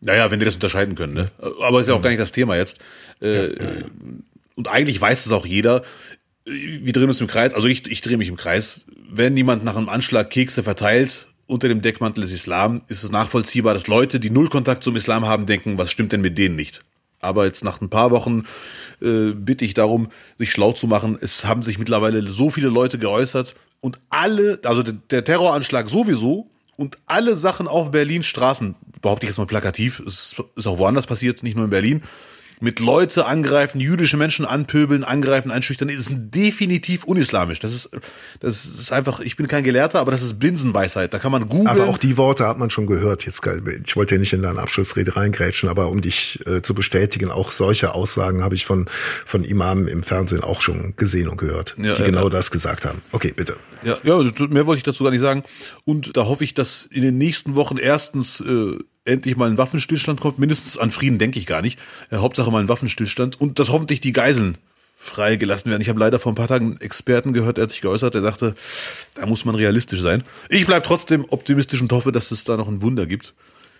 Naja, 0.00 0.30
wenn 0.30 0.38
die 0.38 0.46
das 0.46 0.54
unterscheiden 0.54 0.94
können, 0.94 1.12
ne? 1.12 1.26
Aber 1.60 1.80
ist 1.80 1.88
ja 1.88 1.94
auch 1.94 2.02
gar 2.02 2.08
nicht 2.10 2.20
das 2.20 2.32
Thema 2.32 2.56
jetzt. 2.56 2.78
Äh, 3.20 3.50
Und 4.54 4.68
eigentlich 4.68 5.00
weiß 5.00 5.26
es 5.26 5.32
auch 5.32 5.46
jeder. 5.46 5.82
Wir 6.44 6.92
drehen 6.92 7.08
uns 7.08 7.20
im 7.20 7.26
Kreis, 7.26 7.54
also 7.54 7.66
ich, 7.66 7.90
ich 7.90 8.00
drehe 8.00 8.16
mich 8.16 8.28
im 8.28 8.36
Kreis. 8.36 8.84
Wenn 9.10 9.36
jemand 9.36 9.62
nach 9.64 9.76
einem 9.76 9.88
Anschlag 9.88 10.30
Kekse 10.30 10.62
verteilt 10.62 11.28
unter 11.46 11.68
dem 11.68 11.82
Deckmantel 11.82 12.22
des 12.22 12.32
Islam, 12.32 12.82
ist 12.88 13.02
es 13.02 13.10
nachvollziehbar, 13.10 13.74
dass 13.74 13.86
Leute, 13.88 14.20
die 14.20 14.30
null 14.30 14.48
Kontakt 14.48 14.82
zum 14.82 14.96
Islam 14.96 15.26
haben, 15.26 15.46
denken, 15.46 15.78
was 15.78 15.90
stimmt 15.90 16.12
denn 16.12 16.20
mit 16.20 16.38
denen 16.38 16.56
nicht? 16.56 16.82
Aber 17.20 17.44
jetzt 17.44 17.64
nach 17.64 17.80
ein 17.80 17.90
paar 17.90 18.10
Wochen 18.10 18.44
äh, 19.02 19.32
bitte 19.34 19.64
ich 19.64 19.74
darum, 19.74 20.08
sich 20.38 20.50
schlau 20.50 20.72
zu 20.72 20.86
machen. 20.86 21.18
Es 21.20 21.44
haben 21.44 21.62
sich 21.62 21.78
mittlerweile 21.78 22.22
so 22.22 22.50
viele 22.50 22.68
Leute 22.68 22.98
geäußert 22.98 23.54
und 23.80 23.98
alle, 24.10 24.60
also 24.64 24.82
der, 24.82 25.24
Terroranschlag 25.24 25.88
sowieso 25.88 26.50
und 26.76 26.98
alle 27.06 27.36
Sachen 27.36 27.68
auf 27.68 27.90
Berlin 27.90 28.22
Straßen, 28.22 28.74
behaupte 29.02 29.24
ich 29.24 29.30
jetzt 29.30 29.38
mal 29.38 29.46
plakativ, 29.46 30.00
es 30.00 30.36
ist 30.56 30.66
auch 30.66 30.78
woanders 30.78 31.06
passiert, 31.06 31.42
nicht 31.42 31.56
nur 31.56 31.64
in 31.64 31.70
Berlin, 31.70 32.02
mit 32.60 32.78
Leute 32.78 33.26
angreifen, 33.26 33.80
jüdische 33.80 34.16
Menschen 34.16 34.44
anpöbeln, 34.44 35.02
angreifen, 35.02 35.50
einschüchtern, 35.50 35.88
ist 35.88 36.12
definitiv 36.12 37.04
unislamisch. 37.04 37.58
Das 37.58 37.74
ist, 37.74 37.90
das 38.40 38.66
ist 38.66 38.92
einfach, 38.92 39.20
ich 39.20 39.36
bin 39.36 39.46
kein 39.48 39.64
Gelehrter, 39.64 39.98
aber 39.98 40.12
das 40.12 40.22
ist 40.22 40.38
Binsenweisheit. 40.38 41.14
Da 41.14 41.18
kann 41.18 41.32
man 41.32 41.48
googeln. 41.48 41.66
Aber 41.66 41.88
auch 41.88 41.98
die 41.98 42.16
Worte 42.18 42.46
hat 42.46 42.58
man 42.58 42.70
schon 42.70 42.86
gehört. 42.86 43.24
Jetzt, 43.24 43.40
ich 43.84 43.96
wollte 43.96 44.14
ja 44.14 44.18
nicht 44.18 44.32
in 44.34 44.42
deine 44.42 44.60
Abschlussrede 44.60 45.16
reingrätschen, 45.16 45.68
aber 45.68 45.88
um 45.88 46.02
dich 46.02 46.46
äh, 46.46 46.60
zu 46.60 46.74
bestätigen, 46.74 47.30
auch 47.30 47.50
solche 47.50 47.94
Aussagen 47.94 48.44
habe 48.44 48.54
ich 48.54 48.66
von, 48.66 48.86
von 49.24 49.42
Imamen 49.42 49.88
im 49.88 50.02
Fernsehen 50.02 50.42
auch 50.42 50.60
schon 50.60 50.94
gesehen 50.96 51.28
und 51.28 51.38
gehört, 51.38 51.74
Ja, 51.78 51.94
die 51.94 52.02
ja, 52.02 52.06
genau 52.06 52.24
ja. 52.24 52.30
das 52.30 52.50
gesagt 52.50 52.84
haben. 52.84 53.00
Okay, 53.12 53.32
bitte. 53.34 53.56
Ja, 53.82 53.96
ja, 54.02 54.14
also 54.16 54.30
mehr 54.48 54.66
wollte 54.66 54.78
ich 54.78 54.84
dazu 54.84 55.04
gar 55.04 55.10
nicht 55.10 55.20
sagen. 55.20 55.42
Und 55.84 56.16
da 56.16 56.26
hoffe 56.26 56.44
ich, 56.44 56.52
dass 56.52 56.84
in 56.84 57.02
den 57.02 57.16
nächsten 57.16 57.54
Wochen 57.54 57.78
erstens 57.78 58.40
äh, 58.40 58.76
endlich 59.10 59.36
mal 59.36 59.50
ein 59.50 59.58
Waffenstillstand 59.58 60.20
kommt. 60.20 60.38
Mindestens 60.38 60.78
an 60.78 60.90
Frieden 60.90 61.18
denke 61.18 61.38
ich 61.38 61.46
gar 61.46 61.60
nicht. 61.60 61.78
Äh, 62.10 62.16
Hauptsache 62.16 62.50
mal 62.50 62.60
ein 62.60 62.68
Waffenstillstand. 62.68 63.40
Und 63.40 63.58
dass 63.58 63.70
hoffentlich 63.70 64.00
die 64.00 64.12
Geiseln 64.12 64.56
freigelassen 64.96 65.70
werden. 65.70 65.80
Ich 65.80 65.88
habe 65.88 65.98
leider 65.98 66.18
vor 66.18 66.30
ein 66.30 66.34
paar 66.34 66.48
Tagen 66.48 66.72
einen 66.72 66.80
Experten 66.80 67.32
gehört, 67.32 67.56
der 67.56 67.62
hat 67.62 67.70
sich 67.70 67.80
geäußert, 67.80 68.14
der 68.14 68.20
sagte, 68.20 68.54
da 69.14 69.24
muss 69.24 69.46
man 69.46 69.54
realistisch 69.54 70.00
sein. 70.00 70.22
Ich 70.50 70.66
bleib 70.66 70.84
trotzdem 70.84 71.24
optimistisch 71.30 71.80
und 71.80 71.90
hoffe, 71.92 72.12
dass 72.12 72.30
es 72.30 72.44
da 72.44 72.58
noch 72.58 72.68
ein 72.68 72.82
Wunder 72.82 73.06
gibt, 73.06 73.32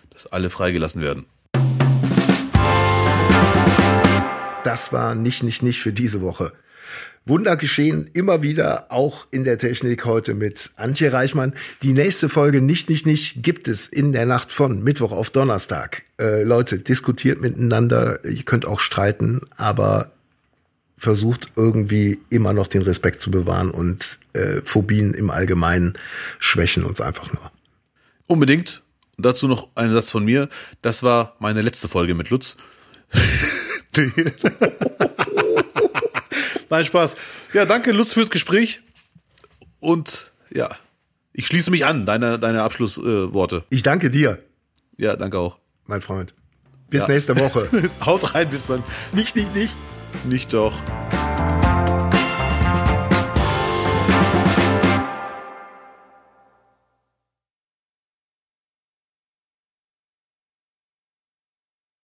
dass 0.09 0.25
alle 0.25 0.49
freigelassen 0.49 1.01
werden. 1.01 1.25
Das 4.63 4.91
war 4.93 5.13
nicht, 5.13 5.43
nicht, 5.43 5.61
nicht 5.61 5.79
für 5.79 5.93
diese 5.93 6.21
Woche. 6.21 6.53
Wunder 7.25 7.55
geschehen 7.55 8.09
immer 8.13 8.41
wieder, 8.41 8.91
auch 8.91 9.27
in 9.29 9.43
der 9.43 9.59
Technik 9.59 10.05
heute 10.05 10.33
mit 10.33 10.71
Antje 10.75 11.13
Reichmann. 11.13 11.53
Die 11.83 11.93
nächste 11.93 12.29
Folge 12.29 12.61
nicht, 12.61 12.89
nicht, 12.89 13.05
nicht 13.05 13.43
gibt 13.43 13.67
es 13.67 13.85
in 13.85 14.11
der 14.11 14.25
Nacht 14.25 14.51
von 14.51 14.83
Mittwoch 14.83 15.11
auf 15.11 15.29
Donnerstag. 15.29 16.03
Äh, 16.19 16.43
Leute, 16.43 16.79
diskutiert 16.79 17.39
miteinander. 17.39 18.25
Ihr 18.25 18.43
könnt 18.43 18.65
auch 18.65 18.79
streiten, 18.79 19.41
aber 19.55 20.11
versucht 20.97 21.49
irgendwie 21.55 22.19
immer 22.29 22.53
noch 22.53 22.67
den 22.67 22.81
Respekt 22.81 23.21
zu 23.21 23.29
bewahren 23.29 23.69
und 23.69 24.17
äh, 24.33 24.61
Phobien 24.63 25.13
im 25.13 25.29
Allgemeinen 25.29 25.93
schwächen 26.39 26.83
uns 26.83 27.01
einfach 27.01 27.31
nur. 27.33 27.51
Unbedingt. 28.25 28.81
Dazu 29.17 29.47
noch 29.47 29.69
ein 29.75 29.91
Satz 29.91 30.09
von 30.09 30.25
mir. 30.25 30.49
Das 30.81 31.03
war 31.03 31.35
meine 31.39 31.61
letzte 31.61 31.87
Folge 31.87 32.15
mit 32.15 32.31
Lutz. 32.31 32.57
Nein, 36.71 36.85
Spaß. 36.85 37.15
Ja, 37.53 37.65
danke 37.65 37.91
Lutz 37.91 38.13
fürs 38.13 38.29
Gespräch. 38.31 38.79
Und 39.79 40.31
ja, 40.49 40.75
ich 41.33 41.45
schließe 41.47 41.69
mich 41.69 41.85
an, 41.85 42.05
deine, 42.05 42.39
deine 42.39 42.63
Abschlussworte. 42.63 43.57
Äh. 43.57 43.75
Ich 43.75 43.83
danke 43.83 44.09
dir, 44.09 44.39
ja, 44.97 45.15
danke 45.15 45.37
auch. 45.37 45.57
mein 45.85 46.01
Freund. 46.01 46.33
Bis 46.89 47.03
Ja. 47.03 47.09
nächste 47.09 47.37
Woche. 47.37 47.67
Haut 48.05 48.33
rein, 48.35 48.49
bis 48.49 48.65
dann. 48.67 48.83
nicht, 49.11 49.35
nicht, 49.35 49.53
nicht. 49.53 49.77
Nicht 50.25 50.53
doch. 50.53 50.73